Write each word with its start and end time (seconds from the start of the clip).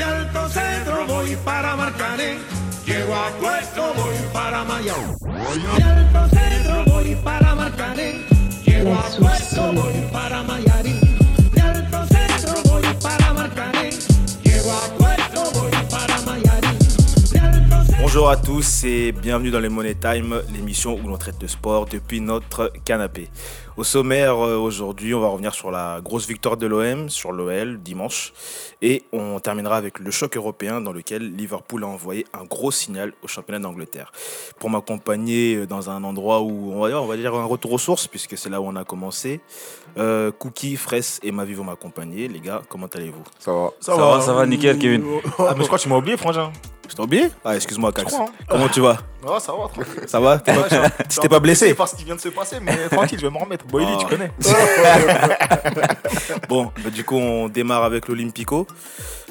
De 0.00 0.06
Alto 0.06 0.48
Centro 0.48 1.06
voy 1.06 1.36
para 1.44 1.76
Marcané. 1.76 2.38
Llego 2.86 3.14
a 3.14 3.28
Puerto, 3.38 3.92
voy 3.98 4.14
para 4.32 4.64
Mayao. 4.64 5.14
De 5.76 5.82
Alto 5.84 6.36
Centro 6.36 6.84
voy 6.86 7.14
para 7.16 7.54
Marcané. 7.54 8.24
Llego 8.64 8.94
a 8.94 9.02
Puerto, 9.18 9.72
voy 9.74 10.08
para 10.10 10.42
Mayarín. 10.42 10.79
Bonjour 18.12 18.28
à 18.28 18.36
tous 18.36 18.82
et 18.82 19.12
bienvenue 19.12 19.52
dans 19.52 19.60
les 19.60 19.68
Money 19.68 19.94
Time, 19.94 20.42
l'émission 20.52 20.98
où 20.98 21.06
l'on 21.06 21.16
traite 21.16 21.40
de 21.40 21.46
sport 21.46 21.86
depuis 21.86 22.20
notre 22.20 22.72
canapé. 22.84 23.28
Au 23.76 23.84
sommaire 23.84 24.44
euh, 24.44 24.56
aujourd'hui, 24.56 25.14
on 25.14 25.20
va 25.20 25.28
revenir 25.28 25.54
sur 25.54 25.70
la 25.70 26.00
grosse 26.02 26.26
victoire 26.26 26.56
de 26.56 26.66
l'OM 26.66 27.08
sur 27.08 27.30
l'OL 27.30 27.78
dimanche 27.78 28.32
et 28.82 29.04
on 29.12 29.38
terminera 29.38 29.76
avec 29.76 30.00
le 30.00 30.10
choc 30.10 30.36
européen 30.36 30.80
dans 30.80 30.90
lequel 30.90 31.36
Liverpool 31.36 31.84
a 31.84 31.86
envoyé 31.86 32.26
un 32.32 32.42
gros 32.42 32.72
signal 32.72 33.12
au 33.22 33.28
championnat 33.28 33.60
d'Angleterre. 33.60 34.10
Pour 34.58 34.70
m'accompagner 34.70 35.54
euh, 35.54 35.66
dans 35.68 35.88
un 35.88 36.02
endroit 36.02 36.40
où 36.40 36.72
on 36.72 36.80
va 36.80 36.88
dire, 36.88 37.00
on 37.00 37.06
va 37.06 37.16
dire 37.16 37.32
un 37.36 37.44
retour 37.44 37.74
aux 37.74 37.78
sources 37.78 38.08
puisque 38.08 38.36
c'est 38.36 38.50
là 38.50 38.60
où 38.60 38.66
on 38.66 38.74
a 38.74 38.82
commencé, 38.82 39.40
euh, 39.98 40.32
Cookie, 40.32 40.74
Fraisse 40.74 41.20
et 41.22 41.30
Mavi 41.30 41.54
vont 41.54 41.62
m'accompagner. 41.62 42.26
Les 42.26 42.40
gars, 42.40 42.62
comment 42.68 42.88
allez-vous? 42.92 43.22
Ça 43.38 43.52
va. 43.52 43.70
Ça, 43.78 43.94
va, 43.94 44.20
ça 44.20 44.32
va, 44.32 44.46
nickel, 44.46 44.78
Kevin. 44.78 45.04
Ah, 45.38 45.54
mais 45.56 45.62
je 45.62 45.66
crois 45.66 45.78
que 45.78 45.84
tu 45.84 45.88
m'as 45.88 45.98
oublié, 45.98 46.16
Frangin. 46.16 46.50
Je 46.90 46.96
t'ai 46.96 47.02
oublié 47.02 47.28
Ah, 47.44 47.54
excuse-moi, 47.54 47.92
Cax. 47.92 48.12
crois, 48.12 48.26
hein. 48.26 48.32
Comment 48.48 48.68
tu 48.68 48.80
vas? 48.80 48.98
Ah, 49.24 49.38
ça 49.38 49.52
va, 49.52 49.68
tranquille. 49.68 50.08
Ça 50.08 50.18
va? 50.18 50.38
T'es 50.38 50.52
pas- 50.52 50.90
t'es 50.90 51.28
pas 51.28 51.38
blessé? 51.38 51.66
Je 51.66 51.70
sais 51.70 51.76
pas 51.76 51.86
ce 51.86 51.94
qui 51.94 52.02
vient 52.04 52.16
de 52.16 52.20
se 52.20 52.30
passer, 52.30 52.56
mais 52.60 52.88
tranquille, 52.88 53.18
je 53.20 53.26
vais 53.26 53.32
me 53.32 53.38
remettre. 53.38 53.64
Boily, 53.66 53.86
Ah. 53.94 53.98
tu 54.00 54.06
connais. 54.06 54.32
Bon, 56.48 56.72
bah, 56.82 56.90
du 56.90 57.04
coup, 57.04 57.16
on 57.16 57.48
démarre 57.48 57.84
avec 57.84 58.08
l'Olympico. 58.08 58.66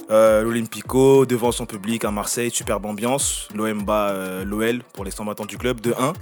Euh, 0.10 0.42
L'Olympico 0.42 1.26
devant 1.28 1.52
son 1.52 1.66
public 1.68 2.04
à 2.06 2.10
Marseille, 2.12 2.50
superbe 2.50 2.86
ambiance. 2.88 3.48
L'OM 3.54 3.84
bat 3.84 4.10
euh, 4.10 4.44
l'OL 4.44 4.82
pour 4.94 5.06
les 5.06 5.12
100 5.12 5.26
battants 5.26 5.46
du 5.46 5.58
club 5.58 5.82
de 5.82 5.94
1. 6.00 6.14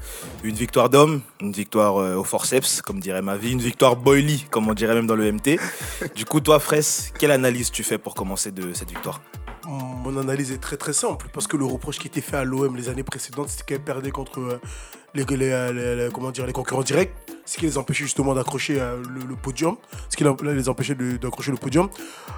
Une 0.43 0.55
victoire 0.55 0.89
d'homme, 0.89 1.21
une 1.39 1.53
victoire 1.53 2.01
euh, 2.01 2.15
au 2.15 2.25
forceps, 2.25 2.81
comme 2.81 2.99
dirait 2.99 3.21
ma 3.21 3.37
vie, 3.37 3.51
une 3.53 3.61
victoire 3.61 3.95
boily, 3.95 4.45
comme 4.49 4.67
on 4.67 4.73
dirait 4.73 4.93
même 4.95 5.07
dans 5.07 5.15
le 5.15 5.31
MT. 5.31 5.57
Du 6.15 6.25
coup, 6.25 6.41
toi, 6.41 6.59
Fraisse, 6.59 7.13
quelle 7.17 7.31
analyse 7.31 7.71
tu 7.71 7.83
fais 7.83 7.97
pour 7.97 8.13
commencer 8.13 8.51
de 8.51 8.73
cette 8.73 8.89
victoire? 8.89 9.21
Mon 9.67 10.15
analyse 10.15 10.53
est 10.53 10.59
très 10.59 10.77
très 10.77 10.93
simple 10.93 11.27
parce 11.33 11.45
que 11.45 11.57
le 11.57 11.65
reproche 11.65 11.99
qui 11.99 12.07
était 12.07 12.21
fait 12.21 12.37
à 12.37 12.45
l'OM 12.45 12.77
les 12.77 12.87
années 12.87 13.03
précédentes, 13.03 13.49
c'était 13.49 13.65
qu'elle 13.65 13.81
perdait 13.81 14.11
contre 14.11 14.39
euh, 14.39 14.61
les, 15.13 16.51
concurrents 16.53 16.83
directs, 16.83 17.13
ce 17.45 17.57
qui 17.57 17.65
les 17.65 17.77
empêchait 17.77 18.05
justement 18.05 18.33
d'accrocher 18.33 18.79
euh, 18.79 19.03
le, 19.09 19.35
podium, 19.35 19.75
ce 20.09 20.15
qui 20.15 20.23
les 20.23 20.69
empêchait 20.69 20.95
d'accrocher 20.95 21.51
le 21.51 21.57
podium. 21.57 21.89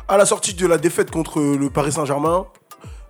À 0.07 0.17
la 0.17 0.25
sortie 0.25 0.55
de 0.55 0.65
la 0.65 0.79
défaite 0.79 1.11
contre 1.11 1.39
euh, 1.39 1.55
le 1.55 1.69
Paris 1.69 1.91
Saint-Germain, 1.91 2.47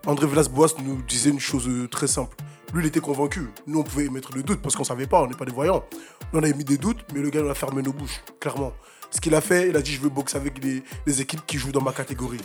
André 0.06 0.28
Villas-Boas 0.28 0.76
nous 0.84 1.02
disait 1.04 1.30
une 1.30 1.40
chose 1.40 1.70
très 1.90 2.08
simple. 2.08 2.36
Lui, 2.74 2.84
il 2.84 2.88
était 2.88 3.00
convaincu. 3.00 3.50
Nous, 3.68 3.80
on 3.80 3.84
pouvait 3.84 4.06
émettre 4.06 4.36
le 4.36 4.44
doute 4.44 4.62
parce 4.62 4.76
qu'on 4.76 4.84
savait 4.84 5.08
pas, 5.08 5.22
on 5.22 5.28
n'est 5.28 5.36
pas 5.36 5.46
des 5.46 5.54
voyants. 5.54 5.86
Nous, 6.34 6.40
on 6.40 6.44
avait 6.44 6.54
mis 6.54 6.66
des 6.66 6.78
doutes, 6.78 7.06
mais 7.14 7.22
le 7.22 7.30
gars, 7.30 7.40
il 7.42 7.50
a 7.50 7.56
fermé 7.56 7.82
nos 7.82 7.94
bouches, 7.94 8.22
clairement. 8.42 8.74
Ce 9.12 9.22
qu'il 9.22 9.34
a 9.34 9.42
fait, 9.42 9.70
il 9.70 9.78
a 9.78 9.82
dit 9.82 9.94
Je 9.94 10.02
veux 10.02 10.10
boxer 10.10 10.36
avec 10.36 10.62
les 10.62 11.22
équipes 11.22 11.46
qui 11.48 11.58
jouent 11.58 11.72
dans 11.72 11.82
ma 11.82 11.94
catégorie. 11.94 12.42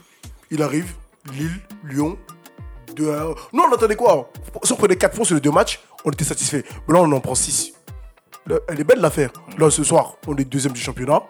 Il 0.50 0.62
arrive, 0.62 0.94
Lille, 1.33 1.61
Lyon, 1.84 2.19
2 2.97 3.11
à 3.12 3.22
1. 3.22 3.27
Non, 3.53 3.64
on 3.70 3.72
attendait 3.75 3.97
quoi 3.97 4.30
Si 4.62 4.72
on 4.72 4.77
prenait 4.77 4.97
4 4.97 5.14
points 5.17 5.25
sur 5.25 5.34
les 5.34 5.41
deux 5.41 5.50
matchs, 5.50 5.81
on 6.05 6.11
était 6.11 6.25
satisfait. 6.25 6.64
Mais 6.86 6.94
là, 6.94 7.00
on 7.00 7.11
en 7.12 7.20
prend 7.20 7.34
6. 7.34 7.72
Elle 8.69 8.81
est 8.81 8.84
belle 8.84 9.00
l'affaire. 9.00 9.31
Là, 9.58 9.70
ce 9.70 9.83
soir, 9.83 10.16
on 10.27 10.36
est 10.36 10.44
deuxième 10.44 10.75
du 10.75 10.81
championnat. 10.81 11.22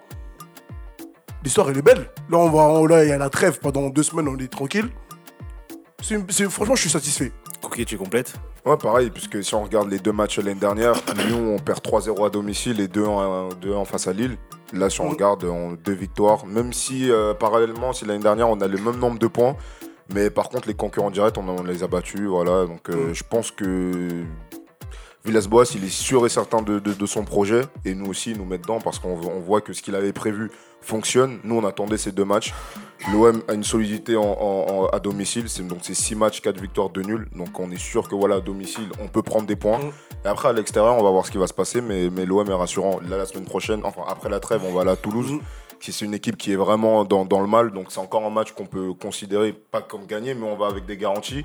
L'histoire, 1.45 1.71
elle 1.71 1.79
est 1.79 1.83
belle. 1.83 2.11
Là, 2.31 2.39
on 2.39 2.51
va, 2.51 2.63
on- 2.63 2.87
là, 2.87 3.05
il 3.05 3.11
y 3.11 3.13
a 3.13 3.19
la 3.19 3.31
trêve. 3.31 3.59
Pendant 3.61 3.89
deux 3.89 4.03
semaines, 4.03 4.29
on 4.29 4.37
est 4.39 4.51
tranquille. 4.51 4.89
C'est 6.03 6.15
une- 6.17 6.29
c'est- 6.31 6.49
franchement, 6.49 6.75
je 6.75 6.81
suis 6.83 6.91
satisfait. 6.91 7.33
Cookie, 7.63 7.85
tu 7.87 7.97
complètes 7.97 8.35
Ouais, 8.67 8.77
pareil, 8.79 9.11
puisque 9.11 9.45
si 9.45 9.55
on 9.55 9.63
regarde 9.63 9.91
les 9.91 9.99
deux 9.99 10.13
matchs 10.13 10.39
l'année 10.39 10.59
dernière, 10.59 10.95
Lyon, 11.29 11.55
on 11.55 11.59
perd 11.59 11.83
3-0 11.83 12.25
à 12.25 12.31
domicile 12.31 12.81
et 12.81 12.89
2-1 12.89 13.51
2-1 13.61 13.85
face 13.85 14.09
à 14.09 14.13
Lille. 14.15 14.39
Là, 14.73 14.89
si 14.89 15.01
on 15.03 15.05
Mhm. 15.05 15.11
regarde, 15.13 15.45
on 15.45 15.73
deux 15.73 15.93
victoires. 15.93 16.47
Même 16.47 16.73
si, 16.73 17.11
euh, 17.11 17.35
parallèlement, 17.35 17.93
si 17.93 18.07
l'année 18.07 18.23
dernière, 18.23 18.49
on 18.49 18.59
a 18.63 18.67
le 18.67 18.79
même 18.79 18.97
nombre 18.97 19.19
de 19.19 19.27
points. 19.27 19.55
Mais 20.13 20.29
par 20.31 20.49
contre, 20.49 20.69
les 20.69 20.75
concurrents 20.75 21.11
directs, 21.11 21.37
on, 21.39 21.49
on 21.49 21.63
les 21.63 21.83
a 21.83 21.87
battus. 21.87 22.21
Voilà. 22.29 22.67
Donc, 22.67 22.89
euh, 22.91 23.09
Mhm. 23.09 23.15
je 23.15 23.23
pense 23.29 23.51
que 23.51 24.25
Villas-Boas, 25.25 25.65
il 25.75 25.85
est 25.85 25.89
sûr 25.89 26.27
et 26.27 26.29
certain 26.29 26.61
de, 26.61 26.79
de- 26.79 26.93
de 26.93 27.07
son 27.07 27.25
projet. 27.25 27.63
Et 27.87 27.95
nous 27.95 28.07
aussi, 28.11 28.35
nous 28.35 28.45
met 28.45 28.59
dedans 28.59 28.79
parce 28.81 28.99
qu'on 28.99 29.15
on 29.19 29.41
voit 29.41 29.63
que 29.63 29.73
ce 29.73 29.81
qu'il 29.81 29.95
avait 29.95 30.13
prévu 30.13 30.51
fonctionne. 30.83 31.39
Nous, 31.45 31.57
on 31.57 31.65
attendait 31.65 31.97
ces 31.97 32.13
deux 32.13 32.27
matchs. 32.27 32.53
L'OM 33.11 33.43
a 33.49 33.55
une 33.55 33.65
solidité 33.65 34.17
en, 34.17 34.23
en- 34.23 34.67
en- 34.83 34.87
à 34.89 35.01
domicile. 35.01 35.49
C'est, 35.49 35.67
donc, 35.67 35.79
c'est 35.81 35.95
6 35.95 36.15
matchs, 36.15 36.43
4 36.43 36.61
victoires, 36.61 36.91
2 36.91 37.01
nuls. 37.01 37.27
Donc, 37.35 37.59
on 37.59 37.71
est 37.71 37.79
sûr 37.81 38.07
que 38.07 38.15
voilà, 38.15 38.37
à 38.37 38.41
domicile, 38.43 38.89
on 39.03 39.09
peut 39.09 39.23
prendre 39.23 39.47
des 39.47 39.57
points. 39.57 39.79
Mm. 39.79 39.93
Et 40.27 40.29
après, 40.29 40.49
à 40.49 40.53
l'extérieur, 40.53 40.95
on 40.99 41.03
va 41.03 41.11
voir 41.11 41.25
ce 41.25 41.31
qui 41.31 41.39
va 41.39 41.47
se 41.47 41.55
passer. 41.55 41.81
Mais, 41.81 42.11
mais 42.11 42.27
l'OM 42.27 42.47
est 42.51 42.53
rassurant. 42.55 43.01
Là, 43.09 43.17
la 43.17 43.25
semaine 43.25 43.47
prochaine, 43.47 43.81
enfin, 43.85 44.03
après 44.07 44.29
la 44.29 44.41
trêve, 44.41 44.61
on 44.69 44.75
va 44.75 44.83
aller 44.83 44.91
à 44.91 44.97
Toulouse. 44.97 45.33
Qui 45.85 45.93
C'est 45.93 46.07
une 46.07 46.15
équipe 46.15 46.39
qui 46.39 46.51
est 46.51 46.57
vraiment 46.57 47.05
dans, 47.05 47.27
dans 47.27 47.41
le 47.43 47.47
mal. 47.47 47.71
Donc, 47.71 47.89
c'est 47.91 48.01
encore 48.01 48.25
un 48.25 48.31
match 48.31 48.53
qu'on 48.53 48.65
peut 48.65 48.95
considérer 48.95 49.53
pas 49.53 49.83
comme 49.83 50.07
gagné, 50.07 50.33
mais 50.33 50.47
on 50.47 50.57
va 50.57 50.69
avec 50.69 50.87
des 50.87 50.97
garanties. 50.97 51.45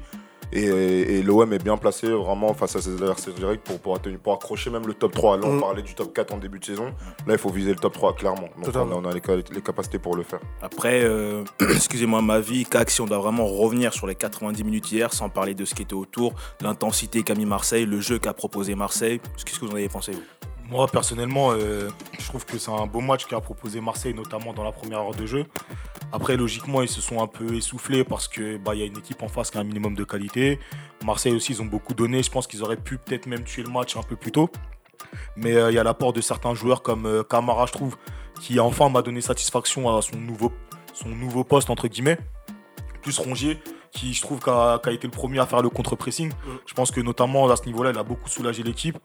Et, 0.54 0.64
et 0.64 1.22
l'OM 1.24 1.52
est 1.54 1.62
bien 1.62 1.76
placé 1.78 2.08
vraiment 2.10 2.54
face 2.54 2.74
à 2.78 2.82
ses 2.82 2.94
adversaires 2.94 3.34
directs 3.34 3.62
pour, 3.66 3.80
pour, 3.80 3.96
atteindre- 3.96 4.18
pour 4.18 4.34
accrocher 4.34 4.70
même 4.70 4.88
le 4.88 4.94
top 4.94 5.12
3. 5.14 5.38
Là, 5.38 5.44
on 5.46 5.56
Mm. 5.58 5.60
parlait 5.60 5.82
du 5.82 5.94
top 5.94 6.14
4 6.14 6.34
en 6.34 6.38
début 6.38 6.58
de 6.58 6.64
saison. 6.66 6.86
Là, 7.28 7.34
il 7.34 7.38
faut 7.38 7.50
viser 7.50 7.72
le 7.72 7.76
top 7.76 7.94
3, 7.94 8.16
clairement. 8.16 8.44
Donc, 8.44 8.52
on 8.58 8.62
a, 8.62 8.66
Totalement. 8.66 8.96
on 8.96 9.06
a 9.06 9.14
les, 9.14 9.22
ca- 9.24 9.36
les 9.36 9.62
capacités 9.62 10.00
pour 10.00 10.16
le 10.16 10.24
faire. 10.24 10.40
Après, 10.62 11.02
euh, 11.04 11.44
excusez-moi 11.76 12.22
ma 12.22 12.40
vie, 12.40 12.64
Cax, 12.66 12.94
si 12.96 13.02
on 13.02 13.06
doit 13.08 13.20
vraiment 13.20 13.46
revenir 13.46 13.94
sur 13.94 14.08
les 14.08 14.16
90 14.16 14.64
minutes 14.64 14.90
hier, 14.92 15.14
sans 15.14 15.28
parler 15.30 15.54
de 15.54 15.66
ce 15.66 15.76
qui 15.76 15.82
était 15.84 15.94
autour, 15.94 16.34
l'intensité 16.62 17.22
qu'a 17.24 17.36
mis 17.36 17.46
Marseille, 17.46 17.86
le 17.86 18.00
jeu 18.00 18.18
qu'a 18.20 18.34
proposé 18.34 18.74
Marseille, 18.74 19.20
qu'est-ce 19.46 19.60
que 19.60 19.66
vous 19.66 19.72
en 19.72 19.76
avez 19.76 19.90
pensé 19.90 20.14
vous? 20.14 20.22
Moi, 20.70 20.88
personnellement, 20.88 21.52
euh, 21.52 21.90
je 22.20 22.26
trouve 22.28 22.46
que 22.46 22.60
c'est 22.60 22.70
un 22.70 22.86
beau 22.86 23.00
match 23.00 23.26
qu'a 23.26 23.42
proposé 23.42 23.82
Marseille, 23.82 24.14
notamment 24.14 24.54
dans 24.54 24.64
la 24.64 24.72
première 24.72 25.00
heure 25.00 25.16
de 25.16 25.26
jeu. 25.26 25.46
Après, 26.12 26.38
logiquement, 26.38 26.84
ils 26.84 26.88
se 26.90 27.02
sont 27.02 27.24
un 27.24 27.28
peu 27.28 27.56
essoufflés 27.56 28.04
parce 28.04 28.28
que 28.28 28.58
bah, 28.58 28.76
y 28.76 28.84
a 28.84 28.86
une 28.86 28.98
équipe 28.98 29.24
en 29.24 29.28
face 29.28 29.50
qui 29.50 29.58
a 29.58 29.62
un 29.62 29.64
minimum 29.64 29.96
de 29.96 30.04
qualité. 30.04 30.60
Marseille 31.04 31.34
aussi, 31.34 31.54
ils 31.54 31.62
ont 31.64 31.66
beaucoup 31.66 31.96
donné. 31.96 32.22
Je 32.22 32.30
pense 32.30 32.46
qu'ils 32.46 32.62
auraient 32.62 32.78
pu 32.78 33.00
peut-être 33.00 33.26
même 33.26 33.44
tuer 33.44 33.64
le 33.64 33.70
match 33.70 33.98
un 33.98 34.04
peu 34.04 34.16
plus 34.16 34.32
tôt. 34.32 34.52
Mais 35.36 35.56
euh, 35.56 35.72
il 35.72 35.76
y 35.76 35.80
a 35.80 35.84
l'apport 35.84 36.14
de 36.14 36.22
certains 36.22 36.54
joueurs 36.54 36.84
comme 36.84 37.08
euh, 37.08 37.24
Camara, 37.24 37.66
je 37.66 37.72
trouve, 37.72 37.98
qui 38.40 38.60
enfin 38.60 38.90
m'a 38.90 39.02
donné 39.02 39.22
satisfaction 39.22 39.96
à 39.96 40.04
son 40.04 40.18
nouveau, 40.18 40.52
son 40.94 41.10
nouveau 41.10 41.44
poste, 41.44 41.72
entre 41.72 41.88
guillemets. 41.88 42.20
Plus 43.02 43.18
Rongier, 43.18 43.60
qui 43.92 44.14
je 44.14 44.22
trouve 44.22 44.40
qu'a 44.40 44.80
qu'a 44.84 44.92
été 44.92 45.08
le 45.08 45.12
premier 45.12 45.40
à 45.40 45.48
faire 45.48 45.64
le 45.64 45.70
contre-pressing. 45.70 46.32
Je 46.68 46.74
pense 46.76 46.92
que 46.92 47.02
notamment 47.02 47.50
à 47.50 47.56
ce 47.56 47.66
niveau-là, 47.66 47.90
il 47.90 47.98
a 47.98 48.04
beaucoup 48.04 48.30
soulagé 48.30 48.62
l'équipe. 48.62 49.00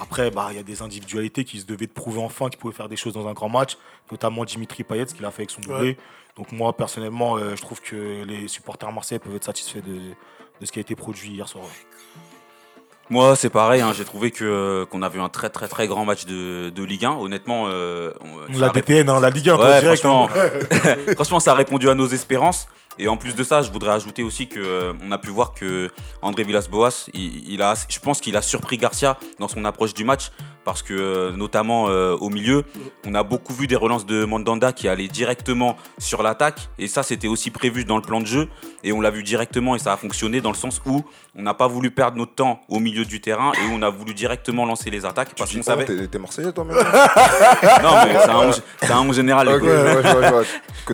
Après, 0.00 0.30
bah, 0.30 0.48
il 0.50 0.56
y 0.56 0.60
a 0.60 0.62
des 0.62 0.82
individualités 0.82 1.44
qui 1.44 1.58
se 1.60 1.66
devaient 1.66 1.86
de 1.86 1.92
prouver 1.92 2.20
enfin 2.22 2.48
qu'ils 2.48 2.58
pouvaient 2.58 2.74
faire 2.74 2.88
des 2.88 2.96
choses 2.96 3.14
dans 3.14 3.26
un 3.26 3.32
grand 3.32 3.48
match, 3.48 3.76
notamment 4.10 4.44
Dimitri 4.44 4.84
Payet, 4.84 5.06
ce 5.06 5.14
qu'il 5.14 5.24
a 5.24 5.30
fait 5.30 5.42
avec 5.42 5.50
son 5.50 5.60
doublé. 5.60 5.96
Donc 6.36 6.52
moi, 6.52 6.76
personnellement, 6.76 7.36
euh, 7.36 7.56
je 7.56 7.62
trouve 7.62 7.80
que 7.80 8.22
les 8.24 8.46
supporters 8.48 8.92
marseillais 8.92 9.18
peuvent 9.18 9.34
être 9.34 9.44
satisfaits 9.44 9.80
de, 9.80 9.98
de 10.60 10.66
ce 10.66 10.70
qui 10.70 10.78
a 10.78 10.82
été 10.82 10.94
produit 10.94 11.30
hier 11.30 11.48
soir. 11.48 11.64
Moi, 13.10 13.36
c'est 13.36 13.48
pareil, 13.48 13.80
hein, 13.80 13.92
j'ai 13.96 14.04
trouvé 14.04 14.30
que 14.30 14.86
qu'on 14.90 15.00
a 15.00 15.08
vu 15.08 15.18
un 15.18 15.30
très 15.30 15.48
très 15.48 15.66
très 15.66 15.86
grand 15.88 16.04
match 16.04 16.26
de, 16.26 16.68
de 16.68 16.84
Ligue 16.84 17.06
1. 17.06 17.12
Honnêtement, 17.12 17.64
euh, 17.68 18.12
on- 18.20 18.58
La 18.58 18.68
DTN, 18.68 19.08
hein, 19.08 19.18
la 19.18 19.30
Ligue 19.30 19.48
1, 19.48 19.56
toi, 19.56 19.64
Ouais, 19.64 19.80
direct, 19.80 20.02
franchement, 20.02 20.28
franchement, 21.14 21.40
ça 21.40 21.52
a 21.52 21.54
répondu 21.54 21.88
à 21.88 21.94
nos 21.94 22.06
espérances. 22.06 22.68
Et 22.98 23.08
en 23.08 23.16
plus 23.16 23.34
de 23.34 23.44
ça, 23.44 23.62
je 23.62 23.70
voudrais 23.70 23.92
ajouter 23.92 24.22
aussi 24.22 24.48
que 24.48 24.58
euh, 24.58 24.92
a 25.10 25.18
pu 25.18 25.30
voir 25.30 25.52
que 25.52 25.90
André 26.22 26.44
Villas-Boas, 26.44 27.08
je 27.14 27.98
pense 28.00 28.20
qu'il 28.20 28.36
a 28.36 28.42
surpris 28.42 28.76
Garcia 28.76 29.18
dans 29.38 29.48
son 29.48 29.64
approche 29.64 29.94
du 29.94 30.04
match 30.04 30.30
parce 30.68 30.82
que 30.82 30.92
euh, 30.92 31.32
notamment 31.32 31.88
euh, 31.88 32.14
au 32.20 32.28
milieu, 32.28 32.62
on 33.06 33.14
a 33.14 33.22
beaucoup 33.22 33.54
vu 33.54 33.66
des 33.66 33.74
relances 33.74 34.04
de 34.04 34.26
Mandanda 34.26 34.74
qui 34.74 34.86
allaient 34.86 35.08
directement 35.08 35.78
sur 35.96 36.22
l'attaque 36.22 36.68
et 36.78 36.88
ça 36.88 37.02
c'était 37.02 37.26
aussi 37.26 37.50
prévu 37.50 37.86
dans 37.86 37.96
le 37.96 38.02
plan 38.02 38.20
de 38.20 38.26
jeu 38.26 38.48
et 38.84 38.92
on 38.92 39.00
l'a 39.00 39.08
vu 39.08 39.22
directement 39.22 39.76
et 39.76 39.78
ça 39.78 39.94
a 39.94 39.96
fonctionné 39.96 40.42
dans 40.42 40.50
le 40.50 40.56
sens 40.58 40.82
où 40.84 41.02
on 41.34 41.40
n'a 41.40 41.54
pas 41.54 41.68
voulu 41.68 41.90
perdre 41.90 42.18
notre 42.18 42.34
temps 42.34 42.60
au 42.68 42.80
milieu 42.80 43.06
du 43.06 43.22
terrain 43.22 43.52
et 43.52 43.72
on 43.72 43.80
a 43.80 43.88
voulu 43.88 44.12
directement 44.12 44.66
lancer 44.66 44.90
les 44.90 45.06
attaques 45.06 45.30
parce 45.38 45.54
qu'on 45.54 45.62
savait. 45.62 45.86
T'es, 45.86 46.06
t'es 46.06 46.18
Marseillais, 46.18 46.52
toi, 46.52 46.64
même 46.64 46.76
Non 47.82 47.94
mais 48.04 48.14
c'est 48.22 48.28
un, 48.30 48.36
onze- 48.48 48.62
c'est 48.82 48.92
un 48.92 49.00
11 49.00 49.16
général. 49.16 49.48
Ouais, 49.48 49.54
ouais, 49.62 50.32
ouais, 50.32 50.44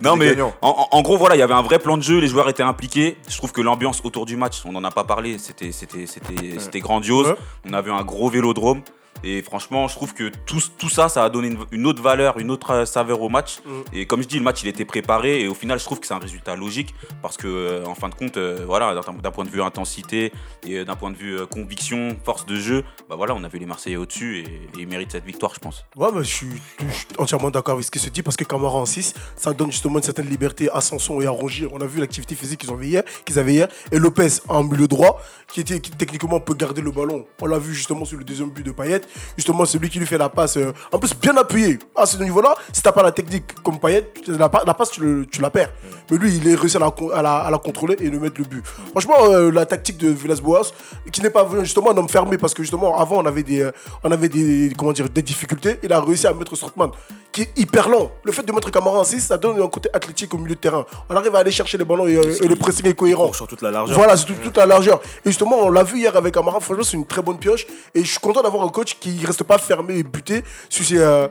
Non 0.02 0.14
mais 0.14 0.36
en, 0.62 1.02
gros 1.02 1.16
voilà, 1.16 1.34
il 1.34 1.40
y 1.40 1.42
avait 1.42 1.52
un 1.52 1.62
vrai 1.62 1.80
plan 1.80 1.96
de 1.96 2.02
jeu, 2.04 2.20
les 2.20 2.28
joueurs 2.28 2.48
étaient 2.48 2.62
impliqués. 2.62 3.16
Je 3.28 3.36
trouve 3.38 3.50
que 3.50 3.60
l'ambiance 3.60 4.02
autour 4.04 4.24
du 4.24 4.36
match, 4.36 4.62
on 4.66 4.70
n'en 4.70 4.84
a 4.84 4.92
pas 4.92 5.02
parlé, 5.02 5.38
c'était 5.38 5.72
c'était 5.72 6.06
c'était 6.06 6.60
c'était 6.60 6.78
grandiose. 6.78 7.34
On 7.68 7.72
a 7.72 7.82
vu 7.82 7.90
un 7.90 8.04
gros 8.04 8.28
vélodrome 8.30 8.82
Et 9.24 9.42
franchement, 9.42 9.88
je 9.88 9.94
trouve 9.94 10.14
que 10.14 10.30
tout, 10.44 10.60
tout 10.78 10.88
ça, 10.90 11.08
ça 11.08 11.24
a 11.24 11.30
donné 11.30 11.48
une, 11.48 11.58
une 11.72 11.86
autre 11.86 12.02
valeur, 12.02 12.38
une 12.38 12.50
autre 12.50 12.70
euh, 12.70 12.84
saveur 12.84 13.22
au 13.22 13.28
match. 13.28 13.60
Mm. 13.64 13.70
Et 13.94 14.06
comme 14.06 14.22
je 14.22 14.28
dis, 14.28 14.36
le 14.36 14.44
match, 14.44 14.62
il 14.62 14.68
était 14.68 14.84
préparé. 14.84 15.40
Et 15.40 15.48
au 15.48 15.54
final, 15.54 15.78
je 15.78 15.84
trouve 15.84 15.98
que 15.98 16.06
c'est 16.06 16.14
un 16.14 16.18
résultat 16.18 16.56
logique. 16.56 16.94
Parce 17.22 17.36
que, 17.36 17.46
euh, 17.46 17.86
en 17.86 17.94
fin 17.94 18.08
de 18.08 18.14
compte, 18.14 18.36
euh, 18.36 18.64
voilà, 18.66 18.94
d'un 18.94 19.30
point 19.30 19.44
de 19.44 19.50
vue 19.50 19.62
intensité 19.62 20.32
et 20.66 20.84
d'un 20.84 20.96
point 20.96 21.10
de 21.10 21.16
vue 21.16 21.38
euh, 21.38 21.46
conviction, 21.46 22.16
force 22.24 22.46
de 22.46 22.56
jeu, 22.56 22.84
bah 23.08 23.16
voilà, 23.16 23.34
on 23.34 23.42
a 23.44 23.48
vu 23.48 23.58
les 23.58 23.66
Marseillais 23.66 23.96
au-dessus 23.96 24.40
et, 24.40 24.42
et 24.42 24.80
ils 24.80 24.88
méritent 24.88 25.12
cette 25.12 25.24
victoire, 25.24 25.54
je 25.54 25.60
pense. 25.60 25.84
Ouais, 25.96 26.08
mais 26.14 26.22
je 26.22 26.34
suis, 26.34 26.62
je 26.80 26.92
suis 26.92 27.06
entièrement 27.18 27.50
d'accord 27.50 27.74
avec 27.74 27.84
ce 27.84 27.90
qui 27.90 27.98
se 27.98 28.10
dit 28.10 28.22
parce 28.22 28.36
que 28.36 28.44
Camara 28.44 28.76
en 28.76 28.86
6, 28.86 29.14
ça 29.36 29.52
donne 29.52 29.70
justement 29.70 29.98
une 29.98 30.02
certaine 30.02 30.28
liberté 30.28 30.68
à 30.70 30.80
Sanson 30.80 31.20
et 31.20 31.26
à 31.26 31.30
Rongier. 31.30 31.68
On 31.72 31.80
a 31.80 31.86
vu 31.86 32.00
l'activité 32.00 32.34
physique 32.34 32.60
qu'ils 32.60 32.72
ont 32.72 32.80
hier, 32.80 33.02
qu'ils 33.24 33.38
avaient 33.38 33.54
hier. 33.54 33.68
Et 33.92 33.98
Lopez 33.98 34.40
en 34.48 34.64
milieu 34.64 34.88
droit, 34.88 35.20
qui, 35.52 35.60
était, 35.60 35.80
qui 35.80 35.90
techniquement 35.92 36.40
peut 36.40 36.54
garder 36.54 36.82
le 36.82 36.90
ballon. 36.90 37.26
On 37.40 37.46
l'a 37.46 37.58
vu 37.58 37.74
justement 37.74 38.04
sur 38.04 38.18
le 38.18 38.24
deuxième 38.24 38.50
but 38.50 38.64
de 38.64 38.72
Payet. 38.72 39.02
Justement, 39.36 39.64
c'est 39.64 39.78
lui 39.78 39.88
qui 39.90 39.98
lui 39.98 40.06
fait 40.06 40.18
la 40.18 40.28
passe. 40.28 40.56
euh, 40.56 40.72
en 40.92 40.98
plus, 40.98 41.14
bien 41.14 41.36
appuyé. 41.36 41.78
À 41.96 42.06
ce 42.06 42.16
niveau-là, 42.22 42.54
si 42.72 42.82
t'as 42.82 42.92
pas 42.92 43.02
la 43.02 43.12
technique 43.12 43.54
comme 43.62 43.78
Payet, 43.78 44.10
la, 44.28 44.48
pa- 44.48 44.62
la 44.66 44.74
passe, 44.74 44.90
tu, 44.92 45.00
le- 45.00 45.26
tu 45.26 45.40
la 45.40 45.50
perds. 45.50 45.70
Mais 46.10 46.16
lui, 46.18 46.36
il 46.36 46.48
est 46.48 46.54
réussi 46.54 46.76
à 46.76 46.80
la, 46.80 46.90
con- 46.90 47.10
à 47.10 47.22
la- 47.22 47.38
à 47.38 47.50
la 47.50 47.58
contrôler 47.58 47.96
et 48.00 48.10
de 48.10 48.18
mettre 48.18 48.36
le 48.38 48.44
but. 48.44 48.64
Franchement, 48.90 49.16
euh, 49.30 49.50
la 49.50 49.66
tactique 49.66 49.98
de 49.98 50.08
Villas-Boas, 50.08 50.72
qui 51.12 51.20
n'est 51.22 51.30
pas 51.30 51.46
justement 51.62 51.90
un 51.90 51.96
homme 51.96 52.08
fermé, 52.08 52.38
parce 52.38 52.54
que 52.54 52.62
justement, 52.62 52.98
avant, 52.98 53.18
on 53.18 53.26
avait 53.26 53.42
des, 53.42 53.62
euh, 53.62 53.70
on 54.02 54.10
avait 54.10 54.28
des, 54.28 54.72
comment 54.76 54.92
dire, 54.92 55.08
des 55.08 55.22
difficultés. 55.22 55.78
Il 55.82 55.92
a 55.92 56.00
réussi 56.00 56.26
à 56.26 56.32
mettre 56.34 56.54
Strootman, 56.56 56.90
qui 57.32 57.42
est 57.42 57.50
hyper 57.58 57.88
lent. 57.88 58.10
Le 58.24 58.32
fait 58.32 58.42
de 58.42 58.52
mettre 58.52 58.70
Camara 58.70 59.00
en 59.00 59.04
6, 59.04 59.20
ça 59.20 59.36
donne 59.36 59.60
un 59.60 59.66
côté 59.68 59.88
athlétique 59.92 60.32
au 60.34 60.38
milieu 60.38 60.54
de 60.54 60.60
terrain. 60.60 60.84
On 61.08 61.16
arrive 61.16 61.34
à 61.34 61.38
aller 61.40 61.50
chercher 61.50 61.78
les 61.78 61.84
ballons 61.84 62.06
et, 62.06 62.12
et 62.14 62.46
le 62.48 62.56
pressing 62.56 62.86
est 62.86 62.94
cohérent. 62.94 63.32
Sur 63.32 63.46
toute 63.48 63.62
la 63.62 63.70
largeur. 63.70 63.96
Voilà, 63.96 64.16
c'est 64.16 64.26
tout- 64.26 64.34
toute 64.42 64.56
la 64.56 64.66
largeur. 64.66 65.00
Et 65.24 65.30
justement, 65.30 65.56
on 65.62 65.70
l'a 65.70 65.82
vu 65.82 65.98
hier 65.98 66.14
avec 66.16 66.36
Amara. 66.36 66.60
Franchement, 66.60 66.84
c'est 66.84 66.96
une 66.96 67.06
très 67.06 67.22
bonne 67.22 67.38
pioche. 67.38 67.66
Et 67.94 68.04
je 68.04 68.10
suis 68.10 68.18
content 68.20 68.42
d'avoir 68.42 68.64
un 68.64 68.68
coach 68.68 68.96
qui 69.00 69.03
reste 69.24 69.44
pas 69.44 69.58
fermé 69.58 69.96
et 69.98 70.02
buté 70.02 70.42
sur 70.68 70.84
ses, 70.84 70.98
euh, 70.98 71.28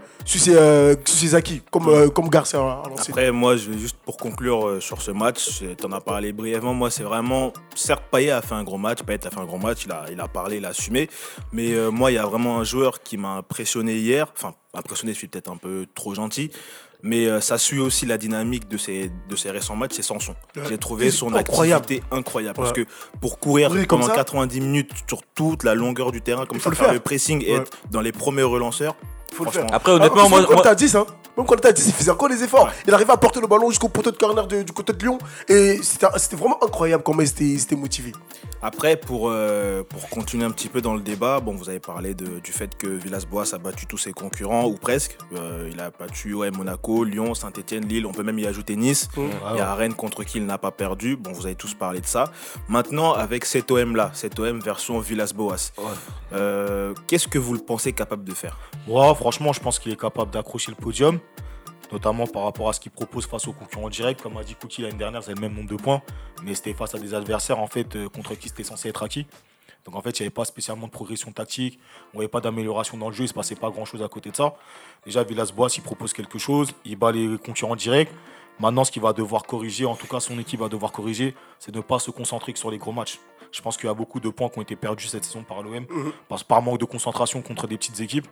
euh, 0.47 0.95
sur 1.05 1.17
ses 1.17 1.35
acquis, 1.35 1.61
comme, 1.71 1.87
euh, 1.87 2.09
comme 2.09 2.29
Garcia 2.29 2.59
à 2.59 2.89
l'ancienne. 2.89 3.09
Après, 3.09 3.31
moi, 3.31 3.55
je 3.55 3.71
juste 3.73 3.97
pour 4.05 4.17
conclure 4.17 4.81
sur 4.81 5.01
ce 5.01 5.11
match, 5.11 5.63
tu 5.77 5.85
en 5.85 5.91
as 5.91 6.01
parlé 6.01 6.33
brièvement. 6.33 6.73
Moi, 6.73 6.89
c'est 6.89 7.03
vraiment. 7.03 7.53
Certes, 7.75 8.03
Payet 8.11 8.31
a 8.31 8.41
fait 8.41 8.55
un 8.55 8.63
gros 8.63 8.77
match. 8.77 9.03
Payet 9.03 9.25
a 9.27 9.29
fait 9.29 9.39
un 9.39 9.45
gros 9.45 9.57
match. 9.57 9.85
Il 9.85 9.91
a, 9.91 10.05
il 10.11 10.19
a 10.19 10.27
parlé, 10.27 10.57
il 10.57 10.65
a 10.65 10.69
assumé. 10.69 11.09
Mais 11.51 11.75
moi, 11.91 12.11
il 12.11 12.15
y 12.15 12.17
a 12.17 12.25
vraiment 12.25 12.59
un 12.59 12.63
joueur 12.63 13.01
qui 13.01 13.17
m'a 13.17 13.35
impressionné 13.35 13.95
hier. 13.95 14.27
Enfin, 14.35 14.53
impressionné, 14.73 15.13
je 15.13 15.17
suis 15.17 15.27
peut-être 15.27 15.51
un 15.51 15.57
peu 15.57 15.85
trop 15.93 16.13
gentil. 16.13 16.51
Mais 17.05 17.25
euh, 17.27 17.41
ça 17.41 17.57
suit 17.57 17.79
aussi 17.79 18.05
la 18.05 18.17
dynamique 18.17 18.69
de 18.69 18.77
ses, 18.77 19.11
de 19.29 19.35
ses 19.35 19.51
récents 19.51 19.75
matchs, 19.75 19.91
c'est 19.95 20.01
Sanson. 20.01 20.35
Ouais. 20.55 20.63
J'ai 20.69 20.77
trouvé 20.77 21.11
son 21.11 21.33
incroyable. 21.35 21.83
activité 21.83 22.03
incroyable. 22.11 22.55
Parce 22.55 22.71
que 22.71 22.85
pour 23.19 23.39
courir 23.39 23.69
comme 23.71 24.00
pendant 24.00 24.07
ça. 24.07 24.13
90 24.15 24.61
minutes 24.61 24.91
sur 25.07 25.21
toute 25.35 25.63
la 25.63 25.75
longueur 25.75 26.11
du 26.13 26.21
terrain, 26.21 26.45
comme 26.45 26.59
faut 26.59 26.63
ça, 26.65 26.69
le 26.69 26.75
faire 26.77 26.85
faire. 26.85 26.94
le 26.94 27.00
pressing 27.01 27.44
et 27.45 27.51
Ouais. 27.55 27.59
être 27.59 27.71
dans 27.91 28.00
les 28.01 28.13
premiers 28.13 28.44
relanceurs, 28.44 28.95
Faut 29.33 29.44
le 29.44 29.51
franchement, 29.51 29.67
faire. 29.67 29.75
Après, 29.75 29.91
honnêtement, 29.91 30.23
Ah, 30.25 30.29
moi, 30.29 30.38
même 30.39 30.47
quand 30.47 30.53
moi- 30.53 30.63
t'as 30.63 30.75
10, 30.75 30.95
hein. 30.95 31.05
Même 31.35 31.45
quand 31.47 31.55
t'as 31.59 31.71
10, 31.71 31.88
il 31.88 31.94
faisait 31.94 32.11
encore 32.11 32.29
les 32.29 32.41
efforts. 32.44 32.69
Il 32.88 32.94
arrivait 32.94 33.11
à 33.11 33.17
porter 33.17 33.41
le 33.41 33.47
ballon 33.47 33.69
jusqu'au 33.69 33.89
poteau 33.89 34.11
de 34.11 34.15
corner 34.17 34.45
de- 34.47 34.61
du 34.61 34.71
côté 34.71 34.94
de 34.94 34.99
Lyon. 35.03 35.17
Et 35.49 35.79
c'était 35.81 36.35
vraiment 36.38 36.63
incroyable 36.63 37.03
comment 37.03 37.21
il 37.21 37.27
s'était 37.27 37.75
motivé. 37.75 38.11
Après, 38.65 38.95
pour, 38.95 39.30
euh, 39.30 39.83
pour 39.83 40.07
continuer 40.10 40.45
un 40.45 40.51
petit 40.51 40.69
peu 40.69 40.80
dans 40.80 40.94
le 40.95 41.01
débat, 41.01 41.42
bon, 41.42 41.54
vous 41.54 41.68
avez 41.68 41.81
parlé 41.81 42.13
de- 42.13 42.39
du 42.39 42.54
fait 42.54 42.77
que 42.77 42.88
Villas-Boas 42.88 43.54
a 43.54 43.57
battu 43.57 43.86
tous 43.88 43.98
ses 43.98 44.13
concurrents, 44.13 44.65
ou 44.68 44.75
presque. 44.75 45.18
Euh, 45.36 45.69
il 45.69 45.80
a 45.81 45.92
battu 45.92 46.33
ouais, 46.33 46.50
Monaco, 46.50 47.04
Lyon, 47.04 47.33
Saint-Etienne, 47.33 47.86
Lille, 47.86 48.06
on 48.06 48.13
peut 48.13 48.24
même 48.24 48.39
y 48.39 48.45
ajouter 48.45 48.77
Nice. 48.77 49.10
Il 49.18 49.57
y 49.57 49.60
a 49.60 49.75
Rennes 49.75 49.94
contre 49.95 50.24
qui 50.24 50.38
il 50.38 50.45
n'a 50.45 50.57
pas 50.57 50.71
perdu. 50.71 51.18
Bon, 51.18 51.33
vous 51.33 51.45
avez 51.45 51.56
tous 51.56 51.74
parlé 51.74 52.00
de 52.00 52.06
ça. 52.06 52.31
Maintenant, 52.69 53.12
avec 53.12 53.44
cet 53.44 53.69
OM-là, 53.69 54.12
cet 54.13 54.39
OM 54.39 54.62
version 54.62 54.98
Villas-Boas, 55.00 55.74
euh, 56.31 56.94
qu'est-ce 57.07 57.27
que 57.27 57.38
vous 57.39 57.54
le 57.54 57.59
pensez 57.59 57.92
capable 57.92 58.24
de 58.24 58.33
faire? 58.33 58.57
Ouais, 58.88 59.13
franchement, 59.16 59.51
je 59.51 59.59
pense 59.59 59.77
qu'il 59.77 59.92
est 59.92 60.00
capable 60.00 60.31
d'accrocher 60.31 60.71
le 60.71 60.81
podium, 60.81 61.19
notamment 61.91 62.27
par 62.27 62.44
rapport 62.44 62.69
à 62.69 62.74
ce 62.74 62.80
qu'il 62.80 62.91
propose 62.91 63.25
face 63.25 63.47
aux 63.47 63.53
concurrents 63.53 63.89
directs. 63.89 64.21
Comme 64.21 64.38
a 64.38 64.44
dit 64.44 64.56
Cookie 64.56 64.81
l'année 64.81 64.97
dernière, 64.97 65.24
c'est 65.24 65.33
le 65.33 65.41
même 65.41 65.53
nombre 65.53 65.69
de 65.69 65.75
points, 65.75 66.01
mais 66.44 66.56
c'était 66.56 66.74
face 66.74 66.95
à 66.95 67.00
des 67.00 67.13
adversaires 67.13 67.59
en 67.59 67.68
fait 67.68 67.95
euh, 67.95 68.09
contre 68.09 68.35
qui 68.35 68.50
c'était 68.50 68.63
censé 68.63 68.89
être 68.89 69.03
acquis. 69.03 69.27
Donc 69.85 69.95
en 69.95 70.01
fait, 70.01 70.18
il 70.19 70.21
n'y 70.21 70.27
avait 70.27 70.33
pas 70.33 70.45
spécialement 70.45 70.88
de 70.88 70.91
progression 70.91 71.31
tactique, 71.31 71.77
on 72.13 72.18
n'avait 72.18 72.30
pas 72.30 72.39
d'amélioration 72.39 72.97
dans 72.97 73.09
le 73.09 73.13
jeu, 73.13 73.21
il 73.21 73.24
ne 73.24 73.30
se 73.30 73.33
passait 73.33 73.56
pas 73.56 73.69
grand-chose 73.69 74.01
à 74.01 74.07
côté 74.07 74.31
de 74.31 74.35
ça. 74.35 74.56
Déjà, 75.06 75.24
Villas-Boas, 75.24 75.69
il 75.75 75.83
propose 75.83 76.13
quelque 76.13 76.39
chose, 76.39 76.74
il 76.85 76.95
bat 76.95 77.12
les 77.12 77.38
concurrents 77.38 77.75
directs. 77.75 78.09
Maintenant, 78.59 78.83
ce 78.83 78.91
qu'il 78.91 79.01
va 79.01 79.13
devoir 79.13 79.44
corriger, 79.44 79.85
en 79.85 79.95
tout 79.95 80.07
cas 80.07 80.19
son 80.19 80.38
équipe 80.39 80.59
va 80.59 80.69
devoir 80.69 80.91
corriger, 80.91 81.35
c'est 81.59 81.71
de 81.71 81.77
ne 81.77 81.83
pas 81.83 82.00
se 82.00 82.12
concentrer 82.12 82.53
que 82.53 82.59
sur 82.59 82.71
les 82.71 82.77
gros 82.77 82.91
matchs. 82.91 83.19
Je 83.51 83.62
pense 83.62 83.77
qu'il 83.77 83.88
y 83.88 83.89
a 83.89 83.94
beaucoup 83.94 84.19
de 84.19 84.30
points 84.30 84.50
qui 84.50 84.59
ont 84.59 84.62
été 84.62 84.75
perdus 84.75 85.07
cette 85.07 85.25
saison 85.25 85.44
par 85.44 85.62
l'OM, 85.62 85.85
parce 86.30 86.44
par 86.44 86.62
manque 86.62 86.80
de 86.80 86.85
concentration 86.85 87.41
contre 87.41 87.68
des 87.68 87.77
petites 87.77 88.00
équipes. 88.00 88.27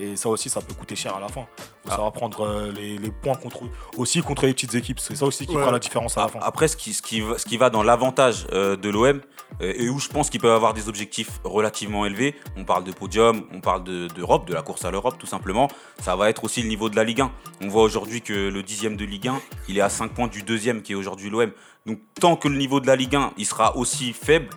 Et 0.00 0.16
ça 0.16 0.28
aussi, 0.28 0.48
ça 0.50 0.60
peut 0.60 0.74
coûter 0.74 0.96
cher 0.96 1.14
à 1.14 1.20
la 1.20 1.28
fin. 1.28 1.46
faut 1.84 1.90
savoir 1.90 2.10
prendre 2.12 2.40
euh, 2.40 2.72
les, 2.72 2.98
les 2.98 3.10
points 3.12 3.36
contre, 3.36 3.60
aussi 3.96 4.22
contre 4.22 4.44
les 4.46 4.52
petites 4.52 4.74
équipes. 4.74 4.98
C'est 4.98 5.14
ça 5.14 5.24
aussi 5.24 5.46
qui 5.46 5.54
Ouais. 5.54 5.60
fera 5.60 5.70
la 5.70 5.78
différence 5.78 6.18
à 6.18 6.22
la 6.22 6.28
fin. 6.28 6.40
Après, 6.42 6.66
ce 6.66 6.76
qui, 6.76 6.92
ce 6.92 7.00
qui, 7.00 7.20
va- 7.20 7.38
ce 7.38 7.44
qui 7.44 7.56
va 7.58 7.70
dans 7.70 7.84
l'avantage 7.84 8.46
euh, 8.52 8.74
de 8.76 8.88
l'OM 8.88 9.20
euh, 9.62 9.72
et 9.76 9.88
où 9.88 10.00
je 10.00 10.08
pense 10.08 10.30
qu'ils 10.30 10.40
peuvent 10.40 10.50
avoir 10.56 10.74
des 10.74 10.88
objectifs 10.88 11.38
relativement 11.44 12.06
élevés, 12.06 12.34
on 12.56 12.64
parle 12.64 12.82
de 12.82 12.90
podium, 12.90 13.44
on 13.52 13.60
parle 13.60 13.84
de- 13.84 14.08
d'Europe, 14.08 14.48
de, 14.48 14.52
la 14.54 14.62
course 14.62 14.84
à 14.84 14.90
l'Europe 14.90 15.14
tout 15.16 15.26
simplement, 15.26 15.68
ça 16.00 16.16
va 16.16 16.28
être 16.28 16.42
aussi 16.42 16.60
le 16.62 16.68
niveau 16.68 16.88
de 16.88 16.96
la 16.96 17.04
Ligue 17.04 17.20
1. 17.20 17.30
On 17.62 17.68
voit 17.68 17.84
aujourd'hui 17.84 18.20
que 18.20 18.32
le 18.48 18.62
dixième 18.64 18.96
de 18.96 19.04
Ligue 19.04 19.28
1, 19.28 19.40
il 19.68 19.78
est 19.78 19.82
à 19.82 19.88
5 19.90 20.12
points 20.12 20.26
du 20.26 20.42
deuxième 20.42 20.82
qui 20.82 20.90
est 20.90 20.96
aujourd'hui 20.96 21.30
l'OM. 21.30 21.52
Donc 21.86 22.00
tant 22.20 22.34
que 22.34 22.48
le 22.48 22.56
niveau 22.56 22.80
de 22.80 22.88
la 22.88 22.96
Ligue 22.96 23.14
1, 23.14 23.32
il 23.36 23.46
sera 23.46 23.76
aussi 23.76 24.12
faible, 24.12 24.48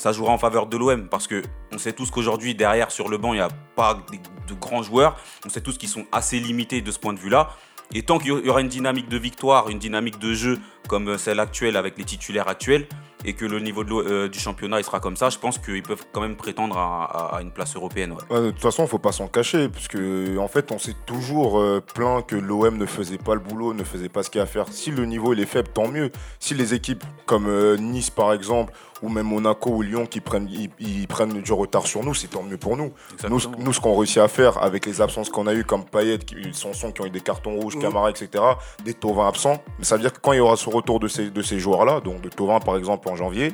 ça 0.00 0.12
jouera 0.12 0.32
en 0.32 0.38
faveur 0.38 0.66
de 0.66 0.78
l'OM 0.78 1.08
parce 1.08 1.26
que 1.26 1.42
on 1.72 1.78
sait 1.78 1.92
tous 1.92 2.10
qu'aujourd'hui 2.10 2.54
derrière 2.54 2.90
sur 2.90 3.10
le 3.10 3.18
banc 3.18 3.34
il 3.34 3.36
n'y 3.36 3.42
a 3.42 3.50
pas 3.76 3.94
de, 3.94 4.16
de 4.48 4.58
grands 4.58 4.82
joueurs, 4.82 5.16
on 5.44 5.50
sait 5.50 5.60
tous 5.60 5.76
qu'ils 5.76 5.90
sont 5.90 6.06
assez 6.10 6.40
limités 6.40 6.80
de 6.80 6.90
ce 6.90 6.98
point 6.98 7.12
de 7.12 7.18
vue-là. 7.18 7.50
Et 7.92 8.02
tant 8.02 8.18
qu'il 8.18 8.28
y 8.28 8.48
aura 8.48 8.62
une 8.62 8.68
dynamique 8.68 9.08
de 9.08 9.18
victoire, 9.18 9.68
une 9.68 9.78
dynamique 9.78 10.18
de 10.18 10.32
jeu 10.32 10.58
comme 10.88 11.18
celle 11.18 11.38
actuelle 11.38 11.76
avec 11.76 11.98
les 11.98 12.04
titulaires 12.04 12.48
actuels, 12.48 12.86
et 13.24 13.34
que 13.34 13.44
le 13.44 13.58
niveau 13.60 13.84
de 13.84 13.92
euh, 13.92 14.28
du 14.28 14.38
championnat 14.38 14.78
il 14.80 14.84
sera 14.84 15.00
comme 15.00 15.16
ça, 15.16 15.28
je 15.30 15.38
pense 15.38 15.58
qu'ils 15.58 15.82
peuvent 15.82 16.04
quand 16.12 16.20
même 16.20 16.36
prétendre 16.36 16.76
à, 16.78 17.04
à- 17.04 17.36
à 17.36 17.42
une 17.42 17.50
place 17.50 17.74
européenne. 17.76 18.12
ouais. 18.12 18.36
Ouais, 18.36 18.42
de 18.46 18.50
toute 18.50 18.60
façon, 18.62 18.86
faut 18.86 18.98
pas 18.98 19.12
s'en 19.12 19.26
cacher, 19.28 19.68
puisque 19.68 19.98
en 20.38 20.48
fait, 20.48 20.72
on 20.72 20.78
s'est 20.78 20.96
toujours 21.06 21.58
euh, 21.60 21.80
plaint 21.94 22.24
que 22.26 22.36
l'OM 22.36 22.76
ne 22.76 22.86
faisait 22.86 23.18
pas 23.18 23.34
le 23.34 23.40
boulot, 23.40 23.74
ne 23.74 23.84
faisait 23.84 24.08
pas 24.08 24.22
ce 24.22 24.30
qu'il 24.30 24.38
y 24.38 24.40
a 24.40 24.44
à 24.44 24.46
faire. 24.46 24.66
Si 24.70 24.90
le 24.90 25.04
niveau 25.06 25.32
il 25.32 25.40
est 25.40 25.46
faible, 25.46 25.68
tant 25.72 25.88
mieux. 25.88 26.10
Si 26.38 26.54
les 26.54 26.74
équipes 26.74 27.04
comme 27.26 27.46
euh, 27.48 27.76
Nice 27.76 28.10
par 28.10 28.32
exemple, 28.32 28.72
ou 29.02 29.08
même 29.08 29.26
Monaco 29.26 29.70
ou 29.70 29.80
Lyon 29.82 30.04
qui 30.04 30.20
prennent, 30.20 30.46
ils, 30.50 30.68
ils 30.78 31.08
prennent 31.08 31.40
du 31.40 31.52
retard 31.54 31.86
sur 31.86 32.04
nous, 32.04 32.12
c'est 32.12 32.26
tant 32.28 32.42
mieux 32.42 32.58
pour 32.58 32.76
nous. 32.76 32.92
Nous, 33.28 33.36
Exactement. 33.38 33.56
nous, 33.64 33.72
ce 33.72 33.80
qu'on 33.80 33.96
réussit 33.96 34.18
à 34.18 34.28
faire 34.28 34.62
avec 34.62 34.84
les 34.84 35.00
absences 35.00 35.30
qu'on 35.30 35.46
a 35.46 35.54
eues, 35.54 35.64
comme 35.64 35.86
Payet, 35.86 36.18
qui, 36.18 36.36
Sanson 36.52 36.92
qui 36.92 37.00
ont 37.00 37.06
eu 37.06 37.10
des 37.10 37.22
cartons 37.22 37.54
rouges, 37.58 37.76
Mhm. 37.76 37.82
Camara, 37.82 38.10
etc., 38.10 38.44
des 38.84 38.92
Tovin 38.92 39.26
absents, 39.26 39.62
mais 39.78 39.84
ça 39.84 39.96
veut 39.96 40.02
dire 40.02 40.12
que 40.12 40.20
quand 40.20 40.32
il 40.32 40.36
y 40.36 40.40
aura 40.40 40.56
ce 40.56 40.68
retour 40.68 41.00
de 41.00 41.08
ces, 41.08 41.30
de 41.30 41.40
ces 41.42 41.58
joueurs-là, 41.58 42.00
donc 42.00 42.20
de 42.20 42.28
Tovin 42.28 42.60
par 42.60 42.76
exemple 42.76 43.08
en 43.10 43.16
janvier, 43.16 43.52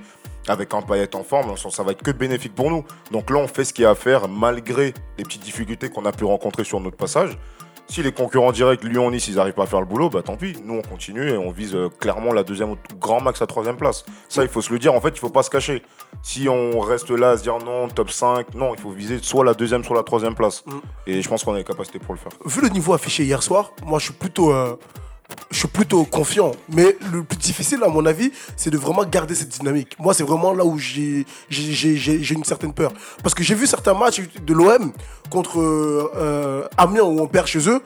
avec 0.48 0.74
un 0.74 0.82
Payet 0.82 1.14
en 1.16 1.24
forme, 1.24 1.56
ça 1.56 1.70
ça 1.70 1.82
va 1.82 1.92
être 1.92 2.02
que 2.02 2.10
bénéfique 2.10 2.54
pour 2.54 2.70
nous. 2.70 2.84
Donc 3.10 3.30
là, 3.30 3.38
on 3.38 3.48
fait 3.48 3.64
ce 3.64 3.72
qu'il 3.72 3.82
y 3.82 3.86
a 3.86 3.90
à 3.90 3.94
faire 3.94 4.28
malgré 4.28 4.94
les 5.18 5.24
petites 5.24 5.42
difficultés 5.42 5.88
qu'on 5.88 6.04
a 6.04 6.12
pu 6.12 6.24
rencontrer 6.24 6.64
sur 6.64 6.80
notre 6.80 6.96
passage. 6.96 7.36
Si 7.88 8.02
les 8.02 8.10
concurrents 8.10 8.50
directs, 8.50 8.82
Lyon, 8.82 9.12
Nice, 9.12 9.28
ils 9.28 9.36
n'arrivent 9.36 9.54
pas 9.54 9.62
à 9.62 9.66
faire 9.66 9.78
le 9.78 9.86
boulot, 9.86 10.10
bah 10.10 10.20
tant 10.22 10.36
pis. 10.36 10.56
Nous, 10.64 10.74
on 10.74 10.82
continue 10.82 11.30
et 11.30 11.36
on 11.36 11.52
vise 11.52 11.74
euh, 11.76 11.88
clairement 11.88 12.32
la 12.32 12.42
deuxième 12.42 12.70
ou 12.72 12.76
grand 12.98 13.20
max 13.20 13.38
la 13.40 13.46
troisième 13.46 13.76
place. 13.76 14.04
Ça, 14.28 14.42
il 14.42 14.48
faut 14.48 14.60
se 14.60 14.72
le 14.72 14.80
dire. 14.80 14.92
En 14.92 15.00
fait, 15.00 15.10
il 15.10 15.18
faut 15.18 15.30
pas 15.30 15.44
se 15.44 15.50
cacher. 15.50 15.82
Si 16.20 16.48
on 16.48 16.80
reste 16.80 17.10
là 17.10 17.30
à 17.30 17.36
se 17.36 17.44
dire 17.44 17.58
non, 17.58 17.86
top 17.88 18.10
5, 18.10 18.54
non, 18.54 18.74
il 18.74 18.80
faut 18.80 18.90
viser 18.90 19.20
soit 19.22 19.44
la 19.44 19.54
deuxième, 19.54 19.84
soit 19.84 19.94
la 19.94 20.02
troisième 20.02 20.34
place. 20.34 20.64
Mm. 20.66 20.72
Et 21.06 21.22
je 21.22 21.28
pense 21.28 21.44
qu'on 21.44 21.54
a 21.54 21.58
les 21.58 21.64
capacités 21.64 22.00
pour 22.00 22.12
le 22.12 22.18
faire. 22.18 22.32
Vu 22.44 22.60
le 22.60 22.70
niveau 22.70 22.92
affiché 22.92 23.22
hier 23.22 23.40
soir, 23.40 23.70
moi 23.84 24.00
je 24.00 24.06
suis 24.06 24.14
plutôt, 24.14 24.52
euh, 24.52 24.76
je 25.50 25.60
suis 25.60 25.68
plutôt 25.68 26.04
confiant. 26.04 26.52
Mais 26.68 26.96
le 27.12 27.22
plus 27.22 27.38
difficile, 27.38 27.82
à 27.82 27.88
mon 27.88 28.04
avis, 28.06 28.30
c'est 28.56 28.70
de 28.70 28.76
vraiment 28.76 29.04
garder 29.04 29.34
cette 29.34 29.48
dynamique. 29.48 29.96
Moi, 29.98 30.14
c'est 30.14 30.22
vraiment 30.24 30.52
là 30.52 30.64
où 30.64 30.78
j'ai 30.78 31.24
une 31.50 32.44
certaine 32.44 32.72
peur. 32.72 32.92
Parce 33.22 33.34
que 33.34 33.42
j'ai 33.42 33.54
vu 33.54 33.66
certains 33.66 33.94
matchs 33.94 34.20
de 34.44 34.54
l'OM 34.54 34.92
contre 35.30 35.60
euh, 35.60 36.12
euh, 36.16 36.68
Amiens 36.76 37.02
où 37.02 37.20
on 37.20 37.26
perd 37.26 37.46
chez 37.46 37.68
eux. 37.68 37.80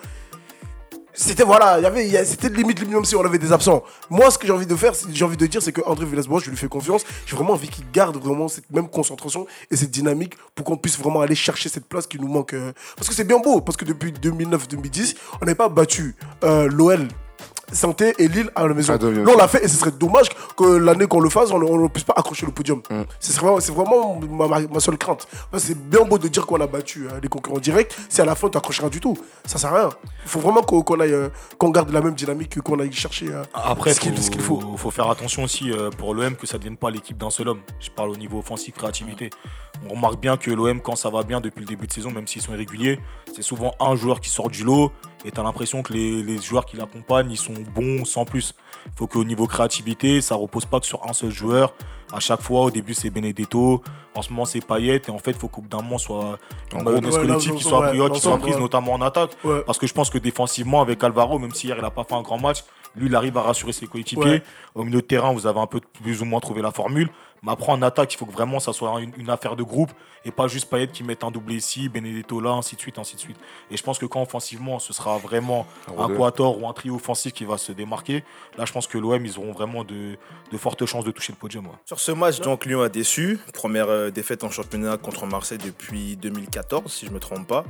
C'était 1.12 1.42
voilà, 1.42 1.80
il 2.00 2.06
y 2.06 2.25
c'était 2.25 2.49
limite 2.49 2.78
limite 2.78 2.94
même 2.94 3.04
si 3.04 3.14
on 3.16 3.25
avait 3.25 3.38
des 3.38 3.52
absents. 3.52 3.82
Moi, 4.09 4.30
ce 4.30 4.38
que 4.38 4.47
j'ai 4.47 4.52
envie 4.52 4.66
de 4.66 4.76
faire, 4.76 4.92
j'ai 5.12 5.25
envie 5.25 5.37
de 5.37 5.47
dire, 5.47 5.61
c'est 5.61 5.73
que 5.73 5.82
André 5.85 6.06
Villas-Boas, 6.06 6.40
je 6.44 6.50
lui 6.50 6.56
fais 6.56 6.68
confiance. 6.68 7.02
J'ai 7.26 7.37
vraiment 7.37 7.52
envie 7.52 7.68
qu'il 7.68 7.85
garde 7.90 8.16
vraiment 8.16 8.49
cette 8.49 8.70
même 8.70 8.88
concentration 8.88 9.47
et 9.70 9.76
cette 9.76 9.90
dynamique 9.90 10.35
pour 10.54 10.64
qu'on 10.64 10.76
puisse 10.76 10.99
vraiment 10.99 11.20
aller 11.20 11.35
chercher 11.35 11.68
cette 11.68 11.87
place 11.87 12.06
qui 12.06 12.18
nous 12.18 12.28
manque. 12.28 12.54
euh. 12.54 12.73
Parce 12.97 13.09
que 13.09 13.14
c'est 13.14 13.25
bien 13.25 13.38
beau, 13.38 13.61
parce 13.61 13.76
que 13.76 13.85
depuis 13.85 14.12
2009-2010, 14.12 15.16
on 15.40 15.44
n'avait 15.44 15.56
pas 15.56 15.68
battu 15.68 16.14
l'OL 16.42 17.09
Santé 17.72 18.14
et 18.18 18.28
Lille 18.28 18.50
à 18.54 18.66
la 18.66 18.74
maison. 18.74 18.92
Là, 18.94 18.98
on 19.32 19.36
l'a 19.36 19.48
fait 19.48 19.64
et 19.64 19.68
ce 19.68 19.76
serait 19.76 19.90
dommage 19.92 20.28
que 20.56 20.64
l'année 20.76 21.06
qu'on 21.06 21.20
le 21.20 21.30
fasse, 21.30 21.50
on 21.50 21.58
ne- 21.58 21.88
puisse 21.88 22.04
pas 22.04 22.14
accrocher 22.16 22.46
le 22.46 22.52
podium. 22.52 22.82
Mm. 22.90 23.02
C'est 23.18 23.36
vraiment, 23.38 23.60
c'est 23.60 23.72
vraiment 23.72 24.20
ma, 24.28 24.46
ma- 24.48 24.60
ma 24.66 24.80
seule 24.80 24.98
crainte. 24.98 25.26
C'est 25.58 25.76
bien 25.78 26.02
beau 26.04 26.18
de 26.18 26.28
dire 26.28 26.46
qu'on 26.46 26.60
a 26.60 26.66
battu 26.66 27.06
euh, 27.06 27.20
les 27.22 27.28
concurrents 27.28 27.58
directs. 27.58 27.94
Si 28.08 28.20
à 28.20 28.24
la 28.24 28.34
fin, 28.34 28.48
tu 28.48 28.56
n'accroches 28.56 28.80
rien 28.80 28.88
du 28.88 29.00
tout, 29.00 29.16
ça 29.44 29.58
sert 29.58 29.72
à 29.74 29.78
rien. 29.80 29.90
Il 30.24 30.28
faut 30.28 30.40
vraiment 30.40 30.62
qu'on 30.62 30.82
qu'on 30.82 31.00
aille, 31.00 31.12
euh, 31.12 31.28
qu'on 31.58 31.70
garde 31.70 31.90
la 31.90 32.00
même 32.00 32.14
dynamique, 32.14 32.60
qu'on 32.60 32.78
aille 32.80 32.92
chercher 32.92 33.28
euh, 33.32 33.42
Après, 33.54 33.94
ce 33.94 34.00
qu'il 34.00 34.14
faut, 34.40 34.58
qu'il 34.58 34.78
faut. 34.78 34.90
faire 34.90 35.08
attention 35.10 35.44
aussi 35.44 35.70
euh, 35.70 35.90
pour 35.90 36.14
l'OM 36.14 36.34
que 36.36 36.46
ça 36.46 36.54
ne 36.54 36.58
devienne 36.58 36.76
pas 36.76 36.90
l'équipe 36.90 37.16
d'un 37.18 37.30
seul 37.30 37.48
homme. 37.48 37.60
Je 37.80 37.90
parle 37.90 38.10
au 38.10 38.16
niveau 38.16 38.38
offensif, 38.38 38.74
créativité. 38.74 39.30
On 39.88 39.94
remarque 39.94 40.20
bien 40.20 40.36
que 40.36 40.50
l'OM, 40.50 40.80
quand 40.80 40.96
ça 40.96 41.08
va 41.10 41.22
bien 41.22 41.40
depuis 41.40 41.60
le 41.60 41.66
début 41.66 41.86
de 41.86 41.92
saison, 41.92 42.10
même 42.10 42.26
s'ils 42.26 42.42
sont 42.42 42.52
irréguliers, 42.52 43.00
c'est 43.34 43.42
souvent 43.42 43.72
un 43.80 43.94
joueur 43.96 44.20
qui 44.20 44.28
sort 44.28 44.50
du 44.50 44.64
lot 44.64 44.92
et 45.24 45.30
tu 45.30 45.40
as 45.40 45.42
l'impression 45.42 45.82
que 45.82 45.92
les, 45.92 46.22
les 46.22 46.38
joueurs 46.40 46.66
qui 46.66 46.76
l'accompagnent, 46.76 47.30
ils 47.30 47.36
sont 47.36 47.54
bons 47.74 48.04
sans 48.04 48.24
plus. 48.24 48.54
Il 48.86 48.92
faut 48.96 49.06
qu'au 49.06 49.24
niveau 49.24 49.46
créativité, 49.46 50.20
ça 50.20 50.34
repose 50.34 50.64
pas 50.64 50.80
que 50.80 50.86
sur 50.86 51.06
un 51.08 51.12
seul 51.12 51.30
joueur. 51.30 51.74
À 52.12 52.18
chaque 52.18 52.40
fois, 52.40 52.62
au 52.62 52.70
début, 52.70 52.94
c'est 52.94 53.10
Benedetto. 53.10 53.82
En 54.14 54.22
ce 54.22 54.30
moment, 54.30 54.44
c'est 54.44 54.64
Payet. 54.64 55.02
Et 55.06 55.10
en 55.10 55.18
fait, 55.18 55.32
il 55.32 55.36
faut 55.36 55.48
qu'au 55.48 55.60
bout 55.62 55.68
d'un 55.68 55.82
moment, 55.82 55.98
soit 55.98 56.38
une 56.72 56.82
mayonnaise 56.82 57.16
ouais, 57.16 57.26
collective 57.26 57.54
qui 57.54 57.62
soit, 57.62 57.92
ouais, 57.92 58.10
qui 58.10 58.20
soit 58.20 58.38
prise, 58.38 58.54
ouais. 58.54 58.60
notamment 58.60 58.94
en 58.94 59.02
attaque. 59.02 59.36
Parce 59.66 59.78
que 59.78 59.86
je 59.86 59.94
pense 59.94 60.10
que 60.10 60.18
défensivement, 60.18 60.80
avec 60.80 61.02
Alvaro, 61.04 61.38
même 61.38 61.52
si 61.52 61.68
hier 61.68 61.76
il 61.76 61.82
n'a 61.82 61.90
pas 61.90 62.04
fait 62.04 62.14
un 62.14 62.22
grand 62.22 62.38
match, 62.38 62.64
lui 62.96 63.06
il 63.06 63.14
arrive 63.14 63.36
à 63.36 63.42
rassurer 63.42 63.72
ses 63.72 63.86
coéquipiers. 63.86 64.42
Au 64.74 64.82
milieu 64.82 65.00
de 65.00 65.06
terrain, 65.06 65.32
vous 65.32 65.46
avez 65.46 65.60
un 65.60 65.66
peu 65.66 65.80
plus 66.02 66.22
ou 66.22 66.24
moins 66.24 66.40
trouvé 66.40 66.62
la 66.62 66.72
formule. 66.72 67.10
Mais 67.42 67.52
après, 67.52 67.73
en 67.73 67.82
attaque, 67.82 68.12
il 68.14 68.16
faut 68.16 68.26
que 68.26 68.32
vraiment 68.32 68.61
ça 68.61 68.73
soit 68.73 69.00
une, 69.00 69.12
une 69.16 69.30
affaire 69.30 69.56
de 69.56 69.62
groupe 69.62 69.92
et 70.25 70.30
pas 70.30 70.49
juste 70.49 70.68
Payet 70.68 70.88
qui 70.88 71.02
mette 71.02 71.25
un 71.25 71.30
doublé 71.30 71.56
ici, 71.56 71.88
Benedetto 71.88 72.40
là, 72.40 72.50
ainsi 72.50 72.76
de 72.76 72.80
suite, 72.80 72.99
ainsi 72.99 73.16
de 73.16 73.20
suite. 73.20 73.37
Et 73.70 73.76
je 73.76 73.82
pense 73.82 73.99
que 73.99 74.06
quand 74.06 74.20
offensivement, 74.23 74.78
ce 74.78 74.92
sera 74.92 75.18
vraiment 75.18 75.66
Un 75.99 76.14
quator 76.14 76.61
ou 76.61 76.68
un 76.68 76.73
trio 76.73 76.97
offensif 76.97 77.32
qui 77.32 77.44
va 77.44 77.56
se 77.59 77.73
démarquer, 77.73 78.25
là 78.59 78.64
je 78.64 78.73
pense 78.73 78.87
que 78.87 78.99
l'OM, 78.99 79.25
ils 79.25 79.38
auront 79.38 79.52
vraiment 79.52 79.85
de, 79.85 80.16
de 80.52 80.59
fortes 80.59 80.85
chances 80.87 81.04
de 81.04 81.11
toucher 81.11 81.32
le 81.32 81.38
podium. 81.38 81.66
ouais. 81.66 81.73
Sur 81.87 82.00
ce 82.00 82.12
match, 82.12 82.40
donc 82.40 82.66
Lyon 82.66 82.82
a 82.82 82.88
déçu. 82.88 83.38
Première 83.54 83.88
euh, 83.88 84.11
défaite 84.11 84.44
en 84.44 84.50
championnat 84.50 84.97
contre 84.97 85.26
Marseille 85.26 85.59
depuis 85.59 86.16
2014, 86.16 86.92
si 86.92 87.06
je 87.06 87.11
ne 87.11 87.14
me 87.14 87.20
trompe 87.20 87.47
pas. 87.47 87.64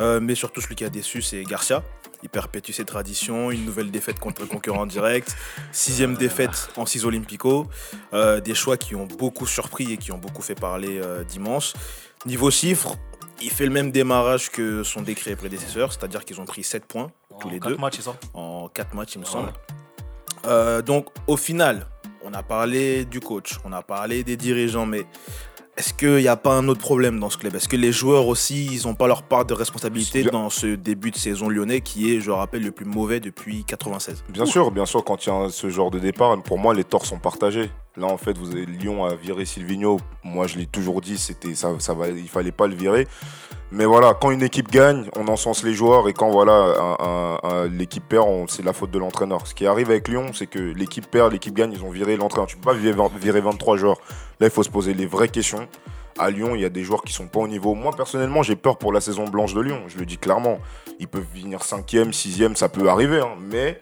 Euh, 0.00 0.20
mais 0.20 0.34
surtout, 0.34 0.60
celui 0.60 0.74
qui 0.74 0.84
a 0.84 0.90
déçu, 0.90 1.22
c'est 1.22 1.42
Garcia. 1.44 1.82
Il 2.24 2.30
perpétue 2.30 2.72
ses 2.72 2.86
traditions. 2.86 3.50
Une 3.50 3.64
nouvelle 3.66 3.90
défaite 3.90 4.18
contre 4.18 4.40
le 4.40 4.48
concurrent 4.48 4.86
direct. 4.86 5.36
Sixième 5.72 6.14
défaite 6.16 6.70
en 6.76 6.86
6 6.86 7.04
Olympico. 7.04 7.66
Euh, 8.14 8.40
des 8.40 8.54
choix 8.54 8.76
qui 8.78 8.96
ont 8.96 9.04
beaucoup 9.06 9.46
surpris 9.46 9.92
et 9.92 9.98
qui 9.98 10.10
ont 10.10 10.18
beaucoup 10.18 10.40
fait 10.42 10.54
parler 10.54 10.98
euh, 11.02 11.22
dimanche. 11.22 11.74
Niveau 12.24 12.50
chiffres, 12.50 12.96
il 13.42 13.50
fait 13.50 13.66
le 13.66 13.70
même 13.70 13.90
démarrage 13.92 14.50
que 14.50 14.82
son 14.82 15.02
décret 15.02 15.36
prédécesseur, 15.36 15.92
c'est-à-dire 15.92 16.24
qu'ils 16.24 16.40
ont 16.40 16.46
pris 16.46 16.64
7 16.64 16.86
points 16.86 17.10
tous 17.40 17.48
En 17.48 17.50
les 17.50 17.60
deux 17.60 17.76
matchs, 17.76 17.98
en 18.32 18.68
4 18.68 18.94
matchs, 18.94 19.16
il 19.16 19.18
me 19.20 19.24
Ouais. 19.26 19.30
semble. 19.30 19.52
Euh, 20.46 20.80
donc, 20.80 21.08
au 21.26 21.36
final, 21.36 21.86
on 22.22 22.32
a 22.32 22.42
parlé 22.42 23.04
du 23.04 23.20
coach, 23.20 23.58
on 23.64 23.72
a 23.72 23.82
parlé 23.82 24.24
des 24.24 24.38
dirigeants, 24.38 24.86
mais 24.86 25.04
est-ce 25.76 25.92
qu'il 25.92 26.16
n'y 26.16 26.28
a 26.28 26.36
pas 26.36 26.54
un 26.56 26.68
autre 26.68 26.80
problème 26.80 27.18
dans 27.18 27.30
ce 27.30 27.36
club? 27.38 27.54
Est-ce 27.56 27.68
que 27.68 27.76
les 27.76 27.90
joueurs 27.92 28.26
aussi, 28.28 28.66
ils 28.66 28.86
n'ont 28.86 28.94
pas 28.94 29.06
leur 29.08 29.22
part 29.24 29.44
de 29.44 29.54
responsabilité 29.54 30.22
Bien- 30.22 30.30
dans 30.30 30.50
ce 30.50 30.66
début 30.76 31.10
de 31.10 31.16
saison 31.16 31.48
lyonnais 31.48 31.80
qui 31.80 32.14
est, 32.14 32.20
je 32.20 32.30
rappelle, 32.30 32.62
le 32.62 32.70
plus 32.70 32.84
mauvais 32.84 33.18
depuis 33.20 33.64
96 33.64 34.22
Bien 34.28 34.46
sûr, 34.46 34.70
bien 34.70 34.86
sûr, 34.86 35.02
quand 35.04 35.26
il 35.26 35.30
y 35.30 35.32
a 35.32 35.48
ce 35.50 35.68
genre 35.70 35.90
de 35.90 35.98
départ, 35.98 36.40
pour 36.42 36.58
moi, 36.58 36.74
les 36.74 36.84
torts 36.84 37.06
sont 37.06 37.18
partagés. 37.18 37.70
Là, 37.96 38.06
en 38.06 38.16
fait, 38.16 38.36
vous 38.38 38.52
avez 38.52 38.66
Lyon 38.66 39.04
a 39.04 39.14
viré 39.14 39.44
Silvino. 39.44 39.98
Moi, 40.22 40.46
je 40.46 40.58
l'ai 40.58 40.66
toujours 40.66 41.00
dit, 41.00 41.18
c'était 41.18 41.54
ça, 41.54 41.70
ça 41.78 41.94
va, 41.94 42.08
il 42.08 42.28
fallait 42.28 42.52
pas 42.52 42.66
le 42.66 42.74
virer. 42.74 43.06
Mais 43.72 43.86
voilà, 43.86 44.14
quand 44.14 44.30
une 44.30 44.42
équipe 44.42 44.70
gagne, 44.70 45.08
on 45.16 45.26
encense 45.26 45.64
les 45.64 45.74
joueurs 45.74 46.08
et 46.08 46.12
quand 46.12 46.30
voilà, 46.30 47.66
l'équipe 47.70 48.06
perd, 48.08 48.28
c'est 48.48 48.64
la 48.64 48.72
faute 48.72 48.90
de 48.92 48.98
l'entraîneur. 48.98 49.46
Ce 49.46 49.54
qui 49.54 49.66
arrive 49.66 49.90
avec 49.90 50.06
Lyon, 50.06 50.26
c'est 50.32 50.46
que 50.46 50.60
l'équipe 50.60 51.10
perd, 51.10 51.32
l'équipe 51.32 51.54
gagne, 51.54 51.72
ils 51.72 51.82
ont 51.82 51.90
viré 51.90 52.16
l'entraîneur. 52.16 52.46
Tu 52.46 52.56
peux 52.56 52.70
pas 52.70 52.74
virer, 52.74 52.96
virer 53.20 53.40
23 53.40 53.76
joueurs. 53.76 53.96
Là, 54.38 54.46
il 54.46 54.50
faut 54.50 54.62
se 54.62 54.70
poser 54.70 54.94
les 54.94 55.06
vraies 55.06 55.28
questions. 55.28 55.66
À 56.18 56.30
Lyon, 56.30 56.54
il 56.54 56.60
y 56.60 56.64
a 56.64 56.68
des 56.68 56.84
joueurs 56.84 57.02
qui 57.02 57.12
sont 57.12 57.26
pas 57.26 57.40
au 57.40 57.48
niveau. 57.48 57.74
Moi, 57.74 57.90
personnellement, 57.96 58.44
j'ai 58.44 58.54
peur 58.54 58.78
pour 58.78 58.92
la 58.92 59.00
saison 59.00 59.24
blanche 59.24 59.54
de 59.54 59.60
Lyon. 59.60 59.82
Je 59.88 59.98
le 59.98 60.06
dis 60.06 60.18
clairement. 60.18 60.58
Ils 61.00 61.08
peuvent 61.08 61.26
finir 61.34 61.58
5e, 61.60 62.12
6e, 62.12 62.54
ça 62.54 62.68
peut 62.68 62.88
arriver. 62.88 63.18
hein. 63.20 63.34
Mais 63.40 63.80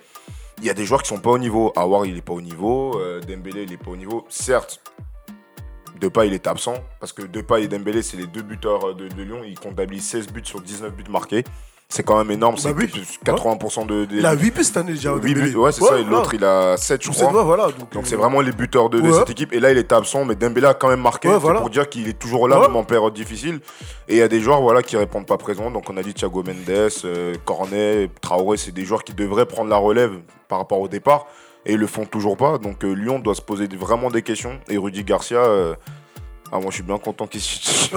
il 0.58 0.64
y 0.64 0.70
a 0.70 0.74
des 0.74 0.86
joueurs 0.86 1.02
qui 1.02 1.08
sont 1.08 1.18
pas 1.20 1.30
au 1.30 1.38
niveau. 1.38 1.70
Awar, 1.76 2.06
il 2.06 2.16
est 2.16 2.22
pas 2.22 2.32
au 2.32 2.40
niveau. 2.40 2.98
euh, 2.98 3.20
Dembélé, 3.20 3.64
il 3.64 3.72
est 3.74 3.76
pas 3.76 3.90
au 3.90 3.96
niveau. 3.96 4.24
Certes, 4.30 4.80
Depay, 6.00 6.28
il 6.28 6.34
est 6.34 6.46
absent. 6.46 6.74
Parce 7.00 7.12
que 7.12 7.22
Depay 7.22 7.64
et 7.64 7.68
Dembélé, 7.68 8.02
c'est 8.02 8.16
les 8.16 8.26
deux 8.26 8.42
buteurs 8.42 8.88
euh, 8.90 8.94
de, 8.94 9.08
de 9.08 9.22
Lyon. 9.22 9.40
Ils 9.46 9.58
comptabilisent 9.58 10.08
16 10.08 10.28
buts 10.28 10.42
sur 10.44 10.60
19 10.60 10.92
buts 10.92 11.04
marqués. 11.10 11.44
C'est 11.88 12.04
quand 12.04 12.16
même 12.16 12.30
énorme. 12.30 12.56
C'est 12.56 12.72
Bah 12.72 12.78
oui. 12.80 12.86
plus 12.86 13.18
80% 13.22 13.84
de. 13.86 14.06
de 14.06 14.16
Il 14.16 14.24
a 14.24 14.32
8 14.32 14.50
buts 14.50 14.64
cette 14.64 14.78
année 14.78 14.92
déjà. 14.94 15.10
huit 15.12 15.34
Dembélé. 15.34 15.50
buts. 15.50 15.56
Ouais, 15.56 15.72
c'est 15.72 15.84
ça. 15.84 15.98
Et 15.98 16.04
l'autre, 16.04 16.32
il 16.32 16.42
a 16.42 16.74
7, 16.78 17.02
je 17.04 17.10
crois. 17.10 17.42
voilà. 17.44 17.66
Donc, 17.66 17.92
Donc 17.92 18.04
euh, 18.04 18.06
c'est 18.06 18.16
vraiment 18.16 18.40
les 18.40 18.52
buteurs 18.52 18.88
de, 18.88 19.12
cette 19.12 19.28
équipe. 19.28 19.52
Et 19.52 19.60
là, 19.60 19.70
il 19.70 19.76
est 19.76 19.92
absent, 19.92 20.24
mais 20.24 20.34
Dembélé 20.34 20.68
a 20.68 20.74
quand 20.74 20.88
même 20.88 21.02
marqué. 21.02 21.28
C'est 21.28 21.36
voilà. 21.36 21.60
pour 21.60 21.68
dire 21.68 21.86
qu'il 21.90 22.08
est 22.08 22.18
toujours 22.18 22.48
là, 22.48 22.58
même 22.60 22.76
en 22.76 22.84
période 22.84 23.12
difficile. 23.12 23.60
Et 24.08 24.14
il 24.14 24.18
y 24.18 24.22
a 24.22 24.28
des 24.28 24.40
joueurs 24.40 24.62
voilà, 24.62 24.82
qui 24.82 24.96
répondent 24.96 25.26
pas 25.26 25.36
présents. 25.36 25.70
Donc 25.70 25.90
on 25.90 25.96
a 25.98 26.02
dit 26.02 26.14
Thiago 26.14 26.42
Mendes, 26.42 26.90
euh, 27.04 27.34
Cornet, 27.44 28.08
Traoré, 28.22 28.56
c'est 28.56 28.72
des 28.72 28.86
joueurs 28.86 29.04
qui 29.04 29.12
devraient 29.12 29.44
prendre 29.46 29.68
la 29.68 29.76
relève 29.76 30.12
par 30.48 30.58
rapport 30.58 30.80
au 30.80 30.88
départ. 30.88 31.26
Et 31.66 31.72
ils 31.74 31.78
le 31.78 31.86
font 31.86 32.04
toujours 32.04 32.36
pas. 32.36 32.58
Donc 32.58 32.84
euh, 32.84 32.92
Lyon 32.92 33.18
doit 33.20 33.34
se 33.34 33.42
poser 33.42 33.66
vraiment 33.68 34.10
des 34.10 34.22
questions. 34.22 34.58
Et 34.68 34.76
Rudy 34.78 35.04
Garcia... 35.04 35.38
euh, 35.38 35.74
ah, 36.54 36.58
moi 36.60 36.66
je 36.68 36.74
suis 36.74 36.82
bien 36.82 36.98
content 36.98 37.26
qu'il 37.26 37.40
se. 37.40 37.88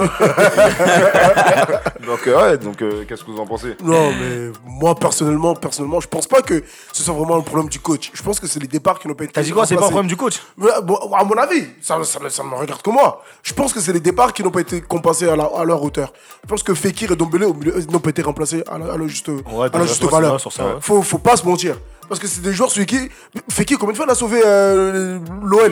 donc, 2.06 2.26
euh, 2.26 2.40
ouais, 2.52 2.56
donc 2.56 2.80
euh, 2.80 3.04
qu'est-ce 3.06 3.22
que 3.22 3.30
vous 3.30 3.38
en 3.38 3.46
pensez? 3.46 3.76
Non, 3.82 4.10
mais 4.12 4.50
moi 4.64 4.94
personnellement, 4.94 5.54
personnellement, 5.54 6.00
je 6.00 6.08
pense 6.08 6.26
pas 6.26 6.40
que 6.40 6.62
ce 6.90 7.02
soit 7.02 7.12
vraiment 7.12 7.36
le 7.36 7.42
problème 7.42 7.68
du 7.68 7.78
coach. 7.80 8.10
Je 8.14 8.22
pense 8.22 8.40
que 8.40 8.46
c'est 8.46 8.58
les 8.60 8.66
départs 8.66 8.98
qui 8.98 9.08
n'ont 9.08 9.14
pas 9.14 9.24
été. 9.24 9.34
T'as 9.34 9.42
dit 9.42 9.50
quoi 9.52 9.66
C'est 9.66 9.74
pas 9.74 9.82
un 9.82 9.84
remplacés. 9.84 9.92
problème 9.92 10.08
du 10.08 10.16
coach? 10.16 10.40
Mais, 10.56 10.70
bon, 10.84 10.96
à 11.14 11.22
mon 11.24 11.34
avis, 11.34 11.66
ça, 11.82 12.02
ça, 12.04 12.18
ça 12.30 12.42
ne 12.42 12.48
me 12.48 12.54
regarde 12.54 12.80
que 12.80 12.90
moi. 12.90 13.22
Je 13.42 13.52
pense 13.52 13.72
que 13.74 13.80
c'est 13.80 13.92
les 13.92 14.00
départs 14.00 14.32
qui 14.32 14.42
n'ont 14.42 14.50
pas 14.50 14.60
été 14.60 14.80
compensés 14.80 15.28
à, 15.28 15.36
la- 15.36 15.44
à 15.54 15.64
leur 15.64 15.82
hauteur. 15.82 16.12
Je 16.42 16.48
pense 16.48 16.62
que 16.62 16.72
Fekir 16.74 17.12
et 17.12 17.16
Dombele 17.16 17.46
n'ont 17.90 18.00
pas 18.00 18.10
été 18.10 18.22
remplacés 18.22 18.62
à 18.68 18.78
la, 18.78 18.92
à 18.94 18.96
la 18.96 19.06
juste, 19.06 19.28
à 19.28 19.32
la 19.64 19.68
déjà, 19.68 19.84
juste 19.86 20.00
toi, 20.00 20.08
c'est 20.10 20.16
valeur. 20.16 20.40
sur 20.40 20.52
ça, 20.52 20.64
ouais. 20.64 20.72
faut, 20.80 21.02
faut 21.02 21.18
pas 21.18 21.36
se 21.36 21.44
mentir. 21.46 21.76
Parce 22.08 22.20
que 22.20 22.26
c'est 22.26 22.40
des 22.40 22.52
joueurs, 22.52 22.70
celui 22.70 22.86
qui. 22.86 23.10
Fekir, 23.50 23.78
combien 23.78 23.92
de 23.92 23.96
fois 23.96 24.06
il 24.06 24.12
a 24.12 24.14
sauvé 24.14 24.40
euh, 24.44 25.18
Ouais. 25.42 25.70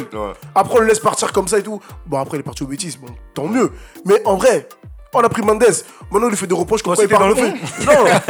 Après, 0.54 0.76
on 0.76 0.80
le 0.80 0.86
laisse 0.86 1.00
partir 1.00 1.32
comme 1.32 1.48
ça 1.48 1.58
et 1.58 1.62
tout. 1.62 1.80
Bon, 2.06 2.18
après, 2.18 2.36
il 2.36 2.40
est 2.40 2.44
parti 2.44 2.62
au 2.62 2.66
bêtises. 2.66 2.96
Bon, 2.96 3.08
tant 3.34 3.46
mieux. 3.46 3.70
Mais 4.04 4.20
en 4.24 4.36
vrai. 4.36 4.68
On 5.14 5.20
a 5.24 5.28
pris 5.28 5.42
Mendes. 5.42 5.62
Maintenant, 6.10 6.26
on 6.26 6.30
lui 6.30 6.36
fait 6.36 6.46
des 6.46 6.54
reproches 6.54 6.82
comme 6.82 6.94
quoi 6.94 7.04
il 7.04 7.08
parle 7.08 7.34
dans 7.34 7.40
le 7.42 7.48
Non 7.86 8.20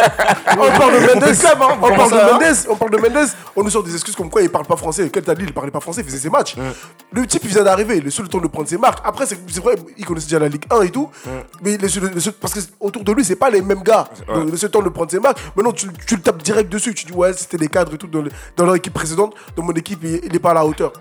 On 0.52 0.78
parle 0.78 0.92
de 0.92 1.06
Mendes. 1.14 1.34
hein, 1.62 1.68
on, 1.70 1.76
parle 1.96 2.10
de 2.10 2.16
Mendes 2.32 2.56
on 2.68 2.76
parle 2.76 2.90
de 2.90 2.96
Mendes. 2.98 3.28
On 3.56 3.62
nous 3.64 3.70
sort 3.70 3.82
des 3.82 3.92
excuses 3.94 4.16
comme 4.16 4.30
quoi 4.30 4.42
il 4.42 4.50
parle 4.50 4.66
pas 4.66 4.76
français. 4.76 5.10
Quel 5.10 5.22
t'as 5.22 5.34
dit 5.34 5.44
Il 5.46 5.52
parlait 5.52 5.70
pas 5.70 5.80
français, 5.80 6.00
il 6.02 6.04
faisait 6.06 6.18
ses 6.18 6.30
matchs. 6.30 6.56
Le 7.12 7.26
type, 7.26 7.42
il 7.44 7.50
vient 7.50 7.64
d'arriver. 7.64 8.00
Le 8.00 8.10
seul 8.10 8.28
temps 8.28 8.38
de 8.38 8.46
prendre 8.46 8.68
ses 8.68 8.78
marques. 8.78 9.00
Après, 9.04 9.26
c'est 9.26 9.38
vrai, 9.62 9.76
il 9.96 10.04
connaissait 10.04 10.26
déjà 10.26 10.38
la 10.38 10.48
Ligue 10.48 10.64
1 10.70 10.82
et 10.82 10.90
tout. 10.90 11.08
Mais 11.62 11.76
parce 12.40 12.54
que 12.54 12.60
autour 12.80 13.02
de 13.04 13.12
lui, 13.12 13.24
c'est 13.24 13.36
pas 13.36 13.50
les 13.50 13.62
mêmes 13.62 13.82
gars. 13.82 14.08
Le 14.50 14.56
seul 14.56 14.70
temps 14.70 14.82
de 14.82 14.88
prendre 14.88 15.10
ses 15.10 15.20
marques. 15.20 15.38
Maintenant, 15.56 15.72
tu, 15.72 15.86
le 15.88 16.20
tapes 16.22 16.42
direct 16.42 16.70
dessus. 16.70 16.94
Tu 16.94 17.06
dis, 17.06 17.12
ouais, 17.12 17.32
c'était 17.32 17.56
les 17.58 17.68
cadres 17.68 17.94
et 17.94 17.98
tout 17.98 18.06
dans, 18.06 18.22
le- 18.22 18.30
dans 18.56 18.64
leur 18.66 18.74
équipe 18.76 18.94
précédente. 18.94 19.34
Dans 19.56 19.62
mon 19.62 19.72
équipe, 19.72 20.00
il, 20.02 20.20
il 20.24 20.34
est 20.34 20.38
pas 20.38 20.50
à 20.50 20.54
la 20.54 20.64
hauteur. 20.66 20.92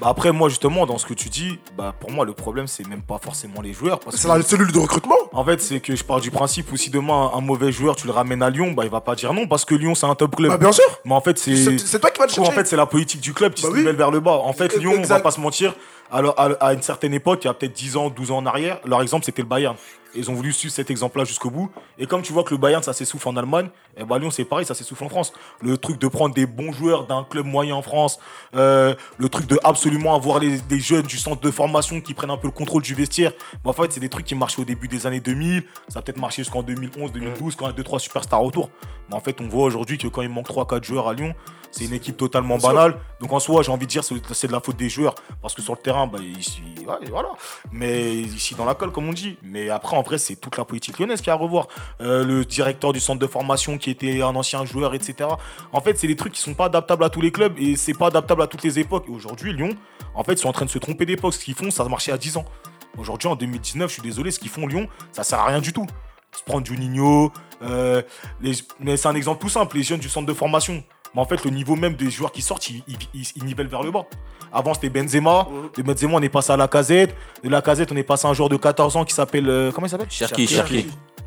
Ah, 0.00 0.04
Bah 0.04 0.08
après, 0.10 0.32
moi, 0.32 0.48
justement, 0.48 0.86
dans 0.86 0.98
ce 0.98 1.06
que 1.06 1.14
tu 1.14 1.28
dis, 1.28 1.58
bah 1.78 1.94
pour 1.98 2.10
moi, 2.10 2.24
le 2.24 2.32
problème, 2.32 2.66
c'est 2.66 2.86
même 2.86 3.02
pas 3.02 3.18
forcément 3.22 3.60
les 3.62 3.72
joueurs. 3.72 4.00
Parce 4.00 4.16
C'est 4.16 4.28
la 4.28 4.42
cellule 4.42 4.72
de 4.72 4.78
recrutement. 4.78 5.14
en 5.32 5.44
fait, 5.44 5.60
c'est 5.60 5.80
que 5.80 5.94
je 5.94 6.02
pars 6.04 6.20
du 6.20 6.30
principe 6.30 6.70
où 6.72 6.76
si 6.76 6.90
demain 6.90 7.30
un 7.34 7.40
mauvais 7.40 7.70
joueur, 7.72 7.94
tu 7.96 8.06
le 8.06 8.12
ramènes 8.12 8.42
à 8.42 8.50
Lyon, 8.50 8.72
bah 8.72 8.84
il 8.84 8.90
va 8.90 9.00
pas 9.00 9.14
dire 9.14 9.32
non 9.32 9.46
parce 9.46 9.64
que 9.64 9.74
Lyon, 9.74 9.94
c'est 9.94 10.06
un 10.06 10.14
top 10.14 10.34
club. 10.36 10.50
Bah, 10.50 10.58
bien 10.58 10.72
sûr. 10.72 10.84
Mais 11.04 11.14
en 11.14 11.20
fait, 11.20 11.38
c'est. 11.38 11.78
C'est 11.78 12.00
toi 12.00 12.10
qui 12.10 12.18
vas 12.18 12.26
le 12.26 12.32
chercher. 12.32 12.50
en 12.50 12.52
fait, 12.52 12.66
c'est 12.66 12.76
la 12.76 12.86
politique 12.86 13.20
du 13.20 13.32
club 13.32 13.54
qui 13.54 13.62
Bah 13.62 13.68
se 13.70 13.74
oui. 13.74 13.82
vers 13.96 14.10
le 14.10 14.20
bas. 14.20 14.32
En 14.44 14.52
fait, 14.52 14.74
E- 14.74 14.78
Lyon, 14.80 14.94
on 14.98 15.02
va 15.02 15.20
pas 15.20 15.30
se 15.30 15.40
mentir, 15.40 15.74
alors, 16.14 16.38
à, 16.38 16.44
à 16.64 16.74
une 16.74 16.82
certaine 16.82 17.12
époque, 17.12 17.40
il 17.42 17.48
y 17.48 17.50
a 17.50 17.54
peut-être 17.54 17.72
10 17.72 17.96
ans, 17.96 18.08
12 18.08 18.30
ans 18.30 18.36
en 18.38 18.46
arrière, 18.46 18.78
leur 18.84 19.02
exemple, 19.02 19.24
c'était 19.24 19.42
le 19.42 19.48
Bayern. 19.48 19.74
Ils 20.14 20.30
ont 20.30 20.34
voulu 20.34 20.52
suivre 20.52 20.72
cet 20.72 20.90
exemple-là 20.90 21.24
jusqu'au 21.24 21.50
bout. 21.50 21.72
Et 21.98 22.06
comme 22.06 22.22
tu 22.22 22.32
vois 22.32 22.44
que 22.44 22.50
le 22.50 22.56
Bayern, 22.56 22.84
ça 22.84 22.92
s'essouffle 22.92 23.28
en 23.28 23.36
Allemagne, 23.36 23.68
et 23.96 24.04
bah 24.04 24.18
Lyon, 24.18 24.30
c'est 24.30 24.44
pareil, 24.44 24.64
ça 24.64 24.74
s'essouffle 24.74 25.02
en 25.02 25.08
France. 25.08 25.32
Le 25.60 25.76
truc 25.76 25.98
de 25.98 26.06
prendre 26.06 26.32
des 26.32 26.46
bons 26.46 26.72
joueurs 26.72 27.08
d'un 27.08 27.24
club 27.24 27.46
moyen 27.46 27.74
en 27.74 27.82
France, 27.82 28.20
euh, 28.54 28.94
le 29.18 29.28
truc 29.28 29.48
de 29.48 29.58
absolument 29.64 30.14
avoir 30.14 30.38
les, 30.38 30.58
des 30.58 30.78
jeunes 30.78 31.02
du 31.02 31.18
centre 31.18 31.40
de 31.40 31.50
formation 31.50 32.00
qui 32.00 32.14
prennent 32.14 32.30
un 32.30 32.36
peu 32.36 32.46
le 32.46 32.52
contrôle 32.52 32.82
du 32.82 32.94
vestiaire. 32.94 33.32
Bah, 33.64 33.70
en 33.70 33.72
fait, 33.72 33.92
c'est 33.92 34.00
des 34.00 34.08
trucs 34.08 34.26
qui 34.26 34.36
marchaient 34.36 34.62
au 34.62 34.64
début 34.64 34.86
des 34.86 35.08
années 35.08 35.20
2000. 35.20 35.64
Ça 35.88 35.98
a 35.98 36.02
peut-être 36.02 36.20
marché 36.20 36.42
jusqu'en 36.42 36.62
2011, 36.62 37.10
2012, 37.10 37.56
quand 37.56 37.68
il 37.68 37.76
y 37.76 37.80
a 37.80 37.82
2-3 37.82 37.98
superstars 37.98 38.44
autour. 38.44 38.70
Mais 39.08 39.16
en 39.16 39.20
fait, 39.20 39.40
on 39.40 39.48
voit 39.48 39.64
aujourd'hui 39.64 39.98
que 39.98 40.06
quand 40.06 40.22
il 40.22 40.28
manque 40.28 40.48
3-4 40.48 40.84
joueurs 40.84 41.08
à 41.08 41.14
Lyon, 41.14 41.34
c'est 41.74 41.84
une 41.86 41.92
équipe 41.92 42.16
totalement 42.16 42.56
banale. 42.56 42.98
Donc 43.20 43.32
en 43.32 43.40
soi, 43.40 43.62
j'ai 43.62 43.72
envie 43.72 43.86
de 43.86 43.90
dire 43.90 44.04
c'est 44.04 44.46
de 44.46 44.52
la 44.52 44.60
faute 44.60 44.76
des 44.76 44.88
joueurs 44.88 45.16
parce 45.42 45.54
que 45.54 45.62
sur 45.62 45.74
le 45.74 45.80
terrain, 45.80 46.03
bah, 46.06 46.18
ouais, 46.20 47.08
voilà. 47.10 47.30
Mais 47.72 48.14
ici 48.14 48.54
dans 48.54 48.64
la 48.64 48.74
colle, 48.74 48.92
comme 48.92 49.08
on 49.08 49.12
dit. 49.12 49.36
Mais 49.42 49.70
après, 49.70 49.96
en 49.96 50.02
vrai, 50.02 50.18
c'est 50.18 50.36
toute 50.36 50.56
la 50.56 50.64
politique 50.64 50.98
lyonnaise 50.98 51.20
qui 51.20 51.30
a 51.30 51.34
à 51.34 51.36
revoir. 51.36 51.68
Euh, 52.00 52.24
le 52.24 52.44
directeur 52.44 52.92
du 52.92 53.00
centre 53.00 53.18
de 53.18 53.26
formation 53.26 53.78
qui 53.78 53.90
était 53.90 54.22
un 54.22 54.34
ancien 54.36 54.64
joueur, 54.64 54.94
etc. 54.94 55.28
En 55.72 55.80
fait, 55.80 55.98
c'est 55.98 56.06
des 56.06 56.16
trucs 56.16 56.32
qui 56.32 56.40
sont 56.40 56.54
pas 56.54 56.66
adaptables 56.66 57.04
à 57.04 57.10
tous 57.10 57.20
les 57.20 57.30
clubs 57.32 57.54
et 57.58 57.76
c'est 57.76 57.94
pas 57.94 58.06
adaptable 58.08 58.42
à 58.42 58.46
toutes 58.46 58.62
les 58.62 58.78
époques. 58.78 59.04
Et 59.08 59.12
aujourd'hui, 59.12 59.52
Lyon, 59.52 59.70
en 60.14 60.22
fait, 60.24 60.34
ils 60.34 60.38
sont 60.38 60.48
en 60.48 60.52
train 60.52 60.64
de 60.66 60.70
se 60.70 60.78
tromper 60.78 61.06
d'époque. 61.06 61.34
Ce 61.34 61.44
qu'ils 61.44 61.54
font, 61.54 61.70
ça 61.70 61.82
a 61.82 61.88
marché 61.88 62.12
à 62.12 62.18
10 62.18 62.36
ans. 62.36 62.44
Aujourd'hui, 62.96 63.28
en 63.28 63.34
2019, 63.36 63.88
je 63.88 63.94
suis 63.94 64.02
désolé, 64.02 64.30
ce 64.30 64.38
qu'ils 64.38 64.50
font 64.50 64.66
Lyon, 64.66 64.88
ça 65.10 65.24
sert 65.24 65.40
à 65.40 65.46
rien 65.46 65.60
du 65.60 65.72
tout. 65.72 65.86
Se 66.36 66.42
prendre 66.44 66.66
Juninho, 66.66 67.32
euh, 67.62 68.02
mais 68.80 68.96
c'est 68.96 69.06
un 69.08 69.14
exemple 69.14 69.40
tout 69.40 69.48
simple. 69.48 69.76
Les 69.76 69.82
jeunes 69.84 70.00
du 70.00 70.08
centre 70.08 70.26
de 70.26 70.32
formation, 70.32 70.82
mais 71.14 71.20
en 71.20 71.24
fait, 71.24 71.44
le 71.44 71.50
niveau 71.50 71.76
même 71.76 71.94
des 71.94 72.10
joueurs 72.10 72.32
qui 72.32 72.42
sortent, 72.42 72.68
ils- 72.70 72.82
ils 73.36 73.44
nivellent 73.44 73.68
vers 73.68 73.82
le 73.82 73.90
bas. 73.92 74.04
Avant, 74.54 74.72
c'était 74.74 74.88
Benzema. 74.88 75.46
De 75.76 75.82
Benzema, 75.82 76.14
on 76.14 76.22
est 76.22 76.28
passé 76.28 76.52
à 76.52 76.56
la 76.56 76.68
casette. 76.68 77.14
De 77.42 77.48
la 77.50 77.60
casette, 77.60 77.90
on 77.92 77.96
est 77.96 78.02
passé 78.04 78.26
à 78.26 78.30
un 78.30 78.34
joueur 78.34 78.48
de 78.48 78.56
14 78.56 78.96
ans 78.96 79.04
qui 79.04 79.12
s'appelle. 79.14 79.48
euh, 79.48 79.72
comment 79.72 79.86
il 79.86 79.90
s'appelle? 79.90 80.06
Cherki, 80.10 80.46
Cherki. 80.46 80.86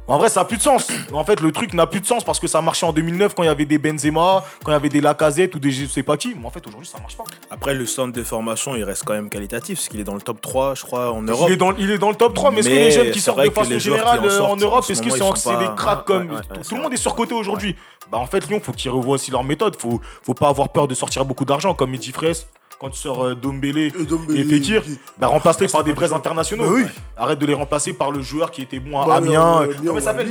En 0.09 0.17
vrai, 0.17 0.29
ça 0.29 0.39
n'a 0.39 0.45
plus 0.45 0.55
de 0.55 0.61
sens. 0.61 0.87
En 1.11 1.25
fait, 1.25 1.41
le 1.41 1.51
truc 1.51 1.73
n'a 1.73 1.85
plus 1.85 1.99
de 1.99 2.05
sens 2.05 2.23
parce 2.23 2.39
que 2.39 2.47
ça 2.47 2.61
marchait 2.61 2.85
en 2.85 2.93
2009 2.93 3.35
quand 3.35 3.43
il 3.43 3.47
y 3.47 3.49
avait 3.49 3.65
des 3.65 3.77
Benzema, 3.77 4.41
quand 4.63 4.71
il 4.71 4.73
y 4.73 4.77
avait 4.77 4.87
des 4.87 5.01
Lacazette 5.01 5.53
ou 5.55 5.59
des 5.59 5.69
je 5.69 5.85
sais 5.85 6.01
pas 6.01 6.15
qui. 6.15 6.33
Mais 6.39 6.45
en 6.47 6.49
fait, 6.49 6.65
aujourd'hui, 6.65 6.87
ça 6.87 6.97
marche 6.99 7.17
pas. 7.17 7.25
Après, 7.51 7.73
le 7.73 7.85
centre 7.85 8.13
de 8.13 8.23
formation, 8.23 8.73
il 8.77 8.85
reste 8.85 9.03
quand 9.03 9.11
même 9.11 9.29
qualitatif, 9.29 9.79
parce 9.79 9.89
qu'il 9.89 9.99
est 9.99 10.05
dans 10.05 10.15
le 10.15 10.21
top 10.21 10.39
3, 10.39 10.75
je 10.75 10.83
crois, 10.83 11.11
en 11.11 11.21
Europe. 11.23 11.47
Il 11.49 11.53
est, 11.55 11.57
dans, 11.57 11.75
il 11.75 11.91
est 11.91 11.97
dans 11.97 12.07
le 12.07 12.15
top 12.15 12.33
3, 12.33 12.51
mais 12.51 12.59
est-ce 12.59 12.69
que 12.69 12.73
Mais 12.73 12.83
les 12.85 12.91
jeunes 12.91 13.11
qui 13.11 13.19
c'est 13.19 13.25
sortent 13.25 13.39
vrai 13.39 13.49
de 13.49 13.53
que 13.53 13.55
façon 13.59 13.69
les 13.69 13.79
joueurs 13.81 13.97
générale 13.97 14.19
en 14.21 14.23
euh, 14.23 14.27
en 14.27 14.31
sortent, 14.47 14.61
Europe, 14.61 14.79
en 14.79 14.81
ce 14.83 14.91
est-ce 14.93 15.01
que 15.01 15.09
moment, 15.09 15.35
c'est 15.35 15.39
ils 15.41 15.43
sont 15.43 15.49
c'est 15.51 15.57
des 15.59 15.65
pas- 15.65 15.73
cracks 15.75 15.97
ouais, 15.97 16.03
comme. 16.05 16.27
ouais, 16.29 16.35
ouais, 16.35 16.41
tout 16.41 16.47
c'est 16.61 16.69
tout 16.69 16.75
le 16.77 16.81
monde 16.83 16.93
est 16.93 16.97
surcoté 16.97 17.33
aujourd'hui. 17.33 17.75
Bah, 18.09 18.17
en 18.19 18.27
fait, 18.27 18.47
Lyon, 18.47 18.61
faut 18.63 18.71
qu'il 18.71 18.89
revoie 18.91 19.15
aussi 19.15 19.29
leur 19.31 19.43
méthode. 19.43 19.75
Faut, 19.77 19.99
faut 20.23 20.33
pas 20.33 20.47
avoir 20.47 20.69
peur 20.69 20.87
de 20.87 20.95
sortir 20.95 21.25
beaucoup 21.25 21.43
d'argent, 21.43 21.73
comme 21.73 21.91
Mehdi 21.91 22.13
Fraisse. 22.13 22.47
Quand 22.79 22.89
tu 22.91 22.99
sors 22.99 23.23
euh, 23.25 23.33
Dombélé 23.33 23.91
Et 24.35 24.43
Fekir, 24.43 24.83
bah, 25.17 25.27
remplace-les 25.27 25.65
Ah, 25.67 25.71
par 25.71 25.83
des 25.83 25.93
vrais 25.93 26.13
internationaux. 26.13 26.63
Bah 26.65 26.71
oui. 26.75 26.83
Arrête 27.17 27.39
de 27.39 27.45
les 27.47 27.55
remplacer 27.55 27.93
par 27.93 28.11
le 28.11 28.21
joueur 28.21 28.51
qui 28.51 28.61
était 28.61 28.79
bon 28.79 28.99
à 29.01 29.05
Bah, 29.07 29.15
Amiens. 29.15 29.61
euh, 29.63 29.73
Comment 29.83 29.97
il 29.97 30.01
s'appelle 30.03 30.27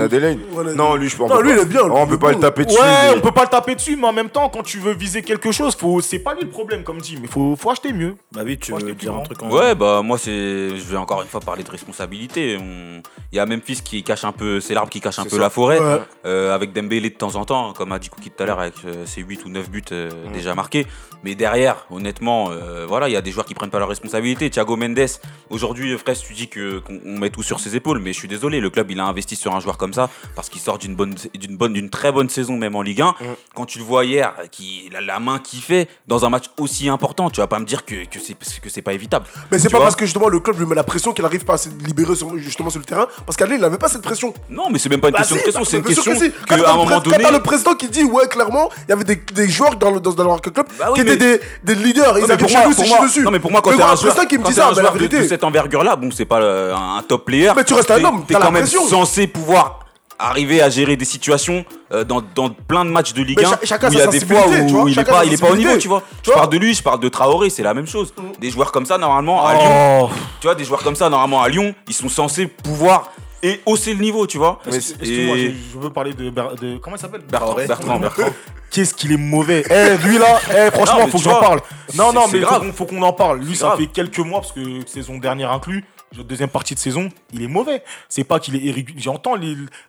Adelaide 0.00 0.38
René- 0.56 0.74
Non, 0.74 0.94
lui, 0.94 1.10
je 1.10 1.16
pense 1.18 1.30
Non, 1.30 1.40
lui, 1.42 1.50
il 1.52 1.58
est 1.58 1.64
bien, 1.66 1.82
lui, 1.84 1.90
On 1.94 2.06
peut 2.06 2.18
pas 2.18 2.32
le 2.32 2.38
taper 2.40 2.64
dessus. 2.64 2.78
Ouais, 2.80 2.86
mais- 3.10 3.18
on 3.18 3.20
peut 3.20 3.30
pas 3.32 3.42
le 3.42 3.48
taper 3.50 3.74
dessus, 3.74 3.96
mais 3.96 4.06
en 4.06 4.12
même 4.14 4.30
temps, 4.30 4.48
quand 4.48 4.62
tu 4.62 4.78
veux 4.78 4.94
viser 4.94 5.20
quelque 5.22 5.52
chose, 5.52 5.76
faut... 5.76 6.00
c'est 6.00 6.18
pas 6.20 6.32
lui 6.34 6.42
le 6.44 6.48
problème, 6.48 6.82
comme 6.82 6.98
dit, 6.98 7.18
mais 7.20 7.28
faut, 7.28 7.56
faut 7.56 7.70
acheter 7.70 7.92
mieux. 7.92 8.14
Bah 8.32 8.40
oui, 8.42 8.56
tu 8.58 8.72
veux 8.72 8.94
dire 8.94 9.14
un 9.14 9.20
truc 9.20 9.42
en. 9.42 9.50
Ouais, 9.50 9.74
bah 9.74 10.00
moi 10.02 10.16
c'est, 10.16 10.30
je 10.76 10.84
vais 10.84 10.96
encore 10.96 11.20
une 11.20 11.28
fois 11.28 11.40
parler 11.40 11.62
de 11.62 11.70
responsabilité. 11.70 12.56
On- 12.58 13.02
Il 13.32 13.36
y 13.36 13.38
a 13.38 13.46
Memphis 13.46 13.80
qui 13.82 14.02
cache 14.02 14.24
un 14.24 14.32
peu, 14.32 14.60
c'est 14.60 14.74
l'arbre 14.74 14.90
qui 14.90 15.00
cache 15.00 15.18
un 15.18 15.24
peu 15.24 15.38
la 15.38 15.50
forêt, 15.50 15.78
euh, 16.26 16.54
avec 16.54 16.72
Dembélé 16.72 17.10
de 17.10 17.14
temps 17.16 17.34
en 17.36 17.44
temps, 17.44 17.72
comme 17.74 17.92
a 17.92 17.98
dit 17.98 18.08
Cookie 18.08 18.30
tout 18.30 18.42
à 18.42 18.46
l'heure 18.46 18.60
avec 18.60 18.74
euh, 18.86 19.04
ses 19.06 19.20
8 19.22 19.44
ou 19.44 19.48
9 19.50 19.70
buts 19.70 19.82
euh, 19.92 20.10
déjà 20.32 20.54
marqués. 20.54 20.86
Mais 21.24 21.34
derrière, 21.34 21.81
honnêtement, 21.90 22.50
euh, 22.50 22.86
voilà, 22.86 23.08
il 23.08 23.12
y 23.12 23.16
a 23.16 23.22
des 23.22 23.30
joueurs 23.32 23.46
qui 23.46 23.54
prennent 23.54 23.70
pas 23.70 23.78
leurs 23.78 23.88
responsabilités. 23.88 24.50
Thiago 24.50 24.76
Mendes, 24.76 25.06
aujourd'hui, 25.50 25.96
Fraisse, 25.98 26.20
tu 26.20 26.34
dis 26.34 26.48
que 26.48 26.78
qu'on 26.80 27.00
on 27.04 27.18
met 27.18 27.30
tout 27.30 27.42
sur 27.42 27.60
ses 27.60 27.76
épaules, 27.76 27.98
mais 27.98 28.12
je 28.12 28.18
suis 28.18 28.28
désolé, 28.28 28.60
le 28.60 28.70
club 28.70 28.90
il 28.90 29.00
a 29.00 29.04
investi 29.04 29.36
sur 29.36 29.54
un 29.54 29.60
joueur 29.60 29.76
comme 29.78 29.92
ça 29.92 30.08
parce 30.34 30.48
qu'il 30.48 30.60
sort 30.60 30.78
d'une 30.78 30.94
bonne, 30.94 31.14
d'une 31.34 31.56
bonne, 31.56 31.72
d'une 31.72 31.90
très 31.90 32.12
bonne 32.12 32.28
saison 32.28 32.56
même 32.56 32.74
en 32.76 32.82
Ligue 32.82 33.02
1. 33.02 33.08
Mm. 33.08 33.14
Quand 33.54 33.66
tu 33.66 33.78
le 33.78 33.84
vois 33.84 34.04
hier, 34.04 34.34
qui 34.50 34.88
la, 34.92 35.00
la 35.00 35.18
main 35.20 35.38
qu'il 35.38 35.60
fait 35.60 35.88
dans 36.06 36.24
un 36.24 36.30
match 36.30 36.44
aussi 36.58 36.88
important, 36.88 37.30
tu 37.30 37.40
vas 37.40 37.46
pas 37.46 37.58
me 37.58 37.64
dire 37.64 37.84
que 37.84 38.04
que 38.06 38.18
c'est 38.20 38.34
que 38.60 38.68
c'est 38.70 38.82
pas 38.82 38.92
évitable. 38.92 39.26
Mais 39.50 39.58
c'est 39.58 39.68
pas 39.70 39.78
parce 39.80 39.96
que 39.96 40.04
justement 40.04 40.28
le 40.28 40.40
club 40.40 40.58
lui 40.58 40.66
met 40.66 40.74
la 40.74 40.84
pression 40.84 41.12
qu'il 41.12 41.24
arrive 41.24 41.44
pas 41.44 41.54
à 41.54 41.58
se 41.58 41.68
libérer 41.84 42.14
sur- 42.14 42.36
justement 42.38 42.70
sur 42.70 42.78
le 42.80 42.84
terrain. 42.84 43.06
Parce 43.26 43.36
qu'à 43.36 43.46
lui, 43.46 43.56
il 43.56 43.60
n'avait 43.60 43.78
pas 43.78 43.88
cette 43.88 44.02
pression. 44.02 44.32
Non, 44.50 44.68
mais 44.70 44.78
c'est 44.78 44.88
même 44.88 45.00
pas 45.00 45.08
une 45.08 45.12
Bah 45.14 45.18
question 45.20 45.36
si, 45.36 45.40
de 45.40 45.42
pression, 45.44 45.60
bah, 45.60 45.66
c'est 45.70 45.76
une 45.78 45.82
question 45.84 46.12
que 46.12 46.18
si. 46.18 46.32
Qu'à 46.46 46.54
un 46.54 46.58
le 46.58 46.62
moment 46.64 46.84
pré- 46.84 47.00
donné. 47.10 47.16
Quand 47.18 47.22
t'as 47.30 47.30
le 47.36 47.42
président 47.42 47.74
qui 47.74 47.88
dit, 47.88 48.04
ouais, 48.04 48.26
clairement, 48.28 48.70
il 48.86 48.90
y 48.90 48.92
avait 48.92 49.04
des, 49.04 49.16
des 49.16 49.48
joueurs 49.48 49.76
dans, 49.76 49.90
le, 49.90 50.00
dans, 50.00 50.12
dans 50.12 50.24
leur 50.24 50.40
club 50.40 50.54
Bah 50.78 50.88
oui, 50.92 50.98
qui 51.00 51.04
mais- 51.04 51.14
étaient 51.14 51.40
des, 51.64 51.71
des 51.74 51.82
leaders. 51.82 52.18
Ils 52.18 52.22
Non, 52.22 52.26
mais 52.28 52.32
avaient 52.34 52.36
pour 52.36 52.48
chez 52.48 52.62
pour 52.62 52.74
c'est 52.74 53.02
dessus. 53.02 53.22
non, 53.22 53.30
mais 53.30 53.40
pour 53.40 53.50
moi, 53.50 53.60
quand 53.62 53.76
t'es 53.76 53.82
un 53.82 53.96
joueur, 53.96 54.26
qui 54.26 54.38
me 54.38 54.44
dit 54.44 54.52
ça, 54.52 54.70
de, 54.72 55.26
cette 55.26 55.44
envergure-là, 55.44 55.96
bon, 55.96 56.10
c'est 56.10 56.24
pas 56.24 56.40
euh, 56.40 56.74
un, 56.74 57.02
top 57.02 57.24
player. 57.26 57.52
Mais 57.56 57.64
tu 57.64 57.74
restes 57.74 57.90
un 57.90 58.04
homme, 58.04 58.24
T'es 58.26 58.34
quand 58.34 58.50
même 58.50 58.66
censé 58.66 59.26
pouvoir 59.26 59.80
arriver 60.18 60.62
à 60.62 60.70
gérer 60.70 60.96
des 60.96 61.04
situations 61.04 61.64
euh, 61.92 62.04
dans, 62.04 62.22
dans 62.34 62.50
plein 62.50 62.84
de 62.84 62.90
matchs 62.90 63.12
de 63.12 63.22
Ligue 63.22 63.38
Mais 63.40 63.46
1 63.46 63.50
cha- 63.50 63.58
chacun 63.64 63.88
où 63.88 63.92
il 63.92 63.98
y 63.98 64.02
a 64.02 64.06
des 64.06 64.20
fois 64.20 64.42
vois, 64.42 64.82
où 64.82 64.88
il 64.88 64.98
est 64.98 65.04
pas, 65.04 65.18
sa 65.18 65.24
il 65.24 65.32
est 65.32 65.40
pas 65.40 65.50
au 65.50 65.56
niveau, 65.56 65.76
tu 65.78 65.88
vois. 65.88 66.02
Tu 66.22 66.26
Je 66.26 66.30
vois 66.30 66.36
parle 66.42 66.50
de 66.50 66.58
lui, 66.58 66.74
je 66.74 66.82
parle 66.82 67.00
de 67.00 67.08
Traoré, 67.08 67.50
c'est 67.50 67.62
la 67.62 67.74
même 67.74 67.86
chose. 67.86 68.14
Des 68.40 68.50
joueurs 68.50 68.70
comme 68.72 68.86
ça, 68.86 68.98
normalement, 68.98 69.44
à 69.44 69.54
Lyon, 69.54 70.02
Oh, 70.04 70.10
tu 70.40 70.46
vois, 70.46 70.54
des 70.54 70.64
joueurs 70.64 70.82
comme 70.82 70.94
ça, 70.96 71.08
normalement, 71.08 71.42
à 71.42 71.48
Lyon, 71.48 71.74
ils 71.88 71.94
sont 71.94 72.08
censés 72.08 72.46
pouvoir 72.46 73.10
et 73.42 73.60
hausser 73.66 73.94
le 73.94 74.00
niveau, 74.00 74.26
tu 74.26 74.38
vois. 74.38 74.60
mais 74.66 74.72
Et- 74.74 74.76
excuse-moi, 74.76 75.36
je, 75.36 75.78
veux 75.78 75.90
parler 75.90 76.12
de, 76.14 76.30
de- 76.30 76.78
comment 76.78 76.96
il 76.96 76.98
s'appelle? 76.98 77.22
Bertrand, 77.28 77.54
Bertrand, 77.54 77.98
Bertrand. 77.98 78.30
Qu'est-ce 78.70 78.94
qu'il 78.94 79.12
est 79.12 79.16
mauvais 79.18 79.64
Eh, 79.68 79.98
lui 80.06 80.16
là, 80.18 80.38
eh, 80.50 80.70
franchement, 80.70 81.00
Non, 81.00 81.06
faut 81.08 81.18
que 81.18 81.24
j'en 81.24 81.40
parle. 81.40 81.60
Non, 81.94 82.12
non, 82.12 82.22
mais 82.32 82.40
faut 82.40 82.46
grave. 82.46 82.60
qu'on- 82.66 82.72
faut 82.72 82.86
qu'on 82.86 83.02
en 83.02 83.12
parle. 83.12 83.40
Lui, 83.40 83.54
ça 83.54 83.66
grave. 83.68 83.80
fait 83.80 83.86
quelques 83.86 84.18
mois, 84.20 84.40
parce 84.40 84.52
que 84.52 84.60
saison 84.86 85.18
dernière 85.18 85.52
inclus, 85.52 85.84
deuxième 86.24 86.48
partie 86.48 86.74
de 86.74 86.78
saison, 86.78 87.08
il 87.32 87.42
est 87.42 87.48
mauvais. 87.48 87.82
C'est 88.08 88.24
pas 88.24 88.38
qu'il 88.38 88.54
est 88.56 88.60
irrégulier. 88.60 89.00
J'entends 89.00 89.34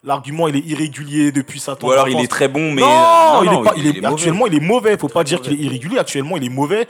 l'argument, 0.03 0.47
il 0.47 0.55
est 0.57 0.65
irrégulier 0.65 1.31
depuis 1.31 1.59
sa 1.59 1.77
Ou 1.81 1.91
alors 1.91 2.09
il 2.09 2.19
est 2.19 2.27
très 2.27 2.47
bon, 2.47 2.71
mais. 2.73 2.81
non, 2.81 3.43
il 3.43 3.53
est 3.53 3.63
pas, 3.63 3.73
il 3.77 3.87
est- 3.87 4.01
mauvais. 4.01 4.05
actuellement 4.13 4.47
il 4.47 4.55
est 4.55 4.59
mauvais. 4.65 4.97
Faut 4.97 5.07
pas 5.09 5.23
dire 5.23 5.39
qu'il 5.41 5.53
est 5.53 5.63
irrégulier. 5.63 5.97
Actuellement 5.99 6.35
il 6.37 6.43
est 6.45 6.49
mauvais. 6.49 6.87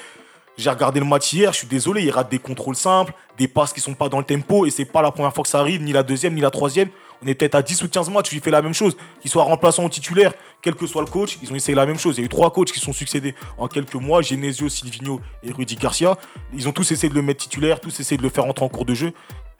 J'ai 0.58 0.70
regardé 0.70 1.00
le 1.00 1.06
match 1.06 1.34
hier. 1.34 1.52
Je 1.52 1.58
suis 1.60 1.68
désolé, 1.68 2.04
il 2.04 2.12
rate 2.12 2.30
des 2.30 2.38
contrôles 2.40 2.76
simples, 2.76 3.14
des 3.38 3.48
passes 3.48 3.74
qui 3.74 3.82
sont 3.82 3.96
pas 3.96 4.08
dans 4.10 4.20
le 4.20 4.24
tempo 4.24 4.66
et 4.66 4.70
c'est 4.70 4.86
pas 4.86 5.02
la 5.02 5.12
première 5.12 5.34
fois 5.34 5.44
que 5.44 5.50
ça 5.50 5.60
arrive, 5.60 5.82
ni 5.82 5.92
la 5.92 6.04
deuxième, 6.04 6.34
ni 6.36 6.42
la 6.42 6.52
troisième. 6.52 6.90
On 7.24 7.28
est 7.28 7.34
peut-être 7.36 7.56
à 7.56 7.62
10 7.62 7.82
ou 7.84 7.88
15 7.90 8.10
matchs 8.10 8.34
il 8.34 8.42
fait 8.42 8.52
la 8.52 8.62
même 8.62 8.74
chose. 8.74 8.96
Qu'il 9.22 9.32
soit 9.32 9.44
remplaçant 9.44 9.86
ou 9.86 9.90
titulaire, 9.90 10.34
quel 10.62 10.76
que 10.76 10.86
soit 10.86 11.02
le 11.02 11.08
coach, 11.08 11.40
ils 11.42 11.52
ont 11.52 11.56
essayé 11.56 11.74
la 11.76 11.86
même 11.86 11.98
chose. 11.98 12.18
Il 12.18 12.22
y 12.22 12.24
a 12.24 12.26
eu 12.26 12.30
trois 12.30 12.52
coachs 12.52 12.72
qui 12.72 12.80
sont 12.80 12.94
succédés 12.94 13.34
en 13.58 13.68
quelques 13.68 13.96
mois 13.96 14.22
Genesio, 14.22 14.70
Silvino 14.70 15.22
et 15.42 15.52
Rudy 15.52 15.76
Garcia. 15.76 16.18
Ils 16.54 16.68
ont 16.68 16.72
tous 16.72 16.92
essayé 16.92 17.10
de 17.10 17.16
le 17.16 17.22
mettre 17.24 17.42
titulaire, 17.44 17.80
tous 17.80 18.00
essayé 18.00 18.18
de 18.18 18.24
le 18.24 18.30
faire 18.30 18.46
entrer 18.46 18.66
en 18.66 18.70
cours 18.70 18.86
de 18.86 18.94
jeu. 18.94 19.14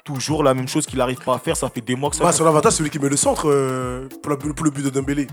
Toujours 0.04 0.44
la 0.44 0.54
même 0.54 0.68
chose 0.68 0.86
qu'il 0.86 1.00
n'arrive 1.00 1.20
pas 1.24 1.34
à 1.36 1.40
faire. 1.40 1.56
Ça 1.58 1.70
fait 1.70 1.80
des 1.82 1.96
mois 1.96 2.10
que 2.10 2.18
ça. 2.18 2.24
Bah, 2.26 2.34
son 2.34 2.46
avantage, 2.46 2.74
c'est 2.74 2.84
lui 2.84 2.90
qui 2.90 3.00
met 3.00 3.08
le 3.10 3.16
centre 3.18 3.50
euh, 3.50 4.10
pour, 4.22 4.30
la- 4.32 4.38
pour 4.38 4.66
le 4.66 4.70
but 4.70 4.84
de 4.84 4.90
Dembélé. 4.90 5.28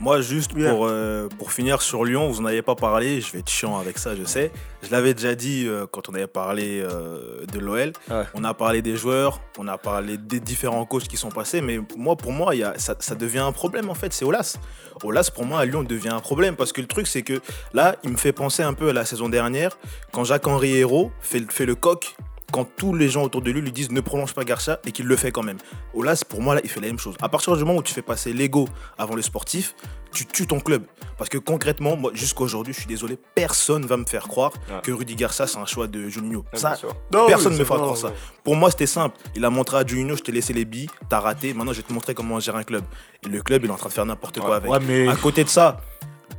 Moi, 0.00 0.22
juste 0.22 0.52
Yeah. 0.56 0.70
pour, 0.72 0.86
euh, 0.86 1.28
pour 1.38 1.52
finir 1.52 1.82
sur 1.82 2.04
Lyon, 2.06 2.30
vous 2.30 2.40
n'en 2.40 2.48
avez 2.48 2.62
pas 2.62 2.74
parlé, 2.74 3.20
je 3.20 3.32
vais 3.32 3.40
être 3.40 3.50
chiant 3.50 3.78
avec 3.78 3.98
ça, 3.98 4.16
je 4.16 4.24
sais. 4.24 4.50
Je 4.82 4.90
l'avais 4.90 5.12
déjà 5.12 5.34
dit 5.34 5.66
euh, 5.66 5.86
quand 5.90 6.08
on 6.08 6.14
avait 6.14 6.26
parlé 6.26 6.80
euh, 6.82 7.44
de 7.52 7.58
l'OL. 7.58 7.92
Ouais. 8.10 8.22
On 8.32 8.42
a 8.44 8.54
parlé 8.54 8.80
des 8.80 8.96
joueurs, 8.96 9.42
on 9.58 9.68
a 9.68 9.76
parlé 9.76 10.16
des 10.16 10.40
différents 10.40 10.86
coachs 10.86 11.06
qui 11.06 11.18
sont 11.18 11.28
passés, 11.28 11.60
mais 11.60 11.80
moi, 11.98 12.16
pour 12.16 12.32
moi, 12.32 12.54
y 12.54 12.62
a, 12.62 12.78
ça, 12.78 12.96
ça 12.98 13.14
devient 13.14 13.40
un 13.40 13.52
problème 13.52 13.90
en 13.90 13.94
fait, 13.94 14.12
c'est 14.14 14.24
Olas. 14.24 14.56
Olas, 15.04 15.30
pour 15.34 15.44
moi, 15.44 15.60
à 15.60 15.64
Lyon, 15.66 15.82
devient 15.82 16.08
un 16.08 16.20
problème 16.20 16.56
parce 16.56 16.72
que 16.72 16.80
le 16.80 16.86
truc, 16.86 17.06
c'est 17.06 17.22
que 17.22 17.40
là, 17.74 17.96
il 18.02 18.10
me 18.10 18.16
fait 18.16 18.32
penser 18.32 18.62
un 18.62 18.72
peu 18.72 18.88
à 18.88 18.92
la 18.94 19.04
saison 19.04 19.28
dernière, 19.28 19.76
quand 20.12 20.24
Jacques-Henri 20.24 20.76
Hérault 20.78 21.12
fait, 21.20 21.50
fait 21.52 21.66
le 21.66 21.74
coq. 21.74 22.14
Quand 22.52 22.64
tous 22.76 22.94
les 22.94 23.08
gens 23.08 23.22
autour 23.22 23.42
de 23.42 23.50
lui 23.50 23.60
lui 23.60 23.72
disent 23.72 23.90
ne 23.90 24.00
prolonge 24.00 24.34
pas 24.34 24.44
Garcia 24.44 24.80
et 24.84 24.92
qu'il 24.92 25.06
le 25.06 25.16
fait 25.16 25.30
quand 25.30 25.42
même. 25.42 25.58
Olas, 25.94 26.22
pour 26.28 26.42
moi, 26.42 26.54
là, 26.54 26.60
il 26.64 26.70
fait 26.70 26.80
la 26.80 26.88
même 26.88 26.98
chose. 26.98 27.16
À 27.20 27.28
partir 27.28 27.56
du 27.56 27.64
moment 27.64 27.78
où 27.78 27.82
tu 27.82 27.94
fais 27.94 28.02
passer 28.02 28.32
l'ego 28.32 28.68
avant 28.98 29.14
le 29.14 29.22
sportif, 29.22 29.74
tu 30.12 30.26
tues 30.26 30.46
ton 30.46 30.58
club. 30.58 30.82
Parce 31.16 31.30
que 31.30 31.38
concrètement, 31.38 31.96
moi, 31.96 32.10
jusqu'à 32.14 32.42
aujourd'hui, 32.42 32.72
je 32.74 32.78
suis 32.80 32.88
désolé, 32.88 33.16
personne 33.34 33.86
va 33.86 33.96
me 33.96 34.04
faire 34.04 34.26
croire 34.26 34.52
Ouais. 34.68 34.80
que 34.82 34.90
Rudy 34.90 35.14
Garcia, 35.14 35.46
c'est 35.46 35.58
un 35.58 35.66
choix 35.66 35.86
de 35.86 36.08
Juninho. 36.08 36.44
Ça. 36.54 36.76
Non, 37.12 37.26
personne 37.28 37.52
oui, 37.52 37.54
ne 37.54 37.60
me 37.60 37.64
fera 37.64 37.78
croire 37.78 37.96
ça. 37.96 38.12
Pour 38.42 38.56
moi, 38.56 38.70
c'était 38.70 38.86
simple. 38.86 39.16
Il 39.36 39.44
a 39.44 39.50
montré 39.50 39.76
à 39.76 39.86
Juninho, 39.86 40.16
je 40.16 40.22
t'ai 40.22 40.32
laissé 40.32 40.52
les 40.52 40.64
billes, 40.64 40.88
t'as 41.08 41.20
raté, 41.20 41.54
maintenant 41.54 41.72
je 41.72 41.78
vais 41.78 41.86
te 41.86 41.92
montrer 41.92 42.14
comment 42.14 42.40
gérer 42.40 42.58
un 42.58 42.62
club. 42.64 42.84
Et 43.24 43.28
le 43.28 43.42
club, 43.42 43.64
il 43.64 43.70
est 43.70 43.72
en 43.72 43.76
train 43.76 43.88
de 43.88 43.94
faire 43.94 44.06
n'importe 44.06 44.40
quoi 44.40 44.56
avec. 44.56 44.70
Ouais, 44.70 44.80
mais 44.80 45.06
À 45.08 45.14
côté 45.16 45.44
de 45.44 45.48
ça, 45.48 45.80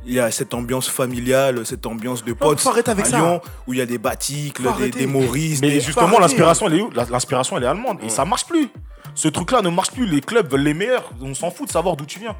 il 0.04 0.14
y 0.14 0.20
a 0.20 0.30
cette 0.30 0.54
ambiance 0.54 0.88
familiale, 0.88 1.64
cette 1.64 1.86
ambiance 1.86 2.24
de 2.24 2.32
potes 2.32 2.66
avec 2.66 3.06
à 3.06 3.08
ça. 3.08 3.16
Lyon, 3.18 3.40
où 3.66 3.72
il 3.72 3.78
y 3.78 3.82
a 3.82 3.86
des 3.86 3.98
baticles, 3.98 4.62
des, 4.78 4.90
des 4.90 5.06
Maurice, 5.06 5.60
Mais 5.60 5.70
des... 5.70 5.80
justement, 5.80 6.18
l'inspiration, 6.18 6.66
elle 6.66 6.74
est 6.78 6.80
où 6.82 6.90
L'inspiration, 6.90 7.56
elle 7.56 7.64
est 7.64 7.68
allemande. 7.68 7.98
Et 8.02 8.08
ça 8.08 8.24
marche 8.24 8.46
plus. 8.46 8.68
Ce 9.14 9.28
truc-là 9.28 9.62
ne 9.62 9.68
marche 9.68 9.90
plus. 9.90 10.06
Les 10.06 10.20
clubs 10.20 10.50
veulent 10.50 10.62
les 10.62 10.74
meilleurs. 10.74 11.10
On 11.20 11.34
s'en 11.34 11.50
fout 11.50 11.66
de 11.66 11.72
savoir 11.72 11.96
d'où 11.96 12.04
tu 12.06 12.18
viens. 12.18 12.36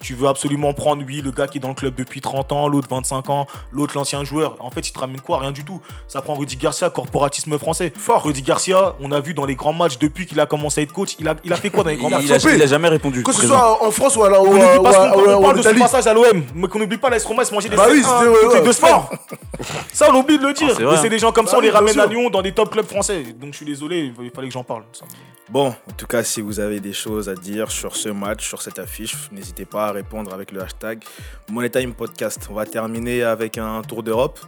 Tu 0.00 0.14
veux 0.14 0.28
absolument 0.28 0.72
prendre, 0.74 1.02
oui, 1.06 1.22
le 1.24 1.30
gars 1.30 1.46
qui 1.46 1.58
est 1.58 1.60
dans 1.60 1.68
le 1.68 1.74
club 1.74 1.94
depuis 1.94 2.20
30 2.20 2.52
ans, 2.52 2.68
l'autre 2.68 2.88
25 2.90 3.30
ans, 3.30 3.46
l'autre 3.72 3.96
l'ancien 3.96 4.24
joueur. 4.24 4.56
En 4.60 4.70
fait, 4.70 4.88
il 4.88 4.92
te 4.92 4.98
ramène 4.98 5.20
quoi? 5.20 5.38
Rien 5.38 5.52
du 5.52 5.64
tout. 5.64 5.80
Ça 6.06 6.20
prend 6.22 6.34
Rudy 6.34 6.56
Garcia, 6.56 6.90
corporatisme 6.90 7.58
français. 7.58 7.92
Fort. 7.96 8.22
Rudy 8.24 8.42
Garcia, 8.42 8.94
on 9.00 9.10
a 9.12 9.20
vu 9.20 9.32
dans 9.34 9.46
les 9.46 9.54
grands 9.54 9.72
matchs 9.72 9.98
depuis 9.98 10.26
qu'il 10.26 10.38
a 10.40 10.46
commencé 10.46 10.80
à 10.80 10.84
être 10.84 10.92
coach, 10.92 11.16
il 11.18 11.26
a, 11.28 11.34
il 11.44 11.52
a 11.52 11.56
fait 11.56 11.70
quoi 11.70 11.82
dans 11.82 11.90
les 11.90 11.96
Il, 11.96 11.98
grands 12.00 12.10
matchs 12.10 12.24
il 12.24 12.32
a, 12.32 12.38
Trompé. 12.38 12.56
il 12.56 12.62
a 12.62 12.66
jamais 12.66 12.88
répondu. 12.88 13.22
Que 13.22 13.32
ce 13.32 13.38
présent. 13.38 13.54
soit 13.58 13.86
en 13.86 13.90
France 13.90 14.16
ou, 14.16 14.22
à 14.24 14.30
la, 14.30 14.40
ou, 14.42 14.46
On 14.48 14.54
à- 14.54 14.58
n'oublie 14.64 14.78
ou 14.78 14.82
pas 14.82 14.90
à- 14.90 14.92
ce 14.92 14.98
qu'on 14.98 15.04
ou 15.04 15.08
à- 15.30 15.36
on 15.36 15.38
ou 15.38 15.42
parle 15.42 15.54
en 15.54 15.58
de 15.58 15.62
son 15.62 15.74
passage 15.78 16.06
à 16.06 16.14
l'OM, 16.14 16.42
mais 16.54 16.68
qu'on 16.68 16.78
n'oublie 16.78 16.98
pas 16.98 17.10
l'AS 17.10 17.24
Roma, 17.24 17.42
il 17.42 17.46
se 17.46 17.54
mangeait 17.54 17.68
des 17.68 17.76
Bah 17.76 17.86
oui, 17.90 18.02
7-1, 18.02 18.18
c'était- 18.20 18.30
ouais, 18.30 18.62
c'est 18.66 18.72
semaines. 18.72 18.92
Ça, 19.92 20.08
on 20.12 20.16
oublie 20.18 20.38
de 20.38 20.46
le 20.46 20.52
dire. 20.52 20.68
Ah, 20.70 20.74
c'est 20.76 20.82
vrai, 20.82 20.94
Et 20.94 20.98
c'est 20.98 21.08
des 21.08 21.18
gens 21.18 21.32
comme 21.32 21.46
ça, 21.46 21.52
Bah 21.52 21.58
on 21.58 21.62
les 21.62 21.70
ramène 21.70 21.98
à. 21.98 22.06
Lyon 22.06 22.28
dans 22.30 22.42
des 22.42 22.52
top 22.52 22.70
clubs 22.70 22.86
français. 22.86 23.22
Donc 23.40 23.52
je 23.52 23.56
suis 23.56 23.66
désolé, 23.66 24.12
il 24.22 24.30
fallait 24.30 24.48
que 24.48 24.52
j'en 24.52 24.62
parle. 24.64 24.82
Ça 24.92 25.04
Bon, 25.48 25.68
en 25.68 25.92
tout 25.96 26.06
cas, 26.06 26.22
si 26.24 26.40
vous 26.40 26.58
avez 26.60 26.80
des 26.80 26.92
choses 26.92 27.28
à 27.28 27.34
dire 27.34 27.70
sur 27.70 27.94
ce 27.96 28.08
match, 28.08 28.46
sur 28.46 28.60
cette 28.62 28.78
affiche, 28.80 29.14
n'hésitez 29.30 29.64
pas 29.64 29.85
à 29.88 29.92
répondre 29.92 30.32
avec 30.34 30.52
le 30.52 30.62
hashtag 30.62 31.02
MoneyTime 31.50 31.94
Podcast. 31.94 32.46
On 32.50 32.54
va 32.54 32.66
terminer 32.66 33.22
avec 33.22 33.58
un 33.58 33.82
tour 33.82 34.02
d'Europe. 34.02 34.38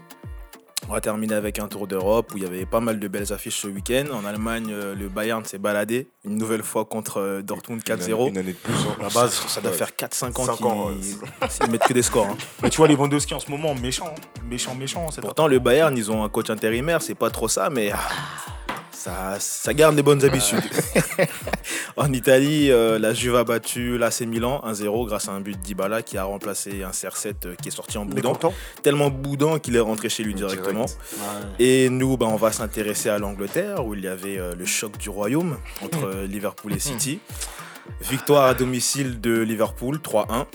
On 0.88 0.92
va 0.94 1.00
terminer 1.02 1.34
avec 1.34 1.58
un 1.58 1.68
tour 1.68 1.86
d'Europe 1.86 2.32
où 2.32 2.38
il 2.38 2.44
y 2.44 2.46
avait 2.46 2.64
pas 2.64 2.80
mal 2.80 2.98
de 2.98 3.08
belles 3.08 3.30
affiches 3.30 3.60
ce 3.60 3.66
week-end. 3.66 4.04
En 4.14 4.24
Allemagne, 4.24 4.68
euh, 4.70 4.94
le 4.94 5.08
Bayern 5.10 5.44
s'est 5.44 5.58
baladé 5.58 6.08
une 6.24 6.36
nouvelle 6.38 6.62
fois 6.62 6.86
contre 6.86 7.20
euh, 7.20 7.42
Dortmund 7.42 7.82
Une 7.86 7.92
année- 7.92 8.02
4-0. 8.06 8.28
Une 8.30 8.38
année 8.38 8.52
de 8.52 8.56
plus. 8.56 8.72
hein. 8.72 8.96
La 9.02 9.08
base, 9.10 9.32
ça 9.32 9.60
doit 9.60 9.70
Ouais. 9.70 9.76
faire 9.76 9.94
4-5 9.94 10.38
ans 10.40 10.56
qu'ils 10.56 10.64
ouais. 10.66 11.48
ils 11.66 11.70
mettent 11.70 11.82
que 11.82 11.92
des 11.92 12.00
scores. 12.02 12.28
hein. 12.28 12.36
Mais 12.62 12.70
tu 12.70 12.78
vois, 12.78 12.88
les 12.88 12.94
Lewandowski 12.94 13.34
en 13.34 13.40
ce 13.40 13.50
moment, 13.50 13.74
méchant, 13.74 14.14
méchant, 14.48 14.74
méchant. 14.74 15.10
c'est 15.10 15.20
Pourtant, 15.20 15.46
le 15.46 15.58
Bayern, 15.58 15.94
ils 15.94 16.10
ont 16.10 16.24
un 16.24 16.28
coach 16.30 16.48
intérimaire, 16.48 17.02
c'est 17.02 17.14
pas 17.16 17.28
trop 17.28 17.48
ça, 17.48 17.68
mais 17.68 17.90
ah, 17.92 17.98
ça, 18.98 19.36
ça 19.38 19.74
garde 19.74 19.94
les 19.94 20.02
bonnes 20.02 20.24
habitudes. 20.24 20.60
en 21.96 22.12
Italie, 22.12 22.70
euh, 22.72 22.98
la 22.98 23.14
Juve 23.14 23.36
a 23.36 23.44
battu 23.44 23.96
l'AC 23.96 24.22
Milan 24.22 24.60
1-0 24.66 25.06
grâce 25.06 25.28
à 25.28 25.32
un 25.32 25.40
but 25.40 25.58
d'Ibala 25.60 26.02
qui 26.02 26.18
a 26.18 26.24
remplacé 26.24 26.82
un 26.82 26.90
CR7 26.90 27.34
euh, 27.46 27.54
qui 27.62 27.68
est 27.68 27.70
sorti 27.70 27.96
en 27.96 28.06
content. 28.06 28.52
Tellement 28.82 29.08
boudin 29.10 29.60
qu'il 29.60 29.76
est 29.76 29.80
rentré 29.80 30.08
chez 30.08 30.24
lui 30.24 30.34
directement. 30.34 30.86
Et 31.60 31.90
nous, 31.90 32.16
bah, 32.16 32.26
on 32.28 32.36
va 32.36 32.50
s'intéresser 32.50 33.08
à 33.08 33.18
l'Angleterre 33.18 33.86
où 33.86 33.94
il 33.94 34.02
y 34.02 34.08
avait 34.08 34.38
euh, 34.38 34.56
le 34.56 34.66
choc 34.66 34.98
du 34.98 35.10
royaume 35.10 35.58
entre 35.82 36.04
euh, 36.04 36.26
Liverpool 36.26 36.72
et 36.72 36.80
City. 36.80 37.20
Victoire 38.00 38.46
à 38.46 38.54
domicile 38.54 39.20
de 39.20 39.38
Liverpool 39.40 39.98
3-1. 39.98 40.46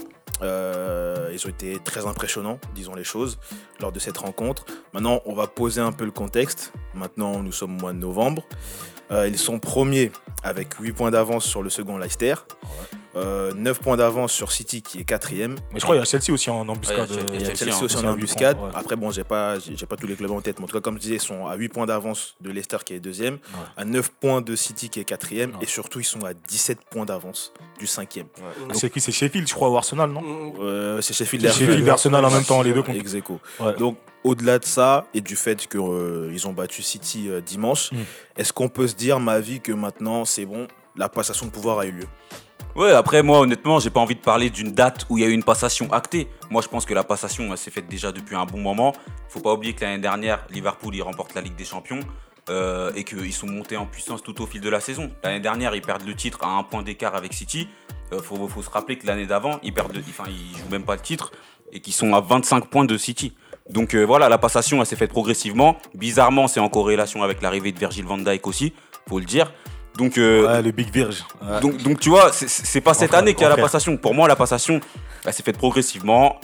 Euh, 0.44 1.30
ils 1.34 1.46
ont 1.46 1.50
été 1.50 1.80
très 1.80 2.06
impressionnants, 2.06 2.60
disons 2.76 2.96
les 2.96 3.04
choses, 3.04 3.40
lors 3.80 3.92
de 3.92 4.00
cette 4.00 4.18
rencontre. 4.18 4.66
Maintenant, 4.94 5.22
on 5.26 5.34
va 5.34 5.48
poser 5.48 5.82
un 5.82 5.92
peu 5.92 6.06
le 6.06 6.12
contexte. 6.12 6.74
Maintenant, 6.94 7.42
nous 7.42 7.52
sommes 7.52 7.78
au 7.78 7.80
mois 7.80 7.94
de 7.94 8.00
novembre. 8.00 8.44
Euh, 9.12 9.28
ils 9.28 9.38
sont 9.38 9.60
premiers 9.60 10.12
avec 10.44 10.74
8 10.80 10.94
points 10.94 11.12
d'avance 11.12 11.46
sur 11.46 11.64
le 11.64 11.70
second 11.70 11.98
Leicester. 11.98 12.36
Euh, 13.16 13.52
9 13.56 13.80
points 13.80 13.96
d'avance 13.96 14.32
sur 14.34 14.52
City 14.52 14.82
qui 14.82 15.00
est 15.00 15.04
quatrième. 15.04 15.56
Mais 15.72 15.80
je 15.80 15.84
crois 15.84 15.96
qu'il 15.96 16.00
y 16.00 16.08
a 16.08 16.10
Chelsea 16.10 16.34
aussi 16.34 16.50
en 16.50 16.68
embuscade. 16.68 17.12
Ouais, 17.12 17.18
Il 17.34 17.42
y 17.42 17.44
a 17.44 17.46
Chelsea, 17.46 17.56
Chelsea 17.58 17.76
hein, 17.76 17.84
aussi 17.84 17.98
en 17.98 18.06
embuscade. 18.06 18.58
ouais. 18.60 18.70
Après, 18.74 18.96
bon, 18.96 19.12
j'ai 19.12 19.24
pas, 19.24 19.60
j'ai 19.60 19.86
pas 19.86 19.96
tous 19.98 20.08
les 20.08 20.16
clubs 20.16 20.32
en 20.32 20.42
tête. 20.42 20.58
Mais 20.58 20.64
en 20.64 20.68
tout 20.68 20.74
cas, 20.76 20.82
comme 20.82 20.96
je 20.96 21.02
disais, 21.02 21.16
ils 21.16 21.22
sont 21.22 21.46
à 21.46 21.56
8 21.56 21.70
points 21.70 21.86
d'avance 21.86 22.36
de 22.42 22.50
Leicester 22.50 22.78
qui 22.84 22.96
est 22.96 23.00
deuxième, 23.00 23.38
à 23.78 23.86
9 23.86 24.10
points 24.20 24.42
de 24.42 24.56
City 24.56 24.90
qui 24.90 25.00
est 25.00 25.04
quatrième, 25.04 25.52
Ouais. 25.52 25.58
et 25.62 25.66
surtout, 25.68 26.00
ils 26.00 26.04
sont 26.06 26.24
à 26.26 26.34
17 26.34 26.80
points 26.90 27.06
d'avance 27.06 27.54
du 27.78 27.86
cinquième. 27.88 28.28
C'est 28.74 28.90
qui? 28.90 29.00
C'est 29.00 29.12
Sheffield, 29.12 29.48
je 29.48 29.54
crois, 29.54 29.70
ou 29.70 29.78
Arsenal, 29.78 30.10
non? 30.10 30.54
Euh, 30.60 31.00
c'est 31.02 31.14
Sheffield 31.14 31.46
C'est 31.48 31.60
Sheffield 31.66 31.88
et 31.88 31.90
Arsenal 31.92 32.26
en 32.26 32.32
même 32.32 32.44
temps, 32.46 32.62
les 32.64 32.74
deux 32.74 32.82
contre. 32.82 32.98
ex 32.98 33.14
aequo. 33.14 33.40
Ouais. 33.60 33.76
Donc, 33.78 33.98
au-delà 34.24 34.58
de 34.58 34.66
ça 34.66 35.06
et 35.14 35.22
du 35.22 35.36
fait 35.36 35.68
qu'ils 35.68 35.80
ont 36.48 36.54
battu 36.54 36.82
City 36.82 37.30
euh, 37.30 37.42
dimanche, 37.42 37.92
Mm. 37.92 37.98
est-ce 38.38 38.54
qu'on 38.54 38.70
peut 38.70 38.88
se 38.88 38.96
dire, 38.96 39.20
ma 39.20 39.40
vie, 39.40 39.60
que 39.60 39.72
maintenant, 39.72 40.26
c'est 40.26 40.46
bon, 40.46 40.68
la 40.96 41.10
passation 41.10 41.46
de 41.46 41.52
pouvoir 41.52 41.80
a 41.80 41.86
eu 41.86 41.92
lieu 41.92 42.08
Ouais, 42.76 42.92
après, 42.92 43.22
moi, 43.22 43.40
honnêtement, 43.40 43.80
j'ai 43.80 43.92
pas 43.92 44.00
envie 44.00 44.16
de 44.16 44.20
parler 44.20 44.50
d'une 44.50 44.72
date 44.72 45.06
où 45.10 45.18
il 45.20 45.22
y 45.22 45.24
a 45.24 45.30
eu 45.30 45.34
une 45.34 45.44
passation 45.44 45.94
actée. 45.94 46.28
Moi, 46.50 46.64
je 46.64 46.68
pense 46.68 46.86
que 46.86 46.94
la 46.96 47.04
passation, 47.04 47.56
s'est 47.56 47.70
faite 47.70 47.88
déjà 47.88 48.12
depuis 48.12 48.36
un 48.36 48.46
bon 48.46 48.60
moment. 48.60 48.94
Faut 49.30 49.42
pas 49.42 49.54
oublier 49.54 49.74
que 49.74 49.82
l'année 49.82 50.02
dernière, 50.02 50.44
Liverpool, 50.50 50.96
il 50.96 51.04
remporte 51.04 51.36
la 51.36 51.42
Ligue 51.42 51.56
des 51.56 51.66
Champions. 51.66 52.00
euh, 52.50 52.92
et 52.96 53.04
qu'ils 53.04 53.34
sont 53.34 53.48
montés 53.48 53.78
en 53.78 53.86
puissance 53.86 54.22
tout 54.22 54.42
au 54.42 54.46
fil 54.46 54.62
de 54.62 54.70
la 54.70 54.80
saison. 54.80 55.12
L'année 55.24 55.40
dernière, 55.40 55.76
ils 55.76 55.82
perdent 55.82 56.06
le 56.06 56.16
titre 56.16 56.40
à 56.42 56.50
un 56.58 56.64
point 56.64 56.84
d'écart 56.84 57.16
avec 57.16 57.34
City. 57.34 57.68
Il 58.12 58.20
faut, 58.20 58.62
se 58.62 58.70
rappeler 58.70 58.98
que 58.98 59.08
l'année 59.08 59.26
d'avant, 59.26 59.60
ils 59.64 59.74
perdent, 59.74 59.96
jouent 59.96 60.70
même 60.70 60.84
pas 60.84 60.96
le 60.96 61.02
titre 61.02 61.32
et 61.72 61.80
qu'ils 61.80 61.94
sont 61.94 62.14
à 62.14 62.22
25 62.22 62.68
points 62.68 62.86
de 62.86 62.98
City. 62.98 63.34
Donc 63.70 63.96
euh, 63.96 64.04
voilà, 64.04 64.30
la 64.30 64.38
passation, 64.38 64.84
s'est 64.84 64.96
faite 64.96 65.10
progressivement. 65.10 65.78
Bizarrement, 65.96 66.48
c'est 66.48 66.60
en 66.60 66.70
corrélation 66.70 67.24
avec 67.24 67.42
l'arrivée 67.42 67.72
de 67.72 67.80
Virgil 67.80 68.06
van 68.06 68.18
Dijk 68.18 68.46
aussi, 68.46 68.74
faut 69.08 69.20
le 69.20 69.26
dire. 69.26 69.52
Donc 69.98 70.18
euh, 70.18 70.48
Ouais, 70.48 70.62
le 70.62 70.72
Big 70.72 70.92
Virge. 70.92 71.24
Ouais. 71.42 71.60
donc, 71.60 71.78
donc 71.84 72.00
tu 72.00 72.10
vois, 72.10 72.32
c'est- 72.32 72.82
pas 72.82 72.94
cette 72.94 73.14
année 73.14 73.34
qu'il 73.34 73.44
y 73.44 73.46
a 73.46 73.50
la 73.50 73.58
passation. 73.58 73.96
Pour 73.98 74.14
moi, 74.14 74.28
la 74.28 74.36
passation, 74.36 74.80
elle 75.26 75.34
s'est 75.34 75.44
faite 75.44 75.58
progressivement. 75.58 76.40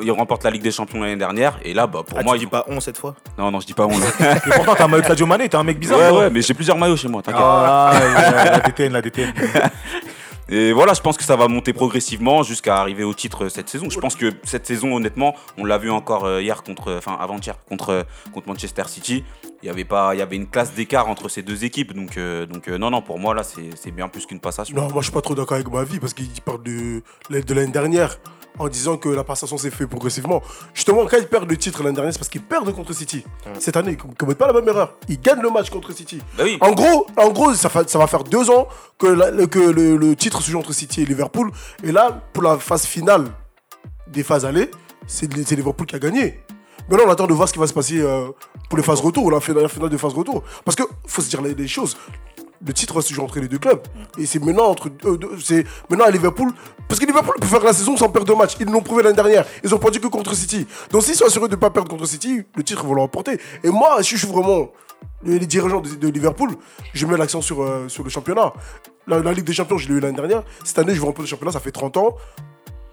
Il 0.00 0.10
remporte 0.12 0.44
la 0.44 0.50
Ligue 0.52 0.62
des 0.62 0.70
Champions 0.70 1.00
l'année 1.00 1.16
dernière. 1.16 1.58
Et 1.64 1.74
là, 1.74 1.88
bah, 1.88 2.02
pour 2.06 2.16
Ah, 2.16 2.22
moi, 2.22 2.34
tu 2.34 2.38
dis 2.38 2.44
il- 2.44 2.48
pas 2.48 2.64
on 2.68 2.78
cette 2.78 2.96
fois? 2.96 3.16
Non, 3.36 3.50
non, 3.50 3.58
je 3.58 3.66
dis 3.66 3.72
pas 3.74 3.86
on. 3.86 3.88
là. 3.98 4.36
Et 4.46 4.50
pourtant, 4.54 4.76
t'as 4.76 4.84
un 4.84 4.88
maillot 4.88 5.02
de 5.02 5.08
Sadio 5.08 5.26
Mané, 5.26 5.48
t'es 5.48 5.56
un 5.56 5.64
mec 5.64 5.80
bizarre. 5.80 5.98
ouais, 5.98 6.18
ouais, 6.20 6.30
mais 6.30 6.42
j'ai 6.42 6.54
plusieurs 6.54 6.78
maillots 6.78 6.96
chez 6.96 7.08
moi, 7.08 7.22
t'inquiète. 7.22 7.42
Ah, 7.44 7.90
ouais, 7.92 8.50
la 8.52 8.60
DTN, 8.60 8.92
la 8.92 9.02
DTN. 9.02 9.32
Et 10.48 10.72
voilà, 10.72 10.92
je 10.92 11.00
pense 11.00 11.16
que 11.16 11.24
ça 11.24 11.36
va 11.36 11.48
monter 11.48 11.72
progressivement 11.72 12.42
jusqu'à 12.42 12.76
arriver 12.76 13.02
au 13.02 13.14
titre 13.14 13.44
euh, 13.44 13.48
cette 13.48 13.68
saison. 13.68 13.88
Je 13.88 13.98
pense 13.98 14.14
que 14.14 14.32
cette 14.42 14.66
saison, 14.66 14.94
honnêtement, 14.94 15.34
on 15.56 15.64
l'a 15.64 15.78
vu 15.78 15.90
encore 15.90 16.24
euh, 16.24 16.42
hier 16.42 16.62
contre, 16.62 16.94
enfin 16.98 17.16
avant-hier 17.18 17.56
contre 17.64 17.90
euh, 17.90 18.02
contre 18.32 18.48
Manchester 18.48 18.84
City. 18.86 19.24
Il 19.62 19.66
y 19.66 19.70
avait 19.70 19.84
pas, 19.84 20.14
il 20.14 20.18
y 20.18 20.22
avait 20.22 20.36
une 20.36 20.46
classe 20.46 20.74
d'écart 20.74 21.08
entre 21.08 21.30
ces 21.30 21.42
deux 21.42 21.64
équipes. 21.64 21.94
Donc 21.94 22.18
euh, 22.18 22.44
donc 22.44 22.68
euh, 22.68 22.76
non 22.76 22.90
non, 22.90 23.00
pour 23.00 23.18
moi 23.18 23.34
là, 23.34 23.42
c'est 23.42 23.90
bien 23.90 24.08
plus 24.08 24.26
qu'une 24.26 24.40
passation. 24.40 24.76
Non, 24.76 24.88
moi 24.90 25.00
je 25.00 25.04
suis 25.04 25.12
pas 25.12 25.22
trop 25.22 25.34
d'accord 25.34 25.54
avec 25.54 25.70
ma 25.72 25.84
vie 25.84 25.98
parce 25.98 26.12
qu'il 26.12 26.28
parle 26.44 26.62
de 26.62 27.02
l'année 27.30 27.72
dernière 27.72 28.18
en 28.58 28.68
disant 28.68 28.96
que 28.96 29.08
la 29.08 29.24
passation 29.24 29.58
s'est 29.58 29.70
fait 29.70 29.86
progressivement. 29.86 30.42
Justement, 30.74 31.04
quand 31.06 31.16
ils 31.18 31.26
perdent 31.26 31.50
le 31.50 31.56
titre 31.56 31.82
l'année 31.82 31.94
dernière, 31.96 32.12
c'est 32.12 32.18
parce 32.18 32.28
qu'ils 32.28 32.42
perdent 32.42 32.72
contre 32.74 32.92
City. 32.92 33.24
Cette 33.58 33.76
année, 33.76 33.96
ils 34.00 34.08
ne 34.08 34.14
commettent 34.14 34.38
pas 34.38 34.46
la 34.46 34.52
même 34.52 34.68
erreur. 34.68 34.94
Ils 35.08 35.20
gagnent 35.20 35.42
le 35.42 35.50
match 35.50 35.70
contre 35.70 35.92
City. 35.92 36.20
Bah 36.38 36.44
oui. 36.44 36.56
En 36.60 36.72
gros, 36.72 37.06
en 37.16 37.30
gros 37.30 37.52
ça, 37.54 37.68
va 37.68 38.06
faire 38.06 38.24
deux 38.24 38.50
ans 38.50 38.68
que, 38.98 39.06
la- 39.06 39.30
le- 39.30 39.46
que 39.46 39.58
le, 39.58 39.96
le 39.96 40.14
titre 40.16 40.40
se 40.40 40.50
joue 40.50 40.58
entre 40.58 40.72
City 40.72 41.02
et 41.02 41.04
Liverpool. 41.04 41.50
Et 41.82 41.90
là, 41.92 42.22
pour 42.32 42.42
la 42.44 42.56
phase 42.58 42.84
finale 42.86 43.26
des 44.06 44.22
phases 44.22 44.44
allées, 44.44 44.70
c'est 45.06 45.28
c'est 45.46 45.56
Liverpool 45.56 45.86
qui 45.86 45.96
a 45.96 45.98
gagné. 45.98 46.40
Maintenant, 46.88 47.06
on 47.08 47.10
attend 47.10 47.26
de 47.26 47.32
voir 47.32 47.48
ce 47.48 47.52
qui 47.54 47.58
va 47.58 47.66
se 47.66 47.72
passer 47.72 47.98
euh, 48.00 48.28
pour 48.68 48.76
les 48.76 48.84
phases 48.84 49.00
retour, 49.00 49.30
la 49.30 49.40
finale, 49.40 49.62
la 49.62 49.68
finale 49.68 49.88
de 49.88 49.96
phase 49.96 50.12
retour. 50.12 50.42
Parce 50.64 50.76
que 50.76 50.82
faut 51.06 51.22
se 51.22 51.30
dire 51.30 51.40
les, 51.40 51.54
les 51.54 51.66
choses. 51.66 51.96
Le 52.66 52.72
titre 52.72 53.00
se 53.00 53.12
jouer 53.12 53.24
entre 53.24 53.38
les 53.40 53.48
deux 53.48 53.58
clubs. 53.58 53.80
Et 54.18 54.26
c'est 54.26 54.38
maintenant 54.38 54.66
entre 54.66 54.88
deux- 54.88 55.38
c'est 55.42 55.64
maintenant 55.90 56.06
à 56.06 56.10
Liverpool. 56.10 56.52
Parce 56.88 57.00
que 57.00 57.06
Liverpool 57.06 57.34
peut 57.40 57.46
faire 57.46 57.62
la 57.62 57.72
saison 57.72 57.96
sans 57.96 58.08
perdre 58.08 58.32
de 58.32 58.38
match. 58.38 58.56
Ils 58.60 58.66
l'ont 58.66 58.80
prouvé 58.80 59.02
l'année 59.02 59.16
dernière. 59.16 59.44
Ils 59.62 59.74
ont 59.74 59.78
perdu 59.78 60.00
que 60.00 60.06
contre 60.06 60.34
City. 60.34 60.66
Donc 60.90 61.02
s'ils 61.02 61.14
sont 61.14 61.26
assurés 61.26 61.48
de 61.48 61.54
ne 61.54 61.60
pas 61.60 61.70
perdre 61.70 61.90
contre 61.90 62.06
City, 62.06 62.42
le 62.54 62.62
titre 62.62 62.84
vont 62.84 62.94
le 62.94 63.00
remporter. 63.00 63.38
Et 63.62 63.70
moi, 63.70 64.02
si 64.02 64.16
je 64.16 64.24
suis 64.24 64.32
vraiment 64.32 64.70
les, 65.22 65.38
dirigeants 65.40 65.80
de, 65.80 66.08
Liverpool, 66.08 66.50
je 66.92 67.06
mets 67.06 67.16
l'accent 67.16 67.40
sur, 67.40 67.62
euh, 67.62 67.88
sur 67.88 68.04
le 68.04 68.10
championnat. 68.10 68.52
La, 69.06 69.20
Ligue 69.32 69.44
des 69.44 69.52
Champions, 69.52 69.78
je 69.78 69.88
l'ai 69.88 69.94
eu 69.94 70.00
l'année 70.00 70.16
dernière. 70.16 70.42
Cette 70.64 70.78
année, 70.78 70.94
je 70.94 71.00
vais 71.00 71.06
remporter 71.06 71.22
le 71.22 71.28
championnat, 71.28 71.52
ça 71.52 71.60
fait 71.60 71.72
30 71.72 71.96
ans. 71.96 72.16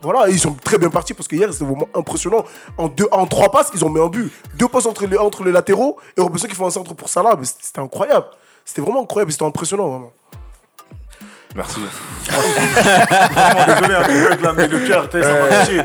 Voilà, 0.02 0.30
et 0.30 0.32
ils 0.32 0.40
sont 0.40 0.54
très 0.54 0.80
bien 0.80 0.90
partis 0.90 1.14
parce 1.14 1.28
que 1.28 1.36
hier 1.36 1.54
c'était 1.54 1.64
vraiment 1.64 1.88
impressionnant. 1.94 2.44
En, 2.78 2.88
deux, 2.88 3.08
en 3.12 3.28
trois 3.28 3.52
passes, 3.52 3.70
ils 3.76 3.86
ont 3.86 3.90
mis 3.90 4.02
un 4.02 4.08
but. 4.08 4.32
Deux 4.56 4.68
passes 4.68 4.88
entre 4.88 5.06
les, 5.06 5.18
entre 5.18 5.44
les 5.44 5.52
latéraux 5.52 6.00
et 6.18 6.22
Robinson 6.22 6.48
qui 6.48 6.56
fait 6.56 6.64
un 6.64 6.72
centre 6.72 6.96
pour 6.96 7.08
Salah. 7.08 7.38
C'était 7.44 7.80
incroyable. 7.80 8.26
C'était 8.66 8.82
vraiment 8.82 9.04
incroyable, 9.04 9.32
c'était 9.32 9.46
impressionnant 9.46 9.88
vraiment. 9.90 10.14
Merci. 11.56 11.80
Vraiment 12.32 13.66
désolé, 13.66 14.68
le 14.68 14.88
cœur, 14.88 15.10
touché. 15.10 15.82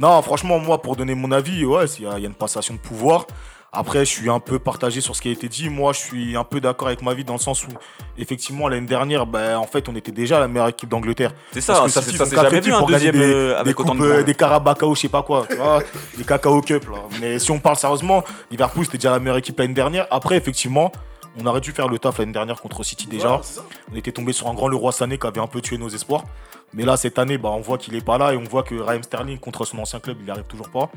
Non, 0.00 0.20
franchement, 0.22 0.58
moi, 0.58 0.82
pour 0.82 0.96
donner 0.96 1.14
mon 1.14 1.30
avis, 1.32 1.64
ouais, 1.64 1.84
il 1.98 2.04
y, 2.04 2.06
a 2.08 2.14
il 2.18 2.22
y 2.22 2.26
a 2.26 2.28
une 2.28 2.34
passation 2.34 2.74
de 2.74 2.78
pouvoir. 2.80 3.26
Après, 3.72 4.00
je 4.00 4.10
suis 4.10 4.28
un 4.30 4.40
peu 4.40 4.58
partagé 4.58 5.00
sur 5.00 5.14
ce 5.14 5.20
qui 5.22 5.28
a 5.28 5.32
été 5.32 5.48
dit. 5.48 5.68
Moi, 5.68 5.92
je 5.92 5.98
suis 6.00 6.36
un 6.36 6.44
peu 6.44 6.60
d'accord 6.60 6.88
avec 6.88 7.02
ma 7.02 7.14
vie 7.14 7.24
dans 7.24 7.34
le 7.34 7.38
sens 7.38 7.64
où, 7.64 7.70
effectivement, 8.18 8.68
l'année 8.68 8.86
dernière, 8.86 9.26
ben, 9.26 9.56
en 9.58 9.66
fait, 9.66 9.88
on 9.88 9.94
était 9.94 10.12
déjà 10.12 10.40
la 10.40 10.48
meilleure 10.48 10.68
équipe 10.68 10.88
d'Angleterre. 10.88 11.32
C'est 11.52 11.60
ça, 11.60 11.74
Parce 11.74 11.84
que 11.86 11.90
ça, 11.92 12.02
City 12.02 12.16
c'est- 12.18 12.24
ça 12.24 12.42
jamais 12.42 12.60
vu 12.60 12.72
un 12.72 12.78
pour 12.78 12.88
gagner 12.90 13.12
deuxième 13.12 13.28
des, 13.28 13.34
euh, 13.34 13.48
des 13.50 13.54
avec 13.60 13.78
autant 13.80 13.92
coupes, 13.92 14.00
de 14.00 14.06
euh, 14.06 14.14
points. 14.14 14.22
des 14.22 14.34
Carabacao, 14.34 14.94
je 14.94 15.00
sais 15.02 15.08
pas 15.08 15.22
quoi, 15.22 15.46
tu 15.48 15.56
vois, 15.56 15.82
des 16.16 16.24
Cacao 16.24 16.60
Cup. 16.62 16.88
Là. 16.90 16.98
Mais 17.20 17.38
si 17.38 17.50
on 17.50 17.58
parle 17.58 17.76
sérieusement, 17.76 18.24
Liverpool 18.50 18.84
c'était 18.86 18.98
déjà 18.98 19.10
la 19.10 19.18
meilleure 19.18 19.36
équipe 19.38 19.58
l'année 19.58 19.74
dernière. 19.74 20.06
Après, 20.10 20.36
effectivement, 20.36 20.90
on 21.38 21.46
aurait 21.46 21.60
dû 21.60 21.72
faire 21.72 21.88
le 21.88 21.98
taf 21.98 22.18
l'année 22.18 22.32
dernière 22.32 22.60
contre 22.60 22.82
City 22.82 23.06
déjà. 23.06 23.40
Voilà. 23.42 23.68
On 23.92 23.96
était 23.96 24.12
tombé 24.12 24.32
sur 24.32 24.48
un 24.48 24.54
grand 24.54 24.68
Leroy 24.68 24.92
Sané 24.92 25.18
qui 25.18 25.26
avait 25.26 25.40
un 25.40 25.46
peu 25.46 25.60
tué 25.60 25.78
nos 25.78 25.88
espoirs. 25.88 26.24
Mais 26.74 26.84
là, 26.84 26.96
cette 26.96 27.18
année, 27.18 27.38
bah, 27.38 27.50
on 27.52 27.60
voit 27.60 27.78
qu'il 27.78 27.94
est 27.94 28.04
pas 28.04 28.18
là 28.18 28.32
et 28.34 28.36
on 28.36 28.44
voit 28.44 28.62
que 28.62 28.74
Raheem 28.74 29.02
Sterling 29.02 29.38
contre 29.38 29.64
son 29.64 29.78
ancien 29.78 29.98
club, 29.98 30.16
il 30.20 30.24
n'y 30.24 30.30
arrive 30.30 30.44
toujours 30.44 30.68
pas. 30.68 30.90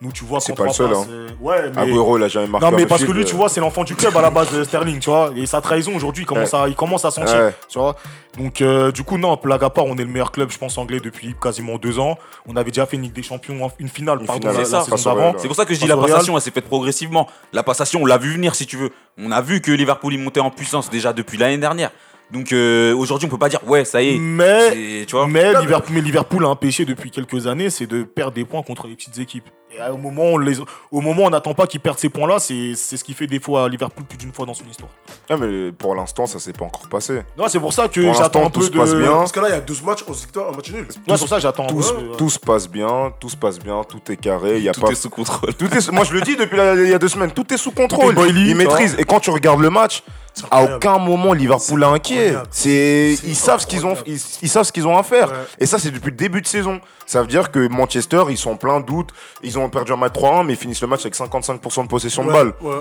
Nous, 0.00 0.12
tu 0.12 0.24
vois, 0.24 0.38
C'est 0.40 0.52
contre 0.52 0.62
pas 0.64 0.68
le 0.68 0.74
seul, 0.74 0.92
hein. 0.92 1.34
Ouais, 1.40 1.70
mais. 1.74 1.88
Il 1.88 2.22
a 2.22 2.28
jamais 2.28 2.46
marqué. 2.46 2.66
Non, 2.66 2.76
mais 2.76 2.86
parce 2.86 3.04
que 3.04 3.10
lui, 3.10 3.24
tu 3.24 3.34
euh, 3.34 3.38
vois, 3.38 3.48
c'est 3.48 3.60
l'enfant 3.60 3.84
du 3.84 3.94
club 3.96 4.16
à 4.16 4.20
la 4.20 4.30
base 4.30 4.52
de 4.52 4.62
Sterling, 4.62 4.98
tu 5.00 5.08
vois. 5.08 5.32
Et 5.34 5.46
sa 5.46 5.60
trahison 5.60 5.94
aujourd'hui, 5.96 6.24
il 6.24 6.26
commence, 6.26 6.52
à, 6.52 6.68
il 6.68 6.74
commence 6.74 7.04
à 7.04 7.10
sentir, 7.10 7.36
Ouais. 7.36 7.54
tu 7.68 7.78
vois. 7.78 7.96
Donc, 8.36 8.60
euh, 8.60 8.92
du 8.92 9.02
coup, 9.02 9.16
non, 9.18 9.38
blague 9.42 9.64
à 9.64 9.70
part, 9.70 9.86
on 9.86 9.96
est 9.96 10.04
le 10.04 10.10
meilleur 10.10 10.30
club, 10.30 10.50
je 10.50 10.58
pense, 10.58 10.76
anglais 10.78 11.00
depuis 11.00 11.34
quasiment 11.40 11.78
deux 11.78 11.98
ans. 11.98 12.18
On 12.46 12.56
avait 12.56 12.70
déjà 12.70 12.86
fait 12.86 12.96
une 12.96 13.02
Ligue 13.02 13.12
des 13.12 13.22
Champions, 13.22 13.70
une 13.78 13.88
finale, 13.88 14.20
Une 14.20 14.26
pardon, 14.26 14.50
finale, 14.50 14.56
la, 14.58 14.64
c'est 14.64 14.90
la 14.90 14.96
saison 14.96 15.14
d'avant. 15.14 15.32
Pour 15.32 15.56
ça 15.56 15.64
que 15.64 15.74
je 15.74 15.80
dis 15.80 15.86
la 15.86 15.96
passation, 15.96 16.36
elle 16.36 16.42
s'est 16.42 16.50
faite 16.50 16.66
progressivement. 16.66 17.28
La 17.52 17.62
passation, 17.62 18.02
on 18.02 18.06
l'a 18.06 18.18
vu 18.18 18.32
venir 18.34 18.54
si 18.54 18.66
tu 18.66 18.76
veux. 18.76 18.90
On 19.18 19.30
a 19.32 19.40
vu 19.40 19.60
que 19.60 19.70
Liverpool 19.72 20.12
il 20.14 20.18
montait 20.20 20.40
en 20.40 20.50
puissance 20.50 20.90
déjà 20.90 21.12
depuis 21.12 21.38
l'année 21.38 21.58
dernière. 21.58 21.90
Donc 22.34 22.52
euh, 22.52 22.94
aujourd'hui, 22.94 23.26
on 23.26 23.30
peut 23.30 23.38
pas 23.38 23.48
dire 23.48 23.60
ouais, 23.66 23.84
ça 23.84 24.02
y 24.02 24.16
est. 24.16 24.18
Mais, 24.18 25.04
tu 25.06 25.14
vois. 25.16 25.26
mais, 25.28 25.54
Liverpool, 25.60 25.94
mais 25.94 26.00
Liverpool 26.00 26.44
a 26.44 26.48
un 26.48 26.56
péché 26.56 26.84
depuis 26.84 27.10
quelques 27.10 27.46
années, 27.46 27.70
c'est 27.70 27.86
de 27.86 28.02
perdre 28.02 28.32
des 28.34 28.44
points 28.44 28.62
contre 28.62 28.86
les 28.88 28.96
petites 28.96 29.18
équipes. 29.18 29.48
Et 29.76 29.90
au 29.90 29.96
moment, 29.96 30.22
où 30.32 30.34
on 30.34 30.38
les, 30.38 30.58
au 30.92 31.00
moment 31.00 31.28
n'attend 31.30 31.52
pas 31.54 31.66
qu'ils 31.66 31.80
perdent 31.80 31.98
ces 31.98 32.08
points-là, 32.08 32.38
c'est 32.38 32.74
c'est 32.76 32.96
ce 32.96 33.02
qui 33.02 33.12
fait 33.12 33.26
des 33.26 33.40
fois 33.40 33.64
à 33.64 33.68
Liverpool 33.68 34.04
plus 34.04 34.18
d'une 34.18 34.32
fois 34.32 34.46
dans 34.46 34.54
son 34.54 34.64
histoire. 34.70 34.90
Ah, 35.28 35.36
mais 35.36 35.72
pour 35.72 35.94
l'instant, 35.94 36.26
ça 36.26 36.38
s'est 36.38 36.52
pas 36.52 36.64
encore 36.64 36.88
passé. 36.88 37.22
Non, 37.38 37.46
c'est 37.48 37.58
pour 37.58 37.72
ça 37.72 37.88
que 37.88 38.00
j'attends 38.12 38.46
un 38.46 38.50
tout 38.50 38.60
peu 38.60 38.66
se 38.66 38.70
de. 38.72 38.78
passe 38.78 38.94
bien. 38.94 39.12
Parce 39.12 39.32
que 39.32 39.40
là, 39.40 39.48
il 39.48 39.52
y 39.52 39.56
a 39.56 39.60
12 39.60 39.82
matchs, 39.82 40.04
11 40.08 40.20
victoires, 40.20 40.48
un 40.52 40.56
match 40.56 40.70
nul. 40.72 40.82
Ouais, 40.82 40.86
c'est 41.08 41.18
pour 41.18 41.28
ça 41.28 41.36
que 41.36 41.42
j'attends 41.42 41.66
Tout, 41.66 41.82
se- 41.82 41.92
euh, 41.92 42.14
tout 42.16 42.30
se 42.30 42.38
passe 42.38 42.68
bien, 42.68 43.12
tout 43.18 43.28
se 43.28 43.36
passe 43.36 43.58
bien, 43.58 43.82
tout 43.84 44.00
est 44.12 44.16
carré. 44.16 44.58
Il 44.58 44.62
y 44.64 44.68
a 44.68 44.72
Tout 44.72 44.80
pas. 44.82 44.90
est 44.90 44.94
sous 44.94 45.10
contrôle. 45.10 45.54
Tout 45.54 45.66
est, 45.72 45.90
moi 45.92 46.04
je 46.04 46.12
le 46.14 46.20
dis 46.20 46.36
depuis 46.36 46.56
il 46.84 46.88
y 46.90 46.94
a 46.94 46.98
deux 46.98 47.08
semaines, 47.08 47.32
tout 47.32 47.52
est 47.52 47.56
sous 47.56 47.70
Tout 47.70 47.76
contrôle. 47.76 48.14
Ils 48.36 48.54
maîtrisent. 48.54 48.96
Et 48.98 49.04
quand 49.04 49.18
tu 49.20 49.30
regardes 49.30 49.60
le 49.60 49.70
match, 49.70 50.02
à 50.50 50.62
aucun 50.64 50.98
moment 50.98 51.32
Liverpool 51.32 51.82
est 51.82 51.86
inquiet. 51.86 52.34
C'est 52.50 53.16
ils 53.24 53.36
savent 53.36 53.60
ce 53.60 53.66
qu'ils 53.66 53.86
ont, 53.86 53.94
ils, 54.06 54.20
ils 54.42 54.48
savent 54.48 54.64
ce 54.64 54.72
qu'ils 54.72 54.86
ont 54.86 54.96
à 54.98 55.02
faire. 55.02 55.28
Ouais. 55.28 55.36
Et 55.60 55.66
ça 55.66 55.78
c'est 55.78 55.90
depuis 55.90 56.10
le 56.10 56.16
début 56.16 56.40
de 56.40 56.46
saison. 56.46 56.80
Ça 57.06 57.20
veut 57.20 57.28
dire 57.28 57.50
que 57.50 57.68
Manchester 57.68 58.24
ils 58.30 58.38
sont 58.38 58.56
plein 58.56 58.80
de 58.80 58.86
doutes. 58.86 59.10
Ils 59.42 59.58
ont 59.58 59.68
perdu 59.70 59.92
un 59.92 59.96
match 59.96 60.14
3-1 60.14 60.46
mais 60.46 60.54
ils 60.54 60.58
finissent 60.58 60.80
le 60.82 60.88
match 60.88 61.02
avec 61.02 61.14
55% 61.16 61.82
de 61.84 61.88
possession 61.88 62.24
de 62.24 62.32
balle. 62.32 62.52
ouais. 62.62 62.76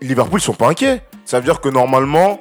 Liverpool 0.00 0.40
ils 0.40 0.44
sont 0.44 0.54
pas 0.54 0.68
inquiets. 0.68 1.02
Ça 1.24 1.38
veut 1.38 1.44
dire 1.44 1.60
que 1.60 1.68
normalement 1.68 2.40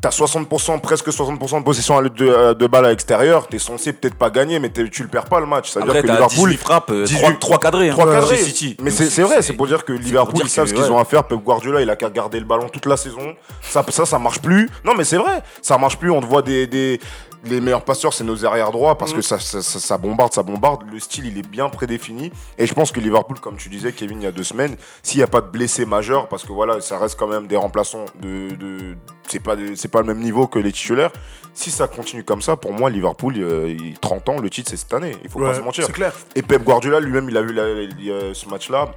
T'as 0.00 0.10
60%, 0.10 0.80
presque 0.80 1.08
60% 1.08 1.58
de 1.60 1.64
possession 1.64 2.02
de, 2.02 2.10
euh, 2.20 2.52
de 2.54 2.66
balle 2.66 2.84
à 2.84 2.88
l'extérieur. 2.90 3.48
T'es 3.48 3.58
censé 3.58 3.94
peut-être 3.94 4.14
pas 4.16 4.28
gagner, 4.28 4.58
mais 4.58 4.70
tu 4.70 5.02
le 5.02 5.08
perds 5.08 5.24
pas 5.24 5.40
le 5.40 5.46
match. 5.46 5.70
Ça 5.70 5.80
veut 5.80 5.86
Après, 5.86 6.02
dire 6.02 6.10
que 6.12 6.16
Liverpool, 6.16 6.50
18 6.50 6.56
frappes, 6.58 6.92
18 6.92 7.18
3, 7.20 7.32
3 7.40 7.58
cadrés. 7.58 7.88
hein, 7.88 7.92
Trois 7.92 8.12
cadrés. 8.12 8.36
chez 8.36 8.44
City. 8.44 8.76
Mais 8.82 8.90
c'est 8.90 9.08
c'est 9.08 9.22
vrai, 9.22 9.40
c'est 9.40 9.54
pour 9.54 9.66
dire 9.66 9.84
que 9.86 9.92
Liverpool, 9.92 10.42
ils 10.44 10.50
savent 10.50 10.66
ce 10.66 10.74
qu'ils 10.74 10.92
ont 10.92 10.98
à 10.98 11.04
faire. 11.06 11.24
Pep 11.24 11.38
Guardiola, 11.38 11.80
il 11.80 11.88
a 11.88 11.96
qu'à 11.96 12.10
garder 12.10 12.38
le 12.38 12.44
ballon 12.44 12.68
toute 12.68 12.84
la 12.86 12.96
saison. 12.98 13.34
Ça, 13.62 13.84
ça, 13.88 14.04
ça 14.04 14.18
marche 14.18 14.40
plus. 14.40 14.68
Non, 14.84 14.92
mais 14.94 15.04
c'est 15.04 15.16
vrai, 15.16 15.42
ça 15.62 15.78
marche 15.78 15.96
plus. 15.96 16.10
On 16.10 16.20
te 16.20 16.26
voit 16.26 16.42
des, 16.42 16.66
des, 16.66 17.00
les 17.44 17.60
meilleurs 17.60 17.84
passeurs, 17.84 18.12
c'est 18.12 18.24
nos 18.24 18.44
arrières 18.44 18.72
droits 18.72 18.96
parce 18.98 19.12
Mm. 19.12 19.16
que 19.16 19.22
ça, 19.22 19.38
ça, 19.38 19.62
ça- 19.62 19.78
ça 19.80 19.98
bombarde, 19.98 20.32
ça 20.32 20.42
bombarde. 20.42 20.82
Le 20.90 20.98
style, 20.98 21.26
il 21.26 21.38
est 21.38 21.46
bien 21.48 21.68
prédéfini. 21.68 22.32
Et 22.58 22.66
je 22.66 22.74
pense 22.74 22.90
que 22.92 23.00
Liverpool, 23.00 23.38
comme 23.40 23.56
tu 23.56 23.68
disais, 23.68 23.92
Kevin, 23.92 24.20
il 24.20 24.24
y 24.24 24.26
a 24.26 24.32
deux 24.32 24.42
semaines, 24.44 24.76
s'il 25.02 25.18
n'y 25.18 25.24
a 25.24 25.28
pas 25.28 25.40
de 25.40 25.46
blessés 25.48 25.86
majeurs, 25.86 26.28
parce 26.28 26.44
que 26.44 26.52
voilà, 26.52 26.80
ça 26.80 26.98
reste 26.98 27.18
quand 27.18 27.28
même 27.28 27.46
des 27.46 27.56
remplaçants 27.56 28.04
de. 28.20 28.54
de 28.56 28.96
c'est 29.28 29.40
pas, 29.40 29.56
des- 29.56 29.74
c'est 29.76 29.88
pas 29.88 30.00
le 30.00 30.06
même 30.06 30.20
niveau 30.20 30.46
que 30.46 30.58
les 30.58 30.72
titulaires. 30.72 31.10
Si 31.52 31.70
ça 31.70 31.88
continue 31.88 32.22
comme 32.22 32.42
ça, 32.42 32.56
pour 32.56 32.72
moi, 32.72 32.90
Liverpool, 32.90 33.34
euh, 33.38 33.74
il- 33.78 33.98
30 33.98 34.28
ans, 34.28 34.38
le 34.38 34.50
titre, 34.50 34.70
c'est 34.70 34.76
cette 34.76 34.92
année. 34.92 35.16
Il 35.24 35.30
faut 35.30 35.40
pas 35.40 35.54
se 35.54 35.60
mentir. 35.60 35.86
C'est 35.86 35.92
clair. 35.92 36.12
Et 36.34 36.42
Pep 36.42 36.62
Guardiola 36.62 37.00
lui-même, 37.00 37.28
il 37.30 37.36
a 37.36 37.42
vu 37.42 37.52
la- 37.54 38.34
ce 38.34 38.48
match-là. 38.48 38.90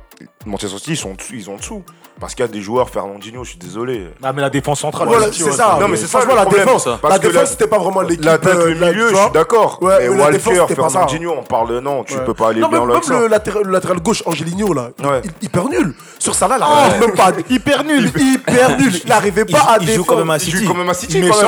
Manchester 0.45 0.77
City, 0.77 0.91
ils 0.91 0.97
sont. 0.97 1.15
Ils 1.33 1.43
sont 1.43 1.53
en 1.53 1.57
dessous. 1.57 1.83
Parce 2.19 2.35
qu'il 2.35 2.43
y 2.43 2.49
a 2.49 2.51
des 2.51 2.59
joueurs, 2.61 2.89
Fernandinho, 2.89 3.45
je 3.45 3.51
suis 3.51 3.57
désolé. 3.59 4.09
Ah, 4.21 4.33
mais 4.33 4.41
la 4.41 4.49
défense 4.49 4.81
centrale. 4.81 5.07
Voilà, 5.07 5.31
c'est 5.31 5.51
ça. 5.53 5.77
Non, 5.79 5.87
mais 5.87 5.95
c'est 5.95 6.05
ça, 6.05 6.19
Franchement, 6.19 6.33
le 6.33 6.39
la 6.39 6.45
défense. 6.65 6.85
La 6.87 7.17
défense, 7.17 7.33
la- 7.35 7.45
c'était 7.45 7.67
pas 7.67 7.77
vraiment 7.79 8.01
l'équipe. 8.01 8.25
L'attaque, 8.25 8.55
euh, 8.55 8.73
le 8.73 8.75
milieu, 8.75 9.09
je 9.11 9.15
suis 9.15 9.31
d'accord. 9.31 9.77
Ouais, 9.81 9.95
mais 10.01 10.09
mais 10.09 10.17
la 10.25 10.31
défense, 10.31 10.57
Walker, 10.57 10.75
ça. 10.75 10.89
Fernandinho, 10.89 11.33
on 11.39 11.43
parle. 11.43 11.79
Non, 11.79 12.03
tu 12.03 12.15
Ouais. 12.15 12.25
peux 12.25 12.33
pas 12.33 12.49
aller 12.49 12.59
non, 12.59 12.67
bien 12.67 12.79
même, 12.79 12.87
là 12.89 12.93
même 12.95 13.03
ça. 13.03 13.19
le, 13.21 13.27
latéral, 13.27 13.63
le 13.63 13.71
latéral 13.71 13.99
gauche, 14.01 14.21
Angelino, 14.25 14.73
là, 14.73 14.89
Ouais. 15.01 15.21
il- 15.23 15.45
hyper 15.45 15.69
nul. 15.69 15.95
Sur 16.19 16.35
ça, 16.35 16.49
là, 16.49 16.57
il 16.57 16.63
arrive 16.63 16.99
même 16.99 17.15
pas. 17.15 17.31
Hyper 17.49 17.83
nul. 17.85 18.11
Hyper 18.17 18.77
nul. 18.77 18.99
Il 19.01 19.07
n'arrivait 19.09 19.45
Il, 19.47 19.53
pas 19.55 19.59
à 19.61 19.77
il 19.79 19.89
joue 19.89 20.03
quand 20.03 20.17
même 20.17 20.29
à 20.29 20.35
Il 20.35 20.39
City. 20.41 20.57
joue 20.57 20.67
quand 20.67 20.77
même 20.77 20.89
à 20.89 20.93
City. 20.93 21.19
Mais 21.21 21.27
il, 21.27 21.31
il 21.31 21.39
il 21.39 21.45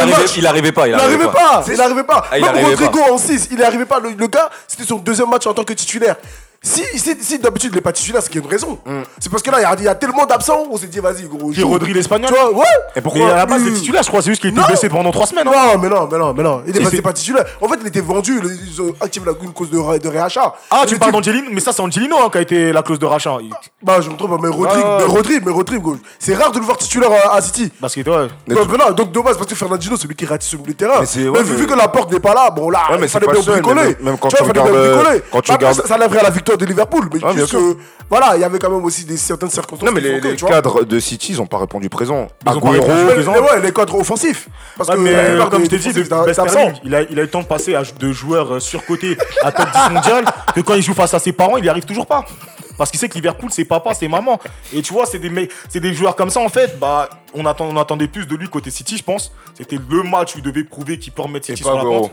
arrivait, 0.00 0.24
il 0.36 0.46
arrivait 0.46 0.72
pas. 0.72 0.88
Il 0.88 0.90
Il 0.90 0.94
arrivait 0.94 1.24
n'arrivait 1.24 1.32
pas. 1.32 1.64
il 1.68 1.76
n'arrivait 1.76 2.02
pas. 2.04 2.24
Ah, 2.32 2.38
il 2.38 2.44
Même 2.44 2.50
arrivait 2.56 2.70
Rodrigo 2.74 2.98
en 3.12 3.18
6, 3.18 3.48
il 3.52 3.58
n'arrivait 3.58 3.86
pas. 3.86 4.00
Le 4.00 4.26
gars, 4.26 4.50
c'était 4.66 4.82
son 4.84 4.96
deuxième 4.96 5.30
match 5.30 5.46
en 5.46 5.54
tant 5.54 5.62
que 5.62 5.72
titulaire. 5.72 6.16
Si, 6.60 6.82
si, 6.98 7.16
si 7.20 7.38
d'habitude 7.38 7.70
il 7.72 7.76
n'est 7.76 7.80
pas 7.80 7.92
titulaire, 7.92 8.20
c'est 8.20 8.30
qu'il 8.30 8.40
y 8.40 8.42
a 8.42 8.44
une 8.44 8.50
raison. 8.50 8.78
C'est 9.20 9.30
parce 9.30 9.42
que 9.44 9.50
là, 9.50 9.58
il 9.76 9.80
y 9.80 9.84
y, 9.84 9.88
a 9.88 9.94
tellement 9.94 10.26
d'absents, 10.26 10.64
on 10.70 10.76
s'est 10.76 10.88
dit, 10.88 10.98
vas-y, 10.98 11.22
gros. 11.22 11.50
Qui 11.50 11.60
est. 11.60 11.64
Rodri 11.64 11.92
l'espagnol 11.94 12.28
Tu 12.28 12.34
vois, 12.34 12.52
ouais. 12.52 12.64
Et 12.64 12.90
Mais 12.96 13.02
pourquoi 13.02 13.30
à 13.32 13.36
la 13.36 13.46
base, 13.46 13.62
Hmm. 13.62 13.66
il 13.68 13.72
est 13.72 13.76
titulaire, 13.76 14.02
je 14.02 14.08
crois. 14.08 14.22
C'est 14.22 14.30
juste 14.30 14.40
qu'il 14.40 14.50
était 14.50 14.60
Non. 14.60 14.66
blessé 14.66 14.88
pendant 14.88 15.10
3 15.12 15.26
semaines. 15.26 15.46
hein. 15.46 15.52
Non, 15.74 15.78
mais 15.78 15.88
non, 15.88 16.08
mais 16.10 16.18
non, 16.18 16.34
mais 16.34 16.42
non. 16.42 16.62
Il 16.66 16.76
était 16.76 16.84
c'est- 16.90 17.00
pas 17.02 17.12
titulaire. 17.12 17.44
En 17.60 17.68
fait, 17.68 17.76
il 17.80 17.86
était 17.86 18.00
vendu. 18.00 18.40
Ils 18.42 18.82
ont 18.82 18.92
activé 19.00 19.26
la 19.26 19.32
une 19.40 19.52
cause 19.52 19.70
de, 19.70 19.98
de 19.98 20.08
réachat. 20.08 20.52
Ah, 20.70 20.82
tu 20.86 20.98
parles 20.98 21.12
d'Angelino 21.12 21.48
Mais 21.52 21.60
ça, 21.60 21.72
c'est 21.72 21.80
Angelino 21.80 22.16
hein, 22.24 22.28
qui 22.30 22.38
a 22.38 22.40
été 22.40 22.72
la 22.72 22.82
clause 22.82 22.98
de 22.98 23.06
rachat. 23.06 23.36
Il- 23.40 23.52
Bah, 23.82 24.00
je 24.00 24.10
me 24.10 24.16
trompe, 24.16 24.40
mais 24.42 24.48
Rodri, 24.48 24.78
Ouais. 24.78 24.84
mais 24.98 25.04
Rodri, 25.04 25.40
mais 25.44 25.52
Rodri, 25.52 25.78
gros. 25.78 25.96
C'est 26.18 26.34
rare 26.34 26.50
de 26.50 26.58
le 26.58 26.64
voir 26.64 26.76
titulaire 26.76 27.10
à, 27.30 27.36
à 27.36 27.40
City. 27.40 27.70
Parce 27.80 27.94
que 27.94 28.00
toi. 28.00 28.26
Mais 28.48 28.54
Ouais, 28.56 28.62
mais 28.68 28.76
non, 28.78 28.90
donc 28.90 29.12
dommage 29.12 29.36
parce 29.36 29.46
que 29.46 29.54
Fernandino, 29.54 29.96
c'est 29.96 30.08
lui 30.08 30.16
qui 30.16 30.26
ratisse 30.26 30.48
sur 30.50 30.58
le 30.66 30.74
terrain. 30.74 31.00
Mais 31.00 31.06
c'est- 31.06 31.20
Mais 31.20 31.28
ouais, 31.28 31.42
vu, 31.44 31.52
mais- 31.52 31.58
vu 31.60 31.66
que 31.66 31.74
la 31.74 31.86
porte 31.88 32.10
n'est 32.12 32.18
pas 32.20 32.34
là, 32.34 32.50
bon 32.50 32.68
là, 32.70 32.80
mais 32.90 32.96
il 32.96 33.00
c'est 33.02 33.08
fallait 33.10 33.26
pas 33.26 33.32
bien 33.32 33.42
seul, 33.42 33.60
bricoler. 33.62 33.96
mais 34.00 34.10
même 34.10 34.18
quand 34.18 34.28
Tu 34.28 34.42
regardes, 34.42 34.56
Bah, 34.72 35.12
regardes- 35.54 35.74
ça, 35.82 35.86
ça 35.86 35.98
lèverait 35.98 36.18
à 36.20 36.22
la 36.24 36.30
victoire 36.30 36.47
de 36.56 36.64
Liverpool. 36.64 37.08
Mais 37.12 37.22
Ouais, 37.24 37.34
bien 37.34 37.40
juste 37.46 37.52
que, 37.52 37.76
voilà, 38.08 38.36
il 38.36 38.40
y 38.40 38.44
avait 38.44 38.58
quand 38.58 38.70
même 38.70 38.84
aussi 38.84 39.04
des, 39.04 39.16
certaines 39.16 39.50
circonstances. 39.50 39.88
Non, 39.88 39.94
mais 39.94 40.00
les, 40.00 40.20
que, 40.20 40.46
cadres 40.46 40.84
de 40.84 41.00
City, 41.00 41.32
ils 41.32 41.42
ont 41.42 41.46
pas 41.46 41.58
répondu 41.58 41.88
présent. 41.88 42.28
Ils 42.46 42.50
ont 42.56 42.60
pas 42.60 42.70
répondu 42.70 43.04
présent. 43.06 43.32
mais 43.32 43.40
ouais, 43.40 43.60
les 43.60 43.72
cadres 43.72 43.96
offensifs. 43.96 44.48
Parce 44.76 44.88
Ouais, 44.88 44.96
que 44.96 45.00
mais 45.00 45.14
euh, 45.14 45.28
plupart 45.30 45.50
comme 45.50 45.64
je 45.64 45.68
t'ai 45.70 45.78
dit, 45.78 45.90
il 46.84 46.94
a, 46.94 47.02
il 47.02 47.18
a 47.18 47.22
eu 47.22 47.24
le 47.24 47.30
temps 47.30 47.42
de 47.42 47.46
passer 47.46 47.74
à, 47.74 47.82
de 47.82 48.12
joueur 48.12 48.54
euh, 48.54 48.60
surcoté 48.60 49.16
à 49.42 49.52
top 49.52 49.68
10 49.88 49.94
mondial 49.94 50.24
que 50.54 50.60
quand 50.60 50.74
il 50.74 50.82
joue 50.82 50.94
face 50.94 51.14
à 51.14 51.18
ses 51.18 51.32
parents, 51.32 51.56
il 51.56 51.62
n'y 51.62 51.68
arrive 51.68 51.84
toujours 51.84 52.06
pas. 52.06 52.24
Parce 52.76 52.92
qu'il 52.92 53.00
sait 53.00 53.08
que 53.08 53.14
Liverpool, 53.14 53.50
c'est 53.52 53.64
papa, 53.64 53.92
c'est 53.92 54.06
maman. 54.06 54.38
Et 54.72 54.82
tu 54.82 54.92
vois, 54.92 55.04
c'est 55.04 55.18
des, 55.18 55.30
mecs- 55.30 55.50
c'est 55.68 55.80
des 55.80 55.92
joueurs 55.92 56.14
comme 56.14 56.30
ça, 56.30 56.38
en 56.38 56.48
fait. 56.48 56.78
Bah, 56.78 57.08
on, 57.34 57.44
attend, 57.44 57.66
on 57.66 57.76
attendait 57.76 58.06
plus 58.06 58.24
de 58.26 58.36
lui 58.36 58.48
côté 58.48 58.70
City, 58.70 58.96
je 58.96 59.02
pense. 59.02 59.32
C'était 59.56 59.78
le 59.90 60.02
match 60.04 60.36
où 60.36 60.38
il 60.38 60.44
devait 60.44 60.62
prouver 60.62 60.96
qu'il 60.96 61.12
peut 61.12 61.22
remettre 61.22 61.50
Et 61.50 61.56
City 61.56 61.64
sur 61.64 61.74
la 61.76 61.82
pente. 61.82 62.12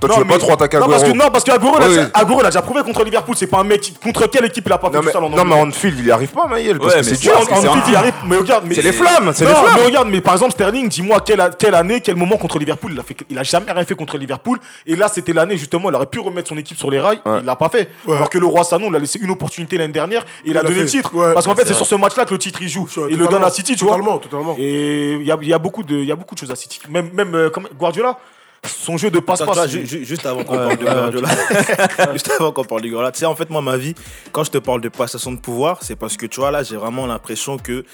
Toi, 0.00 0.08
Non, 0.08 0.14
tu 0.16 0.20
veux 0.22 0.26
pas 0.26 0.38
trop 0.38 0.52
attaquer 0.54 0.78
non, 0.78 0.86
parce 0.88 1.02
que, 1.02 1.08
Agüero. 1.10 1.24
non, 1.24 1.30
parce 1.30 1.48
a 1.48 1.56
Oui. 1.88 1.98
Agüero, 2.12 2.40
il 2.40 2.46
a 2.46 2.48
déjà 2.50 2.62
prouvé 2.62 2.82
contre 2.82 3.04
Liverpool. 3.04 3.34
C'est 3.38 3.46
pas 3.46 3.58
un 3.60 3.64
mec 3.64 3.80
qui- 3.80 3.94
contre 3.94 4.26
quelle 4.28 4.44
équipe 4.44 4.64
il 4.66 4.72
a 4.72 4.78
pas 4.78 4.88
fait 4.88 4.94
Non, 4.94 5.00
tout 5.00 5.06
mais, 5.06 5.12
ça 5.12 5.18
en 5.18 5.22
non, 5.22 5.44
mais 5.44 5.54
Angleterre. 5.54 5.58
en 5.62 5.70
field, 5.70 5.98
il 6.00 6.06
y 6.06 6.10
arrive 6.10 6.28
pas, 6.30 6.46
Maël. 6.48 6.78
Parce 6.78 6.94
Ouais, 6.94 7.00
que 7.00 7.06
mais 7.06 7.14
c'est 7.14 7.20
dur. 7.22 7.32
Que 7.38 7.90
il 7.90 7.96
arrive, 7.96 8.12
mais 8.26 8.36
regarde, 8.36 8.64
mais 8.66 8.74
C'est 8.74 8.82
les 8.82 8.92
flammes, 8.92 9.32
c'est 9.34 9.44
les 9.44 9.50
flammes. 9.52 9.64
Mais 9.76 9.84
regarde, 9.84 10.08
mais 10.10 10.20
par 10.20 10.34
exemple 10.34 10.52
Sterling, 10.52 10.88
dis-moi 10.88 11.20
quelle, 11.20 11.40
a- 11.40 11.50
quelle 11.50 11.74
année, 11.74 12.00
quel 12.00 12.16
moment 12.16 12.36
contre 12.36 12.58
Liverpool, 12.58 12.90
il 12.92 12.98
a 13.00 13.02
fait, 13.02 13.16
il 13.30 13.38
a 13.38 13.42
jamais 13.44 13.70
rien 13.70 13.84
fait 13.84 13.94
contre 13.94 14.18
Liverpool. 14.18 14.58
Et 14.86 14.96
là, 14.96 15.08
c'était 15.08 15.32
l'année 15.32 15.56
justement, 15.56 15.90
il 15.90 15.94
aurait 15.94 16.06
pu 16.06 16.18
remettre 16.18 16.48
son 16.48 16.58
équipe 16.58 16.76
sur 16.78 16.90
les 16.90 16.98
rails, 17.00 17.20
Ouais. 17.24 17.38
il 17.40 17.44
l'a 17.46 17.56
pas 17.56 17.68
fait. 17.68 17.88
Ouais. 18.06 18.16
Alors 18.16 18.30
que 18.30 18.38
le 18.38 18.46
roi 18.46 18.64
Sanon, 18.64 18.88
il 18.90 18.96
a 18.96 18.98
laissé 18.98 19.18
une 19.22 19.30
opportunité 19.30 19.78
l'année 19.78 19.92
dernière 19.92 20.22
et 20.44 20.50
il, 20.50 20.58
a 20.58 20.62
donné 20.62 20.80
le 20.80 20.86
titre. 20.86 21.12
Parce 21.34 21.46
qu'en 21.46 21.54
fait, 21.54 21.66
C'est 21.66 21.74
sur 21.74 21.86
ce 21.86 21.94
match-là 21.94 22.24
que 22.24 22.32
le 22.32 22.38
titre 22.38 22.60
il 22.62 22.68
joue. 22.68 22.88
Il 23.10 23.16
le 23.18 23.26
donne 23.28 23.44
à 23.44 23.50
City, 23.50 23.76
tu 23.76 23.84
vois. 23.84 23.94
Totalement, 23.96 24.18
totalement. 24.18 24.56
Et 24.58 25.12
il 25.14 25.22
y 25.26 25.30
a, 25.32 25.36
il 25.40 25.48
y 25.48 25.52
a 25.54 25.58
beaucoup 25.58 25.82
de, 25.82 25.94
il 25.96 26.04
y 26.06 26.12
a 26.12 26.16
beaucoup 26.16 26.34
de 26.34 26.40
choses 26.40 26.50
à 26.50 26.56
City. 26.56 26.80
Même, 26.90 27.10
même 27.12 27.34
euh, 27.34 27.50
Guardiola, 27.78 28.18
son 28.66 28.96
jeu 28.96 29.10
de 29.10 29.18
passe-passe. 29.20 29.68
ju- 29.68 29.86
ju- 29.86 30.04
juste 30.04 30.26
avant 30.26 30.44
qu'on 30.44 30.56
parle 30.56 30.76
de 30.78 30.84
Guardiola, 30.84 31.28
juste 32.12 32.30
avant 32.38 32.52
qu'on 32.52 32.64
parle 32.64 32.82
de 32.82 32.88
Guardiola, 32.88 33.12
tu 33.12 33.20
sais, 33.20 33.26
en 33.26 33.36
fait, 33.36 33.50
moi, 33.50 33.62
ma 33.62 33.76
vie, 33.76 33.94
quand 34.32 34.44
je 34.44 34.50
te 34.50 34.58
parle 34.58 34.80
de 34.80 34.88
passation 34.88 35.32
de 35.32 35.38
pouvoir, 35.38 35.78
c'est 35.82 35.96
parce 35.96 36.16
que, 36.16 36.26
tu 36.26 36.40
vois, 36.40 36.50
là, 36.50 36.62
j'ai 36.62 36.76
vraiment 36.76 37.06
l'impression 37.06 37.56
que, 37.58 37.84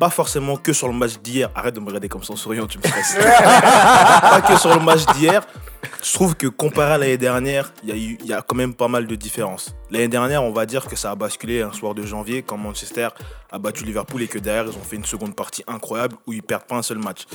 pas 0.00 0.10
forcément 0.10 0.56
que 0.56 0.72
sur 0.72 0.88
le 0.88 0.94
match 0.94 1.18
d'hier, 1.22 1.50
arrête 1.54 1.74
de 1.74 1.80
me 1.80 1.86
regarder 1.86 2.08
comme 2.08 2.24
ça 2.24 2.32
en 2.32 2.36
souriant, 2.36 2.66
tu 2.66 2.78
me 2.78 2.82
stresses. 2.82 3.16
pas 3.24 4.40
que 4.40 4.56
sur 4.58 4.74
le 4.74 4.80
match 4.80 5.06
d'hier, 5.14 5.42
je 6.02 6.12
trouve 6.12 6.34
que 6.34 6.46
comparé 6.48 6.94
à 6.94 6.98
l'année 6.98 7.16
dernière, 7.18 7.72
il 7.84 7.96
y, 7.96 8.18
y 8.26 8.32
a 8.32 8.42
quand 8.42 8.56
même 8.56 8.74
pas 8.74 8.88
mal 8.88 9.06
de 9.06 9.14
différences. 9.14 9.74
L'année 9.94 10.08
dernière, 10.08 10.42
on 10.42 10.50
va 10.50 10.66
dire 10.66 10.86
que 10.86 10.96
ça 10.96 11.12
a 11.12 11.14
basculé 11.14 11.62
un 11.62 11.72
soir 11.72 11.94
de 11.94 12.04
janvier 12.04 12.42
quand 12.42 12.56
Manchester 12.56 13.08
a 13.52 13.58
battu 13.60 13.84
Liverpool 13.84 14.22
et 14.22 14.26
que 14.26 14.40
derrière, 14.40 14.64
ils 14.64 14.76
ont 14.76 14.82
fait 14.82 14.96
une 14.96 15.04
seconde 15.04 15.36
partie 15.36 15.62
incroyable 15.68 16.16
où 16.26 16.32
ils 16.32 16.42
perdent 16.42 16.64
pas 16.64 16.74
un 16.74 16.82
seul 16.82 16.98
match. 16.98 17.26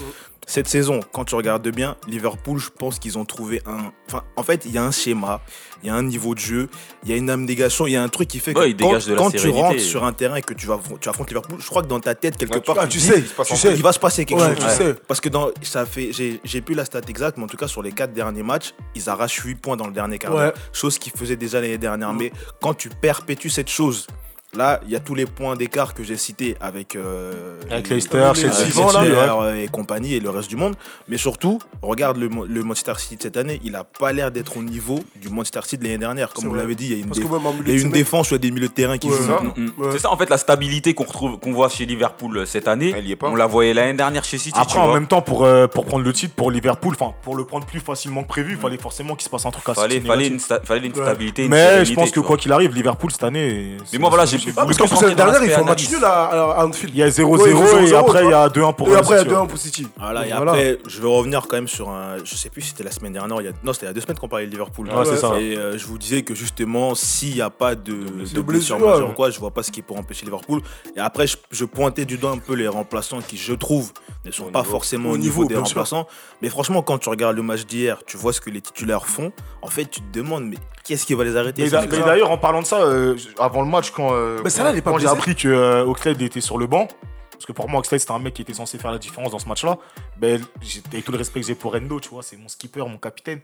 Cette 0.45 0.67
saison, 0.67 0.99
quand 1.13 1.25
tu 1.25 1.35
regardes 1.35 1.67
bien, 1.69 1.95
Liverpool, 2.07 2.59
je 2.59 2.69
pense 2.69 2.97
qu'ils 2.99 3.17
ont 3.19 3.23
trouvé 3.23 3.61
un. 3.67 3.91
Enfin, 4.07 4.23
en 4.35 4.41
fait, 4.43 4.65
il 4.65 4.71
y 4.71 4.77
a 4.79 4.83
un 4.83 4.89
schéma, 4.91 5.41
il 5.83 5.87
y 5.87 5.89
a 5.91 5.95
un 5.95 6.01
niveau 6.01 6.33
de 6.33 6.39
jeu, 6.39 6.69
il 7.03 7.09
y 7.09 7.13
a 7.13 7.15
une 7.17 7.29
abnégation, 7.29 7.85
il 7.85 7.91
y 7.93 7.95
a 7.95 8.01
un 8.01 8.09
truc 8.09 8.27
qui 8.27 8.39
fait 8.39 8.53
que 8.55 8.59
Ouais, 8.59 8.71
il 8.71 8.75
quand, 8.75 9.29
tu 9.31 9.49
rentres 9.49 9.79
sur 9.79 10.03
un 10.03 10.11
terrain 10.11 10.37
et 10.37 10.41
que 10.41 10.55
tu, 10.55 10.65
vas, 10.65 10.79
tu 10.99 11.07
affrontes 11.07 11.29
Liverpool, 11.29 11.59
je 11.61 11.67
crois 11.67 11.83
que 11.83 11.87
dans 11.87 11.99
ta 11.99 12.15
tête, 12.15 12.35
quelque 12.35 12.55
Ouais, 12.55 12.61
part, 12.61 12.89
tu 12.89 12.99
sais, 12.99 13.21
passe 13.21 13.47
tu 13.47 13.55
sais. 13.55 13.75
il 13.75 13.83
va 13.83 13.91
se 13.93 13.99
passer 13.99 14.25
quelque 14.25 14.41
Ouais, 14.41 14.55
chose. 14.55 14.65
tu 14.65 14.83
sais. 14.83 14.95
Parce 15.07 15.21
que 15.21 15.29
dans, 15.29 15.49
ça 15.61 15.85
fait, 15.85 16.09
j'ai 16.11 16.61
plus 16.61 16.73
la 16.73 16.83
stat 16.83 17.01
exacte, 17.07 17.37
mais 17.37 17.43
en 17.43 17.47
tout 17.47 17.57
cas, 17.57 17.67
sur 17.67 17.83
les 17.83 17.91
quatre 17.91 18.13
derniers 18.13 18.43
matchs, 18.43 18.73
ils 18.95 19.07
arrachent 19.07 19.39
8 19.43 19.55
points 19.55 19.77
dans 19.77 19.87
le 19.87 19.93
dernier 19.93 20.17
quart 20.17 20.31
d'heure. 20.31 20.53
Ouais. 20.53 20.61
Chose 20.73 20.97
qu'ils 20.97 21.13
faisaient 21.13 21.35
déjà 21.37 21.61
l'année 21.61 21.77
dernière. 21.77 22.11
Mais 22.11 22.31
quand 22.61 22.73
tu 22.73 22.89
perpétues 22.89 23.49
cette 23.49 23.69
chose, 23.69 24.07
là, 24.55 24.79
il 24.85 24.91
y 24.91 24.95
a 24.95 24.99
tous 24.99 25.15
les 25.15 25.25
points 25.25 25.55
d'écart 25.55 25.93
que 25.93 26.03
j'ai 26.03 26.17
cités 26.17 26.55
avec, 26.59 26.95
euh, 26.95 27.55
Avec 27.69 27.89
Leicester, 27.89 28.31
ouais. 28.35 29.63
et 29.63 29.67
compagnie 29.67 30.13
et 30.15 30.19
le 30.19 30.29
reste 30.29 30.49
du 30.49 30.55
monde. 30.55 30.75
Mais 31.07 31.17
surtout, 31.17 31.59
regarde 31.81 32.17
le, 32.17 32.29
le 32.47 32.63
Manchester 32.63 32.93
City 32.97 33.17
de 33.17 33.21
cette 33.23 33.37
année, 33.37 33.59
il 33.63 33.75
a 33.75 33.83
pas 33.83 34.11
l'air 34.11 34.31
d'être 34.31 34.57
au 34.57 34.63
niveau 34.63 34.99
du 35.21 35.29
Manchester 35.29 35.61
City 35.63 35.77
de 35.77 35.83
l'année 35.83 35.97
dernière. 35.99 36.33
Comme 36.33 36.45
vous 36.45 36.55
l'avez 36.55 36.75
dit, 36.75 36.85
il 36.87 36.91
y 36.91 36.95
a 36.95 36.97
une, 36.97 37.09
déf- 37.11 37.67
y 37.67 37.85
a 37.85 37.89
défense, 37.89 38.29
il 38.29 38.33
y 38.33 38.35
a 38.35 38.37
des 38.39 38.51
milieux 38.51 38.67
de 38.67 38.73
terrain 38.73 38.97
qui 38.97 39.07
Ouais. 39.09 39.17
jouent. 39.17 39.27
Ça. 39.27 39.41
Mm. 39.55 39.71
Ouais. 39.77 39.89
C'est 39.91 39.99
ça 39.99 40.11
en 40.11 40.17
fait 40.17 40.29
la 40.29 40.37
stabilité 40.37 40.93
qu'on 40.93 41.03
retrouve, 41.03 41.39
qu'on 41.39 41.51
voit 41.53 41.69
chez 41.69 41.85
Liverpool 41.85 42.37
euh, 42.37 42.45
cette 42.45 42.67
année. 42.67 42.93
Elle 42.95 43.07
y 43.07 43.11
est 43.11 43.15
pas. 43.15 43.27
On 43.29 43.35
la 43.35 43.45
voyait 43.47 43.73
l'année 43.73 43.93
dernière 43.93 44.23
chez 44.23 44.37
City. 44.37 44.53
tu 44.53 44.59
Après, 44.59 44.79
en 44.79 44.85
vois. 44.85 44.93
même 44.95 45.07
temps, 45.07 45.21
pour, 45.21 45.43
euh, 45.45 45.67
pour 45.67 45.85
prendre 45.85 46.03
le 46.03 46.13
titre 46.13 46.33
pour 46.35 46.51
Liverpool, 46.51 46.95
enfin, 46.99 47.13
pour 47.23 47.35
le 47.35 47.45
prendre 47.45 47.65
plus 47.65 47.79
facilement 47.79 48.23
que 48.23 48.27
prévu, 48.29 48.53
il 48.53 48.57
fallait 48.59 48.77
forcément 48.77 49.15
qu'il 49.15 49.25
se 49.25 49.29
passe 49.29 49.45
un 49.45 49.51
truc 49.51 49.67
à 49.69 49.73
fallait, 49.73 49.95
City 49.95 50.07
fallait, 50.07 50.27
une 50.27 50.39
fallait 50.39 50.87
une 50.87 50.93
Ouais. 50.93 51.01
stabilité. 51.03 51.43
une 51.45 51.49
Mais 51.51 51.85
je 51.85 51.93
pense 51.93 52.11
que 52.11 52.19
quoi 52.19 52.37
qu'il 52.37 52.51
arrive, 52.51 52.73
Liverpool 52.73 53.11
cette 53.11 53.23
année. 53.23 53.77
Mais 53.93 53.99
moi, 53.99 54.09
voilà, 54.09 54.25
c'est- 54.25 54.38
j'ai 54.39 54.51
Ah, 54.57 54.65
parce 54.65 54.77
qu'en 54.77 54.87
plus, 54.87 55.01
l'année 55.01 55.15
dernière, 55.15 55.43
ils 55.43 55.49
font 55.51 55.63
match 55.65 55.83
analyse. 55.83 55.91
nul 55.93 56.03
à, 56.05 56.23
à 56.59 56.65
Anfield. 56.65 56.93
Il 56.95 56.99
y 56.99 57.03
a 57.03 57.09
0-0 57.09 57.23
Ouais, 57.25 57.49
et 57.51 57.53
0-0, 57.53 57.95
après 57.95 58.23
il 58.25 58.29
y 58.29 58.33
a 58.33 58.49
quoi. 58.49 58.71
2-1 58.71 58.75
pour 58.75 58.89
Et 58.89 58.95
après, 58.95 59.15
il 59.15 59.17
y 59.17 59.19
a 59.19 59.23
City, 59.23 59.33
2-1 59.35 59.41
ouais. 59.41 59.47
pour 59.47 59.57
City. 59.57 59.87
Voilà, 59.97 60.27
et 60.27 60.31
après, 60.31 60.79
je 60.87 61.01
vais 61.01 61.07
revenir 61.07 61.41
quand 61.47 61.57
même 61.57 61.67
sur 61.67 61.89
un. 61.89 62.17
Je 62.23 62.35
sais 62.35 62.49
plus 62.49 62.61
si 62.61 62.69
c'était 62.69 62.83
la 62.83 62.91
semaine 62.91 63.13
dernière. 63.13 63.39
Il 63.41 63.45
y 63.45 63.49
a, 63.49 63.51
non, 63.63 63.73
c'était 63.73 63.85
il 63.85 63.89
y 63.89 63.91
a 63.91 63.93
deux 63.93 64.01
semaines 64.01 64.17
qu'on 64.17 64.27
parlait 64.27 64.45
de 64.47 64.51
Liverpool. 64.51 64.87
Ouais, 64.89 65.05
c'est 65.05 65.17
ça. 65.17 65.39
Et 65.39 65.55
euh, 65.57 65.77
je 65.77 65.85
vous 65.85 65.97
disais 65.97 66.23
que 66.23 66.33
justement, 66.35 66.95
s'il 66.95 67.33
n'y 67.35 67.41
a 67.41 67.49
pas 67.49 67.75
de, 67.75 67.93
de 68.33 68.41
blessure, 68.41 68.79
majeure 68.79 69.09
ou 69.09 69.13
quoi, 69.13 69.29
je 69.29 69.39
vois 69.39 69.51
pas 69.51 69.63
ce 69.63 69.71
qui 69.71 69.81
pourrait 69.81 69.99
empêcher 69.99 70.25
Liverpool. 70.25 70.61
Et 70.95 70.99
après, 70.99 71.27
je, 71.27 71.37
je 71.51 71.65
pointais 71.65 72.05
du 72.05 72.17
doigt 72.17 72.31
un 72.31 72.37
peu 72.37 72.53
les 72.53 72.67
remplaçants 72.67 73.19
qui, 73.21 73.37
je 73.37 73.53
trouve, 73.53 73.91
ne 74.25 74.31
sont 74.31 74.45
Au 74.45 74.51
pas 74.51 74.59
niveau- 74.61 74.71
forcément 74.71 75.09
au 75.09 75.13
au 75.13 75.17
niveau, 75.17 75.43
niveau, 75.43 75.47
des 75.49 75.55
remplaçants. 75.57 76.07
Mais 76.41 76.49
franchement, 76.49 76.81
quand 76.81 76.97
tu 76.97 77.09
regardes 77.09 77.35
le 77.35 77.43
match 77.43 77.65
d'hier, 77.65 77.99
tu 78.05 78.17
vois 78.17 78.33
ce 78.33 78.41
que 78.41 78.49
les 78.49 78.61
titulaires 78.61 79.05
font. 79.05 79.31
En 79.61 79.67
fait, 79.67 79.85
tu 79.85 80.01
te 80.01 80.17
demandes, 80.17 80.45
mais 80.45 80.57
qu'est-ce 80.89 81.05
qui 81.05 81.13
va 81.13 81.23
les 81.23 81.35
arrêter 81.37 81.61
Mais 81.63 81.69
d'a- 81.69 81.85
d'ailleurs, 82.05 82.31
en 82.31 82.37
parlant 82.37 82.61
de 82.61 82.65
ça, 82.67 82.81
euh, 82.81 83.15
avant 83.39 83.61
le 83.61 83.67
match, 83.69 83.91
quand, 83.91 84.13
euh, 84.13 84.39
Mais 84.43 84.49
Salah, 84.49 84.71
il 84.71 84.77
est 84.77 84.81
pas 84.81 84.91
quand 84.91 84.97
j'ai 84.97 85.05
appris 85.17 85.35
que 85.35 85.47
euh, 85.47 85.85
Oxlade 85.85 86.21
était 86.21 86.41
sur 86.41 86.57
le 86.57 86.67
banc, 86.67 86.87
parce 87.31 87.45
que 87.45 87.51
pour 87.53 87.69
moi, 87.69 87.79
Oxlade 87.79 87.99
c'était 88.01 88.11
un 88.11 88.19
mec 88.19 88.33
qui 88.33 88.41
était 88.41 88.53
censé 88.53 88.77
faire 88.77 88.91
la 88.91 88.97
différence 88.97 89.31
dans 89.31 89.39
ce 89.39 89.47
match-là, 89.47 89.77
ben, 90.17 90.41
j'ai- 90.61 90.81
avec 90.91 91.05
tout 91.05 91.11
le 91.11 91.17
respect 91.17 91.39
que 91.41 91.47
j'ai 91.47 91.55
pour 91.55 91.75
Endo, 91.75 91.99
tu 91.99 92.09
vois, 92.09 92.23
c'est 92.23 92.35
mon 92.37 92.47
skipper, 92.49 92.79
mon 92.81 92.97
capitaine. 92.97 93.39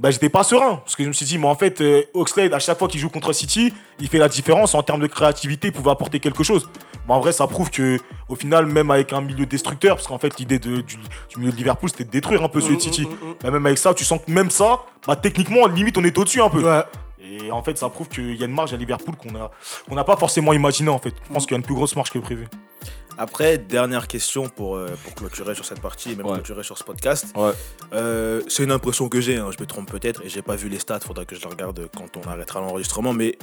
Ben, 0.00 0.12
j'étais 0.12 0.28
pas 0.28 0.44
serein, 0.44 0.76
parce 0.76 0.94
que 0.94 1.02
je 1.02 1.08
me 1.08 1.12
suis 1.12 1.26
dit, 1.26 1.38
mais 1.38 1.48
en 1.48 1.56
fait, 1.56 1.80
euh, 1.80 2.04
Oxlade, 2.14 2.54
à 2.54 2.60
chaque 2.60 2.78
fois 2.78 2.86
qu'il 2.86 3.00
joue 3.00 3.08
contre 3.08 3.32
City, 3.32 3.74
il 3.98 4.06
fait 4.06 4.18
la 4.18 4.28
différence 4.28 4.76
en 4.76 4.82
termes 4.84 5.00
de 5.00 5.08
créativité, 5.08 5.68
il 5.68 5.72
pouvait 5.72 5.90
apporter 5.90 6.20
quelque 6.20 6.44
chose. 6.44 6.68
Mais 7.08 7.14
en 7.14 7.18
vrai, 7.18 7.32
ça 7.32 7.48
prouve 7.48 7.68
que, 7.68 7.98
au 8.28 8.36
final, 8.36 8.66
même 8.66 8.92
avec 8.92 9.12
un 9.12 9.20
milieu 9.20 9.44
destructeur, 9.44 9.96
parce 9.96 10.06
qu'en 10.06 10.18
fait, 10.18 10.38
l'idée 10.38 10.60
du, 10.60 10.84
du 10.84 10.96
milieu 11.36 11.50
de 11.50 11.56
Liverpool, 11.56 11.90
c'était 11.90 12.04
de 12.04 12.10
détruire 12.10 12.44
un 12.44 12.48
peu 12.48 12.60
celui 12.60 12.76
de 12.76 12.82
City. 12.82 13.08
Ben, 13.42 13.50
même 13.50 13.66
avec 13.66 13.78
ça, 13.78 13.92
tu 13.92 14.04
sens 14.04 14.20
que 14.24 14.30
même 14.30 14.50
ça, 14.50 14.82
bah, 15.04 15.16
techniquement, 15.16 15.66
limite, 15.66 15.98
on 15.98 16.04
est 16.04 16.16
au-dessus 16.16 16.40
un 16.40 16.48
peu. 16.48 16.62
Ouais. 16.62 16.82
Et 17.20 17.50
en 17.50 17.64
fait, 17.64 17.76
ça 17.76 17.88
prouve 17.88 18.08
qu'il 18.08 18.36
y 18.36 18.42
a 18.42 18.46
une 18.46 18.54
marge 18.54 18.72
à 18.72 18.76
Liverpool 18.76 19.16
qu'on 19.16 19.94
n'a 19.94 20.04
pas 20.04 20.16
forcément 20.16 20.52
imaginé 20.52 20.90
en 20.90 20.98
fait. 20.98 21.12
Je 21.28 21.32
pense 21.32 21.44
qu'il 21.44 21.52
y 21.52 21.54
a 21.54 21.58
une 21.58 21.64
plus 21.64 21.74
grosse 21.74 21.96
marge 21.96 22.10
que 22.10 22.20
prévu. 22.20 22.46
Après, 23.18 23.58
dernière 23.58 24.06
question 24.06 24.48
pour, 24.48 24.76
euh, 24.76 24.86
pour 25.04 25.14
clôturer 25.14 25.54
sur 25.54 25.64
cette 25.64 25.80
partie 25.80 26.12
et 26.12 26.16
même 26.16 26.24
Ouais. 26.26 26.34
clôturer 26.34 26.62
sur 26.62 26.78
ce 26.78 26.84
podcast. 26.84 27.26
Ouais. 27.36 27.50
Euh, 27.92 28.42
c'est 28.48 28.62
une 28.62 28.70
impression 28.72 29.08
que 29.08 29.20
j'ai, 29.20 29.36
hein, 29.36 29.50
je 29.50 29.60
me 29.60 29.66
trompe 29.66 29.90
peut-être 29.90 30.22
et 30.24 30.28
j'ai 30.28 30.40
pas 30.42 30.54
vu 30.56 30.68
les 30.68 30.78
stats, 30.78 31.00
faudra 31.00 31.24
que 31.24 31.34
je 31.34 31.40
les 31.40 31.48
regarde 31.48 31.88
quand 31.96 32.16
on 32.16 32.28
arrêtera 32.30 32.60
l'enregistrement. 32.60 33.12
Mais 33.12 33.36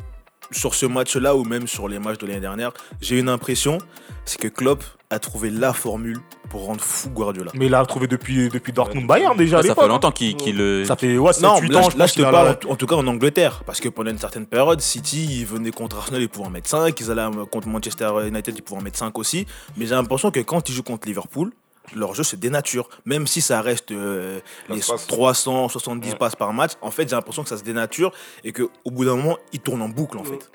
sur 0.51 0.75
ce 0.75 0.85
match-là 0.85 1.35
ou 1.35 1.43
même 1.43 1.67
sur 1.67 1.87
les 1.87 1.99
matchs 1.99 2.17
de 2.19 2.27
l'année 2.27 2.39
dernière, 2.39 2.71
j'ai 3.01 3.19
une 3.19 3.29
impression, 3.29 3.77
c'est 4.25 4.39
que 4.39 4.47
Klopp 4.47 4.83
a 5.09 5.19
trouvé 5.19 5.49
la 5.51 5.71
formule 5.73 6.19
pour 6.49 6.65
rendre 6.65 6.81
fou 6.81 7.09
Guardiola. 7.09 7.51
Mais 7.53 7.67
il 7.67 7.75
a 7.75 7.85
trouvé 7.85 8.07
depuis, 8.07 8.49
depuis 8.49 8.73
Dortmund 8.73 9.07
Bayern 9.07 9.37
déjà. 9.37 9.59
Ah, 9.59 9.63
ça 9.63 9.75
fait 9.75 9.87
longtemps 9.87 10.11
qu'il 10.11 10.35
le. 10.57 10.81
hein. 10.81 10.85
Ça 10.85 10.95
fait 10.95 11.17
ouais, 11.17 11.33
7, 11.33 11.43
Non, 11.43 11.59
8 11.59 11.69
là, 11.69 11.79
ans. 11.79 11.89
je- 11.89 11.97
là, 11.97 12.05
je 12.07 12.13
te 12.15 12.21
parle 12.21 12.47
la- 12.61 12.69
en, 12.69 12.73
en 12.73 12.75
tout 12.75 12.87
cas 12.87 12.95
en 12.95 13.05
Angleterre, 13.07 13.63
parce 13.65 13.79
que 13.79 13.89
pendant 13.89 14.09
une 14.11 14.17
certaine 14.17 14.45
période, 14.45 14.81
City, 14.81 15.27
ils 15.41 15.45
venaient 15.45 15.71
contre 15.71 15.97
Arsenal, 15.97 16.21
ils 16.21 16.29
pouvaient 16.29 16.47
en 16.47 16.51
mettre 16.51 16.69
5, 16.69 16.99
ils 16.99 17.11
allaient 17.11 17.21
euh, 17.21 17.45
contre 17.45 17.67
Manchester 17.67 18.09
United, 18.27 18.55
ils 18.57 18.61
pouvaient 18.63 18.79
en 18.81 18.83
mettre 18.83 18.97
5 18.97 19.17
aussi, 19.19 19.45
mais 19.77 19.85
j'ai 19.85 19.95
l'impression 19.95 20.31
que 20.31 20.39
quand 20.39 20.67
ils 20.69 20.73
jouent 20.73 20.83
contre 20.83 21.07
Liverpool, 21.07 21.51
leur 21.93 22.13
jeu 22.15 22.23
se 22.23 22.35
dénature, 22.35 22.89
même 23.05 23.27
si 23.27 23.41
ça 23.41 23.61
reste 23.61 23.91
euh, 23.91 24.39
Ça 24.67 24.73
les 24.73 24.81
se 24.81 24.91
passe. 24.91 25.07
370 25.07 26.09
Ouais. 26.11 26.15
passes 26.17 26.35
par 26.35 26.53
match, 26.53 26.71
en 26.81 26.91
fait 26.91 27.09
j'ai 27.09 27.15
l'impression 27.15 27.43
que 27.43 27.49
ça 27.49 27.57
se 27.57 27.63
dénature 27.63 28.11
et 28.43 28.51
qu'au 28.53 28.69
bout 28.85 29.05
d'un 29.05 29.15
moment, 29.15 29.37
ils 29.53 29.59
tournent 29.59 29.81
en 29.81 29.89
boucle 29.89 30.17
en 30.17 30.23
fait. 30.23 30.49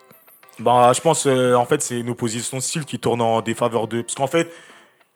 Bah, 0.59 0.93
je 0.95 1.01
pense, 1.01 1.27
euh, 1.27 1.55
en 1.55 1.65
fait, 1.65 1.81
c'est 1.81 1.99
une 1.99 2.11
opposition 2.11 2.59
de 2.59 2.63
style 2.63 2.85
qui 2.85 2.99
tourne 2.99 3.23
en 3.23 3.41
défaveur 3.41 3.89
de. 3.89 4.03
Parce 4.03 4.15
qu'en 4.15 4.27
fait, 4.27 4.53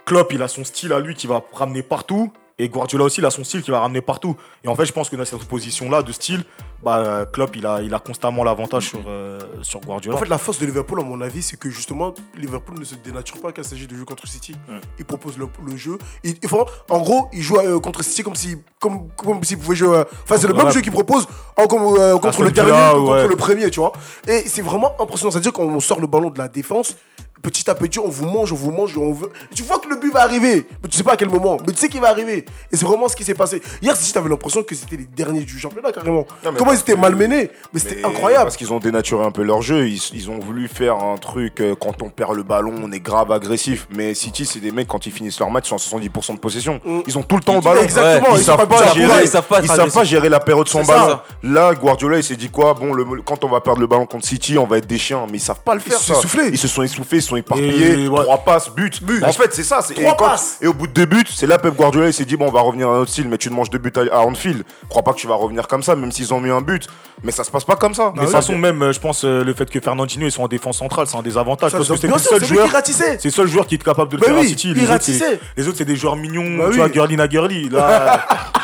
Klopp, 0.07 0.33
il 0.33 0.41
a 0.43 0.49
son 0.49 0.65
style 0.65 0.91
à 0.95 1.01
lui 1.01 1.15
qui 1.15 1.27
va 1.27 1.43
ramener 1.53 1.83
partout. 1.83 2.33
Et 2.57 2.69
Guardiola 2.69 3.05
aussi, 3.07 3.21
il 3.21 3.27
a 3.27 3.31
son 3.31 3.43
style 3.43 3.63
qui 3.63 3.73
va 3.73 3.81
ramener 3.81 4.01
partout. 4.01 4.37
Et 4.63 4.69
en 4.69 4.77
fait, 4.77 4.85
je 4.87 4.93
pense 4.93 5.09
que 5.09 5.17
dans 5.17 5.25
cette 5.25 5.43
opposition-là 5.43 6.03
de 6.03 6.13
style, 6.13 6.45
bah, 6.85 7.27
Klopp, 7.33 7.57
il 7.57 7.67
a, 7.67 7.83
il 7.83 7.93
a 7.93 7.99
constamment 7.99 8.45
l'avantage 8.45 8.89
sur, 8.91 9.01
euh, 9.09 9.41
sur 9.63 9.81
Guardiola. 9.81 10.17
En 10.17 10.21
fait, 10.21 10.29
la 10.29 10.39
force 10.39 10.61
de 10.61 10.67
Liverpool, 10.67 11.01
à 11.01 11.03
mon 11.03 11.21
avis, 11.21 11.43
c'est 11.43 11.57
que 11.59 11.69
justement, 11.69 12.15
Liverpool 12.37 12.79
ne 12.79 12.85
se 12.85 12.95
dénature 12.95 13.41
pas 13.41 13.51
quand 13.51 13.63
il 13.63 13.65
s'agit 13.69 13.89
de 13.89 13.97
jouer 13.97 14.05
contre 14.05 14.29
City. 14.29 14.55
Il 15.01 15.05
propose 15.05 15.37
le, 15.37 15.49
le 15.67 15.77
jeu. 15.77 15.99
Il, 16.23 16.37
il 16.41 16.49
faut- 16.49 16.65
en 16.91 17.01
gros, 17.01 17.29
il 17.33 17.43
joue 17.43 17.57
euh, 17.59 17.81
contre 17.81 18.05
City 18.05 18.23
comme 18.23 18.37
s'il 18.37 18.59
comme, 18.81 19.09
comme 19.17 19.43
s'il 19.43 19.59
pouvait 19.59 19.75
jouer. 19.75 19.89
euh, 19.97 20.05
Enfin, 20.23 20.37
c'est 20.39 20.47
le 20.47 20.55
même 20.55 20.67
Ouais. 20.67 20.73
jeu 20.73 20.81
qu'il 20.81 20.93
propose 20.93 21.27
en- 21.57 21.67
comme, 21.67 22.21
contre 22.21 22.43
le 22.45 22.53
dernier, 22.53 22.71
contre 22.93 23.11
ouais. 23.11 23.27
le 23.29 23.35
premier, 23.37 23.69
tu 23.71 23.81
vois. 23.81 23.93
Et 24.29 24.45
c'est 24.47 24.63
vraiment 24.63 24.93
impressionnant. 25.01 25.33
C'est-à-dire 25.33 25.53
qu'on 25.53 25.81
sort 25.81 25.99
le 26.01 26.07
ballon 26.07 26.31
de 26.31 26.39
la 26.39 26.47
défense. 26.47 26.97
Petit 27.45 27.69
à 27.69 27.75
petit, 27.75 27.99
on 27.99 28.09
vous 28.09 28.25
mange, 28.25 28.53
on 28.53 28.57
vous 28.57 28.71
mange, 28.71 28.97
on 28.97 29.13
veut. 29.13 29.31
Tu 29.55 29.63
vois 29.63 29.79
que 29.79 29.87
le 29.87 29.97
but 29.97 30.11
va 30.11 30.23
arriver, 30.23 30.67
mais 30.83 30.89
tu 30.89 30.97
sais 30.97 31.03
pas 31.03 31.13
à 31.13 31.17
quel 31.19 31.29
moment. 31.29 31.59
Mais 31.67 31.75
tu 31.75 31.79
sais 31.79 31.91
qu'il 31.91 32.01
va 32.01 32.09
arriver. 32.09 32.47
Et 32.73 32.77
c'est 32.77 32.87
vraiment 32.87 33.07
ce 33.07 33.15
qui 33.15 33.23
s'est 33.23 33.35
passé. 33.35 33.61
Hier, 33.83 33.95
City, 33.95 34.15
t'avais 34.15 34.31
l'impression 34.31 34.63
que 34.63 34.75
c'était 34.75 34.97
les 34.97 35.05
derniers 35.05 35.43
du 35.43 35.59
championnat, 35.59 35.93
carrément. 35.93 36.27
Non, 36.43 36.55
Comment 36.57 36.73
ils 36.73 36.79
étaient 36.79 36.97
malmenés. 36.97 37.51
Mais 37.75 37.81
c'était 37.81 38.03
incroyable. 38.03 38.45
Parce 38.45 38.57
qu'ils 38.57 38.73
ont 38.73 38.79
dénaturé 38.79 39.27
un 39.27 39.31
peu 39.31 39.43
leur 39.43 39.61
jeu. 39.61 39.87
Ils, 39.89 40.01
ils 40.15 40.31
ont 40.31 40.39
voulu 40.39 40.69
faire 40.69 40.97
un 40.97 41.19
truc 41.19 41.61
euh, 41.61 41.75
quand 41.79 42.03
on 42.03 42.09
perd 42.09 42.35
le 42.35 42.45
ballon, 42.45 42.73
on 42.83 42.91
est 42.93 43.01
grave 43.01 43.31
agressif. 43.31 43.87
Mais 43.91 44.15
City, 44.15 44.47
c'est 44.47 44.61
des 44.61 44.71
mecs 44.73 44.89
quand 44.89 45.05
ils 45.05 45.13
finissent 45.13 45.39
leur 45.39 45.51
match, 45.51 45.71
ils 45.71 45.79
sont 45.79 45.97
à 45.97 46.01
70% 46.01 46.35
de 46.37 46.39
possession. 46.39 46.81
Mm. 46.83 47.01
Ils 47.07 47.19
ont 47.19 47.23
tout 47.23 47.37
le 47.37 47.43
temps 47.43 47.57
le 47.57 47.61
ballon. 47.61 47.83
Exactement, 47.83 48.37
ils, 48.37 48.41
ils 48.41 48.45
savent 48.45 48.67
pas 48.67 48.95
gérer. 48.95 49.23
ils 49.23 49.29
savent 49.29 49.47
pas 49.47 49.61
ils 49.61 49.69
savent 49.69 50.05
gérer 50.05 50.29
la 50.31 50.41
période 50.41 50.69
sans 50.69 50.83
ça. 50.83 50.95
ballon. 50.95 51.19
Là, 51.43 51.75
Guardiola, 51.75 52.17
il 52.17 52.25
s'est 52.25 52.37
dit 52.37 52.49
quoi? 52.49 52.73
Bon, 52.73 52.95
le, 52.95 53.05
quand 53.23 53.45
on 53.45 53.49
va 53.49 53.61
perdre 53.61 53.81
le 53.81 53.87
ballon 53.87 54.07
contre 54.07 54.27
City, 54.27 54.57
on 54.57 54.67
va 54.67 54.79
être 54.79 54.87
des 54.87 54.99
chiens. 54.99 55.27
Mais 55.31 55.39
ils 55.39 55.41
savent 55.41 55.61
pas 55.61 55.75
le 55.75 55.81
faire. 55.81 55.99
se 55.99 56.07
sont 56.07 56.19
essoufflés. 56.19 56.49
Ils 56.49 56.59
se 56.59 56.69
sont 56.69 56.83
essoufflés, 56.83 57.19
ils 57.19 57.23
sont 57.35 57.37
éparpillés. 57.37 58.05
Et 58.05 58.09
ouais. 58.09 58.23
Trois 58.23 58.39
passes, 58.39 58.71
but. 58.71 59.01
En 59.25 59.33
fait, 59.33 59.53
c'est 59.55 59.63
ça. 59.65 59.81
c'est- 59.83 59.95
Trois 59.95 60.13
et, 60.13 60.17
quand- 60.17 60.25
passes. 60.29 60.59
et 60.63 60.67
au 60.67 60.73
bout 60.75 60.87
de 60.87 60.93
deux 60.93 61.07
buts, 61.07 61.25
c'est 61.33 61.47
là 61.47 61.59
Pep 61.59 61.75
Guardiola, 61.75 62.09
il 62.09 62.13
s'est 62.15 62.25
dit 62.25 62.37
bon, 62.37 62.49
on 62.49 62.53
va 62.53 62.61
revenir 62.61 62.89
à 62.89 62.95
un 62.97 62.99
autre 63.01 63.11
style. 63.11 63.29
Mais 63.29 63.39
tu 63.39 63.49
te 63.49 63.55
manges 63.55 63.71
deux 63.71 63.79
buts 63.79 63.93
à, 63.97 64.17
à 64.17 64.21
Anfield. 64.21 64.65
Crois 64.89 65.03
pas 65.03 65.13
que 65.13 65.19
tu 65.19 65.27
vas 65.27 65.35
revenir 65.35 65.67
comme 65.69 65.83
ça, 65.83 65.95
même 65.97 66.13
s'ils 66.13 66.33
ont 66.35 66.41
mis 66.41 66.51
un 66.51 66.61
but. 66.61 66.87
Mais 67.23 67.33
ça 67.33 67.45
se 67.45 67.51
passe 67.51 67.65
pas 67.65 67.77
comme 67.77 67.95
ça. 67.95 68.13
Mais 68.15 68.21
de 68.21 68.25
toute 68.27 68.35
façon, 68.35 68.57
même, 68.59 68.83
euh, 68.83 68.93
je 68.93 69.01
pense, 69.01 69.25
euh, 69.25 69.43
le 69.45 69.55
fait 69.55 69.71
que 69.71 69.81
Fernandinho 69.81 70.29
soit 70.31 70.45
en 70.45 70.49
défense 70.49 70.79
centrale, 70.79 71.07
c'est 71.07 71.17
un 71.17 71.23
désavantage. 71.23 71.71
Ça, 71.71 71.79
parce 71.79 71.89
que 71.89 71.97
c'est 71.97 72.07
le 72.09 72.19
seul 72.19 72.45
joueur. 72.45 72.67
qui 72.69 72.75
ratissait. 72.75 73.19
C'est 73.19 73.29
le 73.29 73.33
seul 73.33 73.47
joueur 73.49 73.67
qui 73.67 73.77
est 73.77 73.83
capable 73.83 74.11
de 74.11 74.17
le 74.17 74.21
Bah 74.21 74.27
faire 74.29 74.37
oui, 74.39 74.47
à 74.47 74.49
City. 74.49 74.75
Les 74.75 75.69
autres, 75.69 75.77
c'est- 75.79 75.85
des 75.85 75.97
joueurs 75.97 76.17
mignons. 76.17 76.59
Bah 76.59 76.69
tu 76.71 76.77
vois, 76.79 76.91
Girly 76.91 77.17
na 77.17 77.29
Girly. 77.29 77.69
Là. 77.69 78.27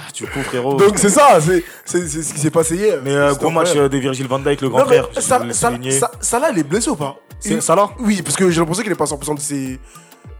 Ah, 0.00 0.10
tu 0.12 0.24
peux, 0.26 0.42
frérot. 0.42 0.74
Donc 0.76 0.98
c'est 0.98 1.08
ça, 1.10 1.38
c'est 1.40 1.62
ce 1.84 2.32
qui 2.32 2.40
s'est 2.40 2.50
passé 2.50 2.76
hier. 2.76 2.98
Mais 3.02 3.14
euh, 3.14 3.34
gros 3.34 3.50
match 3.50 3.70
euh, 3.74 3.88
de 3.88 3.98
Virgil 3.98 4.26
van 4.28 4.38
Dijk, 4.38 4.60
le 4.60 4.68
grand 4.68 4.80
Non, 4.80 4.84
frère. 4.86 5.08
je 5.14 5.20
souligner. 5.52 5.90
ça, 5.90 6.10
Salah, 6.20 6.50
il 6.52 6.58
est 6.60 6.62
blessé 6.62 6.90
ou 6.90 6.96
pas? 6.96 7.16
C'est 7.40 7.60
Salah 7.60 7.90
Oui, 7.98 8.22
parce 8.22 8.36
que 8.36 8.48
j'ai 8.50 8.60
l'impression 8.60 8.82
qu'il 8.82 8.92
est 8.92 8.96
pas 8.96 9.04
100% 9.04 9.34
de 9.36 9.40
ses. 9.40 9.78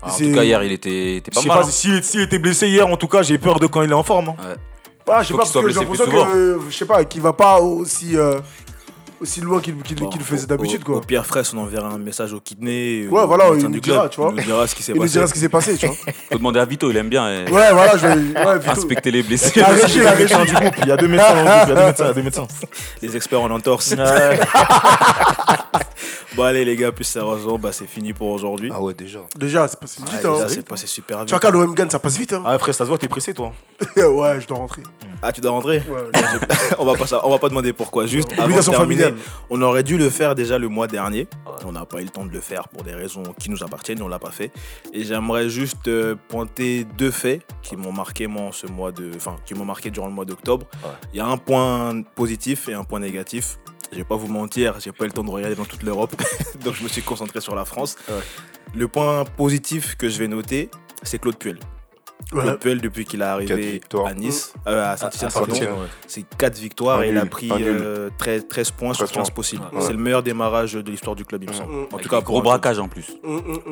Ah, 0.02 0.12
en 0.12 0.16
tout 0.16 0.32
cas, 0.32 0.44
hier, 0.44 0.62
il 0.62 0.72
était, 0.72 1.16
était 1.16 1.30
Je 1.32 1.34
pas 1.34 1.40
sais 1.42 1.48
mal. 1.48 1.58
pas 1.58 1.64
hein. 1.66 1.70
s'il 1.70 2.02
s'il 2.04 2.20
était 2.20 2.38
blessé 2.38 2.68
hier, 2.68 2.86
en 2.86 2.96
tout 2.96 3.08
cas, 3.08 3.22
j'ai 3.22 3.36
peur 3.38 3.58
de 3.58 3.66
quand 3.66 3.82
il 3.82 3.90
est 3.90 3.94
en 3.94 4.02
forme. 4.04 4.28
hein. 4.28 4.34
Ah, 5.10 5.22
je 5.22 5.28
sais 5.28 5.34
pas, 5.34 5.42
qu'il 5.44 5.52
parce 5.52 5.64
que 5.64 5.68
j'ai 5.70 5.80
l'impression 5.80 6.04
que, 6.06 6.16
euh, 6.36 6.58
je 6.68 6.76
sais 6.76 6.84
pas, 6.84 7.04
qu'il 7.04 7.22
va 7.22 7.32
pas 7.32 7.60
aussi, 7.60 8.16
euh, 8.16 8.38
aussi 9.20 9.40
loin 9.40 9.60
qu'il 9.60 9.76
qu'il- 9.82 9.96
Bon, 9.98 10.08
qu'il 10.08 10.18
le 10.20 10.24
faisait 10.24 10.44
au- 10.44 10.46
d'habitude, 10.46 10.82
au- 10.82 10.84
quoi. 10.84 10.96
Au 10.96 11.00
pire 11.00 11.24
Fraisse, 11.26 11.52
on 11.54 11.58
enverra 11.58 11.88
un 11.88 11.98
message 11.98 12.32
au 12.32 12.40
kidney. 12.40 13.06
Ouais, 13.08 13.22
au 13.22 13.26
voilà, 13.26 13.50
médecin 13.50 13.66
il 13.66 13.70
du 13.70 13.74
nous 13.76 13.80
dira, 13.80 13.98
club. 14.00 14.10
tu 14.10 14.20
vois. 14.20 14.30
Il 14.30 14.36
nous 14.36 14.42
dira 14.42 14.66
ce 14.66 14.74
qui 14.74 14.82
s'est 14.82 14.92
Il 14.92 14.96
nous 14.96 15.00
passé. 15.02 15.12
dira 15.12 15.26
ce 15.26 15.32
qui 15.34 15.38
s'est 15.40 15.48
passé, 15.48 15.76
tu 15.76 15.86
vois. 15.86 15.96
Faut 16.32 16.38
demander 16.38 16.60
à 16.60 16.64
Vito, 16.64 16.90
il 16.90 16.96
aime 16.96 17.08
bien 17.08 17.24
euh, 17.26 17.44
Ouais, 17.46 17.72
voilà, 17.72 17.96
je 17.96 18.06
vais. 18.06 18.14
Ouais, 18.14 18.68
inspecter 18.68 19.10
les 19.10 19.22
blessés. 19.22 19.58
La 19.60 19.66
régie, 19.68 20.00
la 20.00 20.10
régie. 20.12 20.34
du 20.34 20.54
groupe, 20.54 20.74
il 20.82 20.88
y 20.88 20.92
a 20.92 20.96
deux 20.96 21.08
médecins 21.08 21.34
dans 21.34 21.42
le 21.42 21.44
groupe, 21.44 21.62
il 21.64 21.68
y 21.68 21.72
a 21.72 21.74
deux 21.74 21.84
médecins, 21.86 22.04
il 22.04 22.06
y 22.06 22.10
a 22.10 22.14
deux 22.14 22.22
médecins. 22.22 22.46
Les 23.02 23.16
experts 23.16 23.40
en 23.42 23.50
entorse. 23.50 23.92
Ouais. 23.92 24.40
bon, 26.36 26.42
allez, 26.44 26.64
les 26.64 26.76
gars, 26.76 26.92
plus 26.92 27.04
sérieusement, 27.04 27.58
bah, 27.58 27.70
c'est 27.72 27.86
fini 27.88 28.12
pour 28.12 28.28
aujourd'hui. 28.28 28.70
Ah 28.74 28.80
ouais, 28.80 28.94
déjà. 28.94 29.20
Déjà, 29.36 29.66
c'est 29.68 29.78
passé 29.80 30.00
vite, 30.02 30.12
Ouais, 30.24 30.26
hein. 30.30 30.34
déjà, 30.34 30.48
c'est 30.48 30.66
passé 30.66 30.86
super 30.86 31.18
vite. 31.18 31.28
Tu 31.28 31.32
vois, 31.34 31.40
quand 31.40 31.50
l'OM 31.50 31.74
gagne, 31.74 31.90
ça 31.90 31.98
passe 31.98 32.16
vite, 32.16 32.32
hein. 32.32 32.42
Ah, 32.46 32.58
frère, 32.58 32.74
ça 32.74 32.84
se 32.84 32.88
voit, 32.88 32.98
t'es 32.98 33.08
pressé, 33.08 33.34
toi. 33.34 33.52
ouais, 33.96 34.40
je 34.40 34.46
dois 34.46 34.58
rentrer. 34.58 34.82
Ah, 35.22 35.32
tu 35.32 35.40
dois 35.40 35.50
rentrer 35.50 35.82
Ouais. 35.88 36.20
on 36.78 36.84
va 36.84 36.94
pas 36.94 37.06
ça- 37.06 37.20
on 37.26 37.30
va 37.30 37.38
pas 37.38 37.48
demander 37.48 37.72
pourquoi. 37.72 38.06
Juste 38.06 38.28
avant 38.32 38.42
de 38.42 38.46
Obligation 38.46 38.72
terminer, 38.72 39.02
familiale. 39.04 39.07
On 39.50 39.60
aurait 39.62 39.82
dû 39.82 39.98
le 39.98 40.10
faire 40.10 40.34
déjà 40.34 40.58
le 40.58 40.68
mois 40.68 40.86
dernier. 40.86 41.26
On 41.64 41.72
n'a 41.72 41.84
pas 41.84 42.00
eu 42.00 42.04
le 42.04 42.10
temps 42.10 42.24
de 42.24 42.32
le 42.32 42.40
faire 42.40 42.68
pour 42.68 42.82
des 42.82 42.94
raisons 42.94 43.22
qui 43.38 43.50
nous 43.50 43.62
appartiennent. 43.62 44.02
On 44.02 44.08
l'a 44.08 44.18
pas 44.18 44.30
fait. 44.30 44.50
Et 44.92 45.04
j'aimerais 45.04 45.48
juste 45.48 45.88
euh, 45.88 46.14
pointer 46.28 46.84
deux 46.96 47.10
faits 47.10 47.42
qui 47.62 47.76
m'ont 47.76 47.92
marqué 47.92 48.26
moi 48.26 48.50
ce 48.52 48.66
mois 48.66 48.92
de, 48.92 49.10
enfin 49.16 49.36
qui 49.44 49.54
m'ont 49.54 49.64
marqué 49.64 49.90
durant 49.90 50.06
le 50.06 50.14
mois 50.14 50.24
d'octobre. 50.24 50.66
Il 51.12 51.18
y 51.18 51.20
a 51.20 51.26
un 51.26 51.36
point 51.36 52.02
positif 52.14 52.68
et 52.68 52.74
un 52.74 52.84
point 52.84 53.00
négatif. 53.00 53.58
Je 53.92 53.96
vais 53.96 54.04
pas 54.04 54.16
vous 54.16 54.28
mentir, 54.28 54.78
j'ai 54.80 54.92
pas 54.92 55.04
eu 55.04 55.08
le 55.08 55.14
temps 55.14 55.24
de 55.24 55.30
regarder 55.30 55.56
dans 55.56 55.64
toute 55.64 55.82
l'Europe, 55.82 56.14
donc 56.64 56.74
je 56.74 56.82
me 56.82 56.88
suis 56.88 57.00
concentré 57.00 57.40
sur 57.40 57.54
la 57.54 57.64
France. 57.64 57.96
Le 58.74 58.86
point 58.86 59.24
positif 59.24 59.96
que 59.96 60.10
je 60.10 60.18
vais 60.18 60.28
noter, 60.28 60.70
c'est 61.02 61.18
Claude 61.18 61.38
Puel. 61.38 61.58
Ouais. 62.32 62.42
Claude 62.42 62.58
Puel, 62.58 62.80
depuis 62.82 63.04
qu'il 63.06 63.22
est 63.22 63.24
arrivé 63.24 63.80
à 64.06 64.12
Nice, 64.12 64.52
euh, 64.66 64.92
à 64.92 64.98
Saint-Etienne, 64.98 65.30
Saint-Étienne, 65.30 65.70
ouais. 65.70 65.86
c'est 66.06 66.24
4 66.36 66.58
victoires 66.58 66.98
Un 66.98 67.04
et 67.04 67.08
il 67.08 67.16
a 67.16 67.24
pris 67.24 67.50
un 67.50 67.56
nul. 67.58 67.78
euh, 67.80 68.10
13, 68.18 68.46
13 68.48 68.70
points 68.72 68.92
sur 68.92 69.06
13 69.06 69.12
points. 69.14 69.22
15 69.22 69.30
possibles. 69.30 69.62
Ouais. 69.72 69.80
C'est 69.80 69.92
le 69.92 69.98
meilleur 69.98 70.22
démarrage 70.22 70.74
de 70.74 70.90
l'histoire 70.90 71.16
du 71.16 71.24
club, 71.24 71.44
il 71.44 71.48
me 71.48 71.54
semble. 71.54 71.72
Mm. 71.72 71.76
En 71.76 71.94
Avec 71.94 72.02
tout 72.02 72.08
cas, 72.10 72.20
gros 72.20 72.42
braquage 72.42 72.78
en 72.78 72.88
plus. 72.88 73.06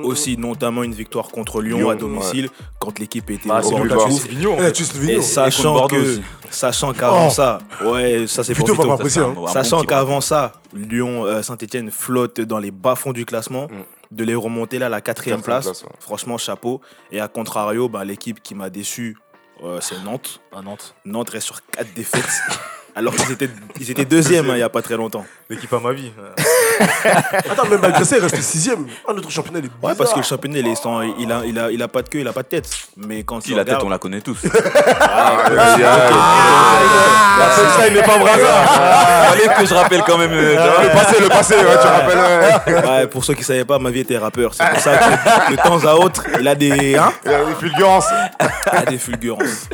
Aussi, 0.04 0.38
notamment 0.38 0.82
une 0.84 0.94
victoire 0.94 1.28
contre 1.28 1.60
Lyon, 1.60 1.78
Lyon, 1.78 1.90
à 1.90 1.94
domicile, 1.96 2.48
quand 2.78 2.98
l'équipe 2.98 3.28
était 3.30 3.46
Bah, 3.46 3.60
le 3.60 5.10
Et 5.10 5.20
sachant 5.20 5.86
que, 5.86 6.20
sachant 6.50 6.92
qu'avant 6.94 7.26
Oh. 7.26 7.30
ça, 7.30 7.58
ouais, 7.84 8.26
ça 8.26 8.42
c'est 8.44 8.54
Vito. 8.54 8.74
pas 8.74 8.84
hein. 8.84 9.46
Sachant 9.52 9.82
qu'avant 9.82 10.20
ça, 10.20 10.52
Lyon, 10.72 11.24
euh, 11.24 11.42
Saint-Etienne 11.42 11.90
flotte 11.90 12.40
dans 12.40 12.58
les 12.58 12.70
bas-fonds 12.70 13.12
du 13.12 13.24
classement. 13.26 13.68
De 14.10 14.24
les 14.24 14.34
remonter 14.34 14.78
là 14.78 14.86
à 14.86 14.88
la 14.88 15.00
quatrième 15.00 15.42
place, 15.42 15.64
place, 15.64 15.82
ouais. 15.82 15.90
franchement 15.98 16.38
chapeau. 16.38 16.80
Et 17.10 17.20
à 17.20 17.28
contrario, 17.28 17.88
bah, 17.88 18.04
l'équipe 18.04 18.42
qui 18.42 18.54
m'a 18.54 18.70
déçu, 18.70 19.16
euh, 19.62 19.80
c'est 19.80 20.02
Nantes. 20.04 20.40
À 20.52 20.62
Nantes. 20.62 20.94
Nantes 21.04 21.30
reste 21.30 21.46
sur 21.46 21.64
4 21.66 21.92
défaites. 21.94 22.24
alors 22.94 23.14
qu'ils 23.14 23.32
étaient, 23.32 23.50
ils 23.80 23.90
étaient 23.90 24.04
deuxièmes 24.04 24.48
hein, 24.50 24.54
il 24.54 24.58
n'y 24.58 24.62
a 24.62 24.68
pas 24.68 24.82
très 24.82 24.96
longtemps. 24.96 25.26
L'équipe 25.50 25.72
à 25.72 25.80
ma 25.80 25.92
vie. 25.92 26.12
Attends, 27.50 27.66
même 27.68 27.80
malgré 27.80 28.04
ça, 28.04 28.16
il 28.16 28.22
reste 28.22 28.40
sixième. 28.42 28.86
Ah, 29.08 29.12
notre 29.12 29.30
championnat, 29.30 29.58
il 29.60 29.66
est 29.66 29.70
Ouais, 29.82 29.94
parce 29.96 30.10
que 30.10 30.16
le 30.16 30.22
bizarre. 30.22 30.24
championnat, 30.24 30.58
il, 30.58 30.66
est 30.68 30.74
sans- 30.74 31.02
il, 31.02 31.30
a, 31.32 31.42
il, 31.46 31.58
a, 31.58 31.70
il 31.70 31.82
a 31.82 31.88
pas 31.88 32.02
de 32.02 32.08
queue, 32.08 32.20
il 32.20 32.28
a 32.28 32.32
pas 32.32 32.42
de 32.42 32.48
tête. 32.48 32.68
Mais 32.96 33.22
quand 33.24 33.40
Si 33.40 33.48
tu 33.50 33.54
la 33.54 33.64
tête, 33.64 33.74
regardes- 33.74 33.86
on 33.86 33.90
la 33.90 33.98
connaît 33.98 34.20
tous. 34.20 34.38
Ça, 37.76 37.86
il 37.88 37.94
n'est 37.94 38.02
pas 38.02 38.18
vrai. 38.18 38.30
Fallait 38.38 39.54
que 39.58 39.66
je 39.66 39.74
rappelle 39.74 40.02
quand 40.06 40.18
même. 40.18 40.32
euh, 40.32 40.56
Le 40.82 40.88
passé, 40.90 41.20
le 41.20 41.28
passé, 41.28 41.54
ouais, 41.56 41.62
tu 41.80 41.86
rappelles. 41.86 42.18
ouais. 42.84 42.88
Ouais, 42.90 43.06
pour 43.06 43.24
ceux 43.24 43.34
qui 43.34 43.44
savaient 43.44 43.64
pas, 43.64 43.78
ma 43.78 43.90
vie 43.90 44.00
était 44.00 44.18
rappeur. 44.18 44.54
C'est 44.54 44.68
pour 44.68 44.80
ça 44.80 44.96
que 44.96 45.52
de 45.52 45.56
temps 45.56 45.84
à 45.86 45.94
autre, 45.94 46.24
il 46.40 46.48
a 46.48 46.54
des, 46.54 46.96
hein, 46.96 47.12
Il 47.24 47.30
y 47.30 47.34
a 47.34 47.44
des 47.44 47.54
fulgurances. 47.54 48.06
il 48.72 48.78
a 48.78 48.82
des 48.84 48.98
fulgurances. 48.98 49.68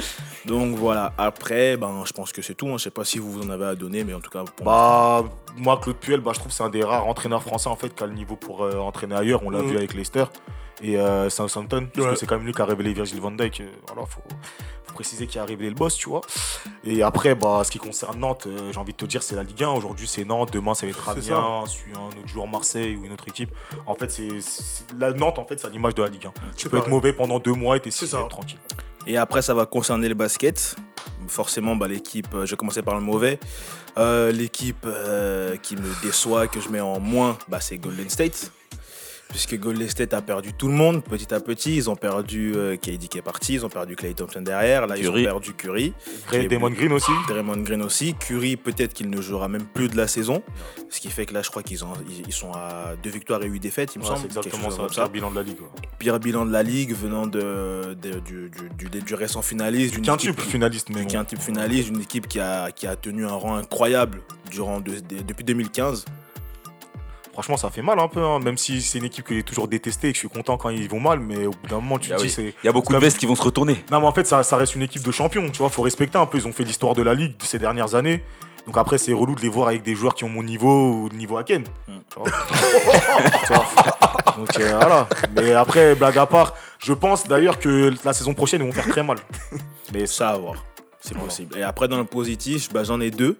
Donc 0.46 0.76
voilà, 0.76 1.12
après, 1.18 1.76
ben, 1.76 2.02
je 2.04 2.12
pense 2.12 2.32
que 2.32 2.42
c'est 2.42 2.54
tout. 2.54 2.68
hein. 2.68 2.74
Je 2.78 2.84
sais 2.84 2.90
pas 2.90 3.04
si 3.04 3.18
vous 3.18 3.40
en 3.42 3.50
avez 3.50 3.66
à 3.66 3.74
donner, 3.74 4.02
mais 4.04 4.12
en 4.14 4.20
tout 4.20 4.30
cas, 4.30 4.42
pour 4.56 4.66
Bah, 4.66 5.24
moi, 5.56 5.78
Claude 5.80 5.96
Puel, 5.96 6.20
bah, 6.20 6.32
je 6.34 6.38
trouve 6.40 6.50
que 6.50 6.56
c'est 6.56 6.64
un 6.64 6.68
des 6.70 6.82
rares 6.82 7.06
entraîneurs 7.06 7.42
français 7.42 7.68
en 7.68 7.76
fait 7.76 7.94
qui 7.94 8.02
a 8.02 8.06
le 8.06 8.14
niveau 8.14 8.36
pour 8.36 8.64
euh, 8.64 8.78
entraîner 8.78 9.14
ailleurs. 9.14 9.42
On 9.44 9.50
l'a 9.50 9.60
Mhm. 9.62 9.68
vu 9.70 9.76
avec 9.76 9.94
Leicester 9.94 10.24
et 10.82 10.98
euh, 10.98 11.30
Southampton. 11.30 11.86
Parce 11.94 12.06
Ouais. 12.06 12.12
que 12.14 12.18
c'est 12.18 12.26
quand 12.26 12.36
même 12.36 12.46
lui 12.46 12.52
qui 12.52 12.60
a 12.62 12.64
révélé 12.64 12.92
Virgil 12.92 13.20
van 13.20 13.30
Dijk. 13.30 13.60
euh, 13.60 13.68
voilà, 13.86 14.04
faut, 14.06 14.20
faut 14.84 14.94
préciser 14.94 15.26
qui 15.28 15.38
a 15.38 15.44
révélé 15.44 15.68
le 15.70 15.76
boss, 15.76 15.94
tu 15.96 16.08
vois. 16.08 16.22
Et 16.84 17.02
après, 17.04 17.34
bah, 17.36 17.62
ce 17.64 17.70
qui 17.70 17.78
concerne 17.78 18.18
Nantes, 18.18 18.46
euh, 18.48 18.72
j'ai 18.72 18.78
envie 18.80 18.92
de 18.92 18.96
te 18.96 19.04
dire, 19.04 19.22
c'est 19.22 19.36
la 19.36 19.44
Ligue 19.44 19.62
1. 19.62 19.68
Aujourd'hui, 19.70 20.08
c'est 20.08 20.24
Nantes. 20.24 20.52
Demain, 20.52 20.74
ça 20.74 20.86
va 20.86 20.90
être 20.90 21.08
Amiens. 21.08 21.36
Un 21.36 21.62
autre 21.62 22.26
joueur 22.26 22.48
Marseille 22.48 22.96
ou 22.96 23.04
une 23.04 23.12
autre 23.12 23.28
équipe. 23.28 23.50
En 23.86 23.94
fait, 23.94 24.10
c'est 24.10 24.28
la 24.98 25.12
Nantes, 25.12 25.38
en 25.38 25.44
fait, 25.44 25.60
c'est 25.60 25.68
à 25.68 25.70
l'image 25.70 25.94
de 25.94 26.02
la 26.02 26.08
Ligue 26.08 26.26
1. 26.26 26.32
Tu 26.56 26.68
peux 26.68 26.78
être 26.78 26.88
mauvais 26.88 27.12
pendant 27.12 27.38
deux 27.38 27.54
mois 27.54 27.76
et 27.76 27.80
t'es 27.80 27.90
tranquille. 28.28 28.58
Et 29.06 29.16
après, 29.16 29.42
ça 29.42 29.54
va 29.54 29.66
concerner 29.66 30.08
le 30.08 30.14
basket. 30.14 30.76
Forcément, 31.28 31.76
bah, 31.76 31.88
l'équipe, 31.88 32.28
euh, 32.34 32.46
je 32.46 32.52
vais 32.52 32.56
commencer 32.56 32.82
par 32.82 32.94
le 32.94 33.00
mauvais. 33.00 33.38
Euh, 33.98 34.32
l'équipe 34.32 34.86
euh, 34.86 35.56
qui 35.56 35.76
me 35.76 36.02
déçoit, 36.02 36.46
que 36.46 36.60
je 36.60 36.68
mets 36.68 36.80
en 36.80 37.00
moins, 37.00 37.38
bah, 37.48 37.60
c'est 37.60 37.78
Golden 37.78 38.08
State. 38.08 38.52
Puisque 39.32 39.58
Golden 39.58 39.88
State 39.88 40.12
a 40.14 40.22
perdu 40.22 40.52
tout 40.52 40.68
le 40.68 40.74
monde 40.74 41.02
petit 41.02 41.32
à 41.34 41.40
petit. 41.40 41.74
Ils 41.74 41.90
ont 41.90 41.96
perdu 41.96 42.52
euh, 42.54 42.76
KD 42.76 43.08
qui 43.08 43.18
est 43.18 43.22
parti, 43.22 43.54
ils 43.54 43.64
ont 43.66 43.68
perdu 43.68 43.96
Clay 43.96 44.12
Thompson 44.14 44.42
derrière. 44.42 44.86
Là, 44.86 44.96
ils 44.96 45.08
ont 45.08 45.14
perdu 45.14 45.54
Curry. 45.54 45.92
Damon 46.48 46.70
Green 46.70 46.92
aussi. 46.92 47.10
Draymond 47.28 47.56
Green 47.62 47.82
aussi. 47.82 48.14
Curry, 48.14 48.56
peut-être 48.56 48.92
qu'il 48.92 49.08
ne 49.10 49.20
jouera 49.20 49.48
même 49.48 49.64
plus 49.64 49.88
de 49.88 49.96
la 49.96 50.06
saison. 50.06 50.42
Ce 50.90 51.00
qui 51.00 51.10
fait 51.10 51.24
que 51.26 51.32
là, 51.34 51.42
je 51.42 51.48
crois 51.50 51.62
qu'ils 51.62 51.82
ont- 51.84 51.94
ils, 52.08 52.26
ils 52.26 52.32
sont 52.32 52.52
à 52.52 52.92
deux 53.02 53.10
victoires 53.10 53.42
et 53.42 53.48
huit 53.48 53.58
défaites, 53.60 53.94
il 53.94 54.00
me 54.00 54.04
Ouais, 54.04 54.10
semble. 54.14 54.26
exactement 54.26 54.70
ça, 54.70 55.04
le 55.04 55.08
bilan 55.08 55.30
de 55.30 55.36
la 55.36 55.42
ligue. 55.42 55.56
quoi. 55.56 55.72
Pire 55.98 56.20
bilan 56.20 56.44
de 56.44 56.52
la 56.52 56.62
ligue 56.62 56.94
venant 56.94 57.26
de, 57.26 57.96
de- 58.00 58.20
du, 58.20 58.50
du, 58.78 58.88
du- 58.90 59.00
du 59.02 59.14
récent 59.14 59.40
finaliste. 59.42 59.94
d'une 59.94 60.04
équipe- 60.12 60.38
finaliste, 60.40 60.88
du 60.88 60.92
bon. 60.94 61.06
quintuple 61.06 61.40
finaliste, 61.42 61.90
d'une 61.90 62.02
équipe 62.02 62.28
qui 62.28 62.38
a, 62.38 62.70
qui 62.70 62.86
a 62.86 62.96
tenu 62.96 63.24
un 63.24 63.32
rang 63.32 63.56
incroyable 63.56 64.20
durant 64.50 64.80
de- 64.80 64.92
de- 65.00 65.22
depuis 65.26 65.44
2015. 65.44 66.04
Franchement, 67.32 67.56
ça 67.56 67.70
fait 67.70 67.80
mal 67.82 67.98
un 67.98 68.08
peu, 68.08 68.22
hein, 68.22 68.38
même 68.40 68.58
si 68.58 68.82
c'est 68.82 68.98
une 68.98 69.04
équipe 69.04 69.24
que 69.24 69.34
j'ai 69.34 69.42
toujours 69.42 69.66
détestée 69.66 70.08
et 70.08 70.12
que 70.12 70.16
je 70.16 70.20
suis 70.20 70.28
content 70.28 70.58
quand 70.58 70.68
ils 70.68 70.88
vont 70.88 71.00
mal, 71.00 71.18
mais 71.20 71.46
au 71.46 71.50
bout 71.50 71.66
d'un 71.68 71.76
moment, 71.76 71.98
tu 71.98 72.10
te 72.10 72.14
Ah 72.14 72.18
dis, 72.18 72.24
oui. 72.24 72.30
c'est. 72.30 72.54
Il 72.62 72.66
y 72.66 72.68
a 72.68 72.72
beaucoup 72.72 72.92
de 72.92 72.98
vestes 72.98 73.16
qui 73.18 73.24
vont 73.26 73.34
se 73.34 73.42
retourner. 73.42 73.82
Non, 73.90 74.00
mais 74.00 74.06
en 74.06 74.12
fait, 74.12 74.26
ça, 74.26 74.42
ça 74.42 74.56
reste 74.56 74.74
une 74.74 74.82
équipe 74.82 75.02
de 75.02 75.10
champions, 75.10 75.48
tu 75.50 75.58
vois, 75.58 75.70
faut 75.70 75.82
respecter 75.82 76.18
un 76.18 76.26
peu. 76.26 76.36
Ils 76.38 76.46
ont 76.46 76.52
fait 76.52 76.64
l'histoire 76.64 76.94
de 76.94 77.02
la 77.02 77.14
ligue 77.14 77.36
de 77.38 77.44
ces 77.44 77.58
dernières 77.58 77.94
années. 77.94 78.22
Donc 78.66 78.76
après, 78.76 78.98
c'est 78.98 79.12
relou 79.12 79.34
de 79.34 79.40
les 79.40 79.48
voir 79.48 79.68
avec 79.68 79.82
des 79.82 79.94
joueurs 79.94 80.14
qui 80.14 80.24
ont 80.24 80.28
mon 80.28 80.42
niveau 80.42 80.92
ou 80.92 81.08
le 81.08 81.16
niveau 81.16 81.36
à 81.36 81.42
Ken. 81.44 81.64
Mm. 81.88 81.92
Donc 84.36 84.60
euh, 84.60 84.76
voilà. 84.78 85.08
Mais 85.34 85.52
après, 85.52 85.94
blague 85.94 86.18
à 86.18 86.26
part, 86.26 86.54
je 86.78 86.92
pense 86.92 87.26
d'ailleurs 87.26 87.58
que 87.58 87.92
la 88.04 88.12
saison 88.12 88.34
prochaine, 88.34 88.60
ils 88.62 88.66
vont 88.66 88.72
faire 88.72 88.88
très 88.88 89.02
mal. 89.02 89.18
Mais 89.92 90.06
ça. 90.06 90.12
Ça 90.14 90.28
à 90.30 90.38
voir. 90.38 90.64
C'est 91.04 91.18
possible. 91.18 91.58
Et 91.58 91.62
après, 91.62 91.88
dans 91.88 91.98
le 91.98 92.04
positif, 92.04 92.72
bah, 92.72 92.84
j'en 92.84 93.00
ai 93.00 93.10
deux. 93.10 93.36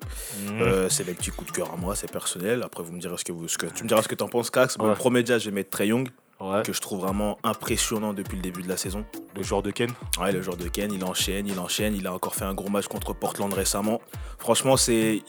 Mhm. 0.48 0.60
Euh, 0.62 0.88
c'est 0.88 1.06
les 1.06 1.14
petits 1.14 1.30
coups 1.30 1.52
de 1.52 1.56
cœur 1.56 1.70
à 1.72 1.76
moi, 1.76 1.94
c'est 1.94 2.10
personnel. 2.10 2.62
Après, 2.64 2.82
vous 2.82 2.92
me 2.92 3.00
direz 3.00 3.16
ce 3.16 3.24
que, 3.24 3.32
vous, 3.32 3.46
ce 3.48 3.56
que 3.56 3.66
tu 3.66 3.84
me 3.84 3.88
diras 3.88 4.02
ce 4.02 4.08
que 4.08 4.14
t'en 4.16 4.28
penses, 4.28 4.50
Cax. 4.50 4.76
Bon. 4.78 4.88
Le 4.88 4.94
premier 4.94 5.22
déjà, 5.22 5.38
je 5.38 5.46
vais 5.48 5.54
mettre 5.54 5.70
Trey 5.70 5.86
Young, 5.88 6.08
Ouais. 6.40 6.62
que 6.64 6.72
je 6.72 6.80
trouve 6.80 7.02
vraiment 7.02 7.38
impressionnant 7.44 8.12
depuis 8.12 8.34
le 8.34 8.42
début 8.42 8.62
de 8.62 8.68
la 8.68 8.76
saison. 8.76 9.04
Le 9.36 9.44
joueur 9.44 9.62
de 9.62 9.70
Ken? 9.70 9.88
Ouais, 10.20 10.32
le 10.32 10.42
joueur 10.42 10.56
de 10.56 10.66
Ken, 10.66 10.90
il 10.92 11.04
enchaîne, 11.04 11.46
il 11.46 11.56
enchaîne. 11.60 11.94
Il 11.94 12.04
a 12.08 12.12
encore 12.12 12.34
fait 12.34 12.44
un 12.44 12.52
gros 12.52 12.68
match 12.68 12.88
contre 12.88 13.12
Portland 13.14 13.52
récemment. 13.54 14.00
Franchement, 14.40 14.76
c'est 14.76 15.22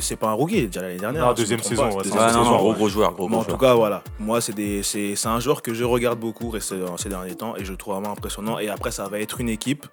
c'est 0.00 0.14
pas 0.14 0.28
un 0.28 0.34
rookie, 0.34 0.68
déjà 0.68 0.82
l'année 0.82 0.98
dernière. 0.98 1.24
Non, 1.24 1.30
hein, 1.30 1.34
si 1.34 1.42
deuxième 1.42 1.58
me 1.58 1.64
trompe 1.64 1.76
saison, 1.76 1.96
ouais, 1.96 2.02
deuxième 2.04 2.22
Ouais, 2.22 2.28
saison, 2.28 2.44
non, 2.44 2.56
gros 2.58 2.74
gros 2.74 2.88
joueur, 2.88 3.12
gros 3.14 3.28
en 3.34 3.42
tout 3.42 3.56
cas, 3.56 3.74
voilà. 3.74 4.04
Moi, 4.20 4.40
c'est 4.40 4.54
des- 4.54 4.84
c'est 4.84 5.16
c'est 5.16 5.26
un 5.26 5.40
joueur 5.40 5.62
que 5.62 5.74
je 5.74 5.82
regarde 5.82 6.20
beaucoup 6.20 6.52
c'est- 6.60 6.76
ces 6.96 7.08
derniers 7.08 7.34
temps 7.34 7.56
et 7.56 7.64
je 7.64 7.72
le 7.72 7.76
trouve 7.76 7.94
vraiment 7.94 8.12
impressionnant. 8.12 8.60
Et 8.60 8.68
après, 8.68 8.92
ça 8.92 9.08
va 9.08 9.18
être 9.18 9.40
une 9.40 9.48
équipe 9.48 9.84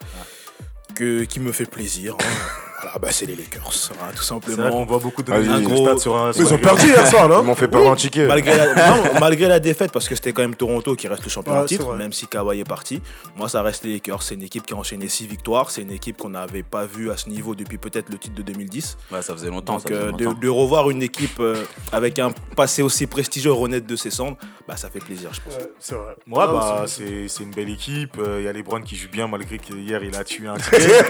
que, 0.96 1.24
qui 1.24 1.40
me 1.40 1.52
fait 1.52 1.66
plaisir. 1.66 2.16
hein. 2.20 2.73
Voilà, 2.84 3.00
bah, 3.00 3.08
c'est 3.12 3.26
les 3.26 3.36
Lakers, 3.36 3.62
hein, 3.94 4.12
tout 4.16 4.24
simplement. 4.24 4.70
qu'on 4.70 4.86
voit 4.86 5.00
beaucoup 5.00 5.24
de 5.24 5.32
de 5.32 5.50
Un 5.50 5.62
gros- 5.62 5.88
stats 5.88 5.98
sur 6.00 6.18
un. 6.18 6.34
Sur 6.34 6.44
Ils 6.44 6.52
un 6.52 6.56
ont 6.56 6.60
perdu 6.60 6.86
hier 6.88 7.08
soir, 7.08 7.26
Ils 7.26 7.30
là. 7.32 7.42
m'ont 7.42 7.56
fait 7.56 7.68
perdre 7.70 7.90
un 7.90 7.96
ticket. 7.96 8.28
Malgré 8.28 8.58
la, 8.58 8.74
non, 8.76 9.04
malgré 9.22 9.48
la 9.48 9.60
défaite, 9.62 9.92
parce 9.94 10.10
que 10.10 10.16
c'était 10.16 10.34
quand 10.34 10.42
même 10.42 10.56
Toronto 10.56 10.96
qui 10.96 11.08
reste 11.08 11.24
le 11.24 11.30
champion 11.30 11.54
c'est 11.62 11.78
titre, 11.78 11.94
même 11.96 12.12
si 12.12 12.28
Kawhi 12.28 12.60
est 12.60 12.64
parti. 12.68 13.02
Moi, 13.38 13.48
ça 13.48 13.62
reste 13.62 13.86
les 13.86 13.94
Lakers. 13.94 14.22
C'est 14.22 14.36
une 14.36 14.44
équipe 14.44 14.66
qui 14.66 14.74
a 14.74 14.78
enchaîné 14.78 15.08
6 15.08 15.28
victoires. 15.28 15.72
C'est 15.72 15.82
une 15.84 15.92
équipe 15.92 16.18
qu'on 16.18 16.30
n'avait 16.32 16.64
pas 16.64 16.86
vue 16.86 17.10
à 17.10 17.16
ce 17.18 17.30
niveau 17.30 17.56
depuis 17.56 17.78
peut-être 17.78 18.10
le 18.10 18.18
titre 18.18 18.36
de 18.36 18.42
2010. 18.42 18.98
Ouais, 19.12 19.22
ça 19.22 19.34
faisait 19.34 19.50
longtemps. 19.50 19.74
Donc, 19.78 19.82
ça 19.84 19.88
faisait 19.90 20.02
euh, 20.02 20.12
de, 20.34 20.40
de 20.40 20.50
revoir 20.50 20.90
une 20.90 21.02
équipe 21.04 21.40
euh, 21.40 21.64
avec 21.94 22.20
un 22.20 22.32
passé 22.58 22.82
aussi 22.82 23.08
prestigieux 23.08 23.54
renaître 23.54 23.88
de 23.88 23.96
ses 23.96 24.10
cendres, 24.12 24.36
bah, 24.68 24.76
ça 24.76 24.90
fait 24.90 25.00
plaisir, 25.00 25.30
je 25.34 25.40
pense. 25.42 25.56
Ouais, 25.56 25.72
c'est 25.80 25.96
vrai. 25.96 26.16
Ouais, 26.28 26.44
Ah, 26.44 26.48
bah, 26.48 26.86
c'est- 26.88 27.44
une 27.44 27.52
belle 27.52 27.70
équipe. 27.70 28.18
Euh, 28.20 28.40
Il 28.40 28.46
y 28.46 28.48
a 28.48 28.54
LeBron 28.54 28.82
qui 28.82 28.96
joue 28.98 29.08
bien, 29.10 29.28
malgré 29.28 29.58
qu'hier, 29.58 30.04
il 30.04 30.16
a 30.16 30.24
tué 30.26 30.48
un 30.48 30.56
ticket. 30.58 31.02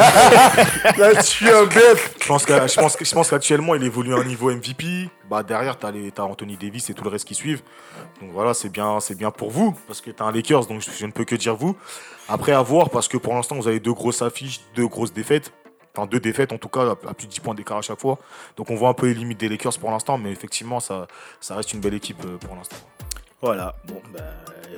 Là, 0.98 1.16
tu 1.16 1.24
suis 1.24 1.50
Je 2.22 2.28
pense 2.28 2.46
que- 2.46 3.06
je 3.06 3.30
qu'actuellement, 3.30 3.76
il 3.76 3.84
évolue 3.84 4.14
à 4.14 4.18
un 4.18 4.24
niveau 4.24 4.52
MVP. 4.52 5.10
Bah, 5.30 5.44
derrière, 5.44 5.78
tu 5.78 5.86
as, 5.86 6.24
Anthony 6.24 6.58
Davis 6.58 6.90
et 6.90 6.94
tout 6.94 7.04
le 7.04 7.10
reste 7.10 7.26
qui 7.28 7.36
suivent. 7.36 7.62
Donc 8.22 8.32
voilà, 8.32 8.54
c'est 8.54 8.70
bien, 8.70 9.00
c'est 9.00 9.16
bien 9.18 9.32
pour 9.32 9.52
vous, 9.52 9.76
parce 9.88 10.02
que 10.02 10.12
tu 10.12 10.24
un 10.24 10.32
Lakers, 10.32 10.66
donc 10.66 10.82
je, 10.82 11.06
ne 11.06 11.12
peux 11.12 11.26
que 11.26 11.36
dire 11.36 11.56
vous. 11.56 11.76
Après, 12.28 12.52
à 12.52 12.62
voir, 12.62 12.90
parce 12.90 13.08
que 13.08 13.18
pour 13.18 13.34
l'instant, 13.34 13.56
vous 13.56 13.68
avez 13.68 13.80
deux 13.80 13.94
grosses 13.94 14.22
affiches, 14.22 14.62
deux 14.76 14.88
grosses 14.88 15.14
défaites. 15.14 15.52
Enfin, 15.96 16.08
deux 16.08 16.20
défaites 16.20 16.52
en 16.52 16.58
tout 16.58 16.70
cas, 16.70 16.92
à 16.92 17.14
plus 17.14 17.28
de 17.28 17.32
10 17.32 17.40
points 17.40 17.54
d'écart 17.54 17.78
à 17.78 17.82
chaque 17.82 18.00
fois. 18.00 18.18
Donc 18.58 18.72
on 18.72 18.76
voit 18.76 18.90
un 18.90 18.94
peu 18.96 19.06
les 19.06 19.14
limites 19.14 19.40
des 19.40 19.48
Lakers 19.48 19.78
pour 19.78 19.92
l'instant, 19.92 20.18
mais 20.18 20.32
effectivement, 20.32 20.80
ça, 20.80 21.08
reste 21.52 21.74
une 21.74 21.82
belle 21.82 21.94
équipe 21.94 22.24
euh, 22.26 22.38
pour 22.38 22.56
l'instant. 22.56 22.78
Voilà. 23.42 23.76
Bon, 23.86 24.02
bah, 24.12 24.22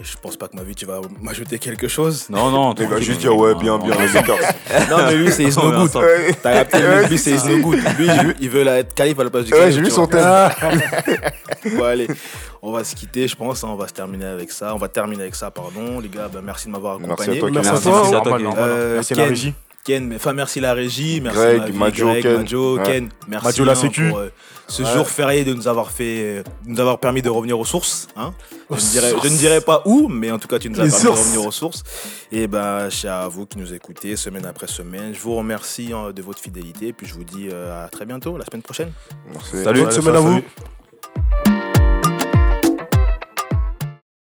je 0.04 0.14
pense 0.22 0.36
pas 0.38 0.48
que 0.48 0.56
ma 0.56 0.64
vie, 0.64 0.76
tu 0.76 0.86
vas 0.86 1.02
m'ajouter 1.22 1.60
quelque 1.60 1.88
chose. 1.88 2.28
Non, 2.30 2.50
non, 2.52 2.74
Il 2.74 2.84
va 2.84 2.88
tranquille. 2.90 3.06
juste 3.06 3.20
dire 3.22 3.36
ouais, 3.36 3.56
bien, 3.56 3.78
bien, 3.78 3.96
les. 3.96 4.08
Non, 4.90 4.98
mais 5.06 5.16
lui, 5.16 5.32
c'est 5.32 5.44
Is 5.44 5.56
no 5.58 5.72
good. 5.72 5.92
T'as 6.42 6.54
capté, 6.54 6.78
Ouais, 6.78 7.08
lui, 7.08 7.18
c'est 7.18 7.32
Is 7.32 7.48
no 7.50 7.58
good. 7.60 7.80
Lui, 7.98 8.08
il- 8.42 8.50
veut 8.50 8.64
la- 8.64 8.80
être 8.80 8.94
calife 8.94 9.20
à 9.20 9.24
la 9.24 9.30
place 9.30 9.46
du 9.46 9.54
Ouais, 9.54 9.60
calife, 9.60 9.76
j'ai 9.76 9.82
vu 9.82 9.88
tu 9.88 9.94
son 9.94 10.08
thème. 10.08 10.22
Bon, 11.78 11.84
allez, 11.84 12.08
on 12.62 12.72
va 12.72 12.84
se 12.84 12.96
quitter, 12.96 13.28
je 13.28 13.36
pense. 13.36 13.64
hein, 13.64 13.70
on 13.72 13.76
va 13.76 13.88
se 13.88 13.94
terminer 13.94 14.26
avec 14.26 14.52
ça. 14.52 14.74
On 14.76 14.78
va 14.78 14.88
terminer 14.88 15.24
avec 15.24 15.36
ça, 15.36 15.50
pardon. 15.52 16.00
Les 16.00 16.10
gars, 16.10 16.30
bah, 16.32 16.40
merci 16.44 16.68
de 16.68 16.72
m'avoir 16.72 16.96
accompagné. 16.98 17.40
toi, 17.40 17.50
Merci 17.52 17.70
à 17.70 17.80
toi. 17.80 17.92
Merci 18.02 18.16
à 18.16 18.20
toi, 18.22 18.22
Normal, 18.22 18.38
Ken. 18.38 18.44
normal. 18.44 18.64
Euh, 18.70 18.96
Merci 18.96 19.14
à 19.14 19.18
la 19.18 19.24
régie. 19.26 19.54
Ken, 19.86 20.08
mais- 20.08 20.16
enfin 20.16 20.34
merci 20.34 20.60
la 20.60 20.74
régie, 20.74 21.22
merci 21.22 21.38
Greg, 21.38 21.60
ma 21.60 21.66
vie, 21.68 21.74
Majo, 21.78 22.06
Greg, 22.08 22.24
Ken. 22.24 22.38
Majo, 22.38 22.78
Ouais. 22.78 22.84
Ken, 22.84 23.10
merci 23.28 23.46
Majo 23.46 23.66
la 23.66 23.72
hein, 23.74 23.76
sécu. 23.76 24.10
pour 24.10 24.18
euh, 24.18 24.30
ce 24.68 24.82
Ouais. 24.82 24.92
jour 24.94 25.08
férié 25.08 25.44
de 25.46 25.54
nous 25.54 25.68
avoir 25.68 25.92
fait, 25.92 26.44
de 26.66 26.72
nous 26.72 26.80
avoir 26.80 27.00
permis 27.00 27.22
de 27.22 27.30
revenir 27.30 27.60
aux 27.60 27.66
sources. 27.66 28.08
Hein. 28.16 28.34
Je, 28.72 28.76
ne 28.76 28.80
dirais, 28.80 29.14
je 29.24 29.28
ne 29.30 29.38
dirais 29.38 29.62
pas 29.62 29.84
où, 29.86 30.08
mais 30.08 30.32
en 30.32 30.40
tout 30.40 30.48
cas 30.48 30.58
tu 30.58 30.72
nous 30.72 30.80
as 30.80 30.86
Les 30.86 30.90
permis 30.90 31.04
de 31.06 31.10
revenir 31.10 31.46
aux 31.46 31.52
sources. 31.52 31.84
Et 32.32 32.48
ben, 32.48 32.90
c'est 32.90 33.08
à 33.08 33.28
vous 33.28 33.46
qui 33.46 33.60
nous 33.60 33.74
écoutez 33.76 34.16
semaine 34.16 34.46
après 34.48 34.66
semaine. 34.68 35.14
Je 35.14 35.20
vous 35.20 35.36
remercie 35.36 35.92
hein, 35.94 36.12
de 36.12 36.22
votre 36.24 36.40
fidélité, 36.42 36.88
et 36.88 36.94
puis 36.94 37.06
je 37.06 37.14
vous 37.14 37.24
dis 37.24 37.50
euh, 37.52 37.86
à 37.86 37.88
très 37.88 38.06
bientôt, 38.08 38.38
la 38.38 38.46
semaine 38.46 38.64
prochaine. 38.64 38.92
Merci. 39.32 39.64
Salut. 39.64 39.84
Bonne 39.84 39.92
semaine 39.92 40.16
à 40.16 40.20
vous. 40.20 40.30
salut. 40.34 40.46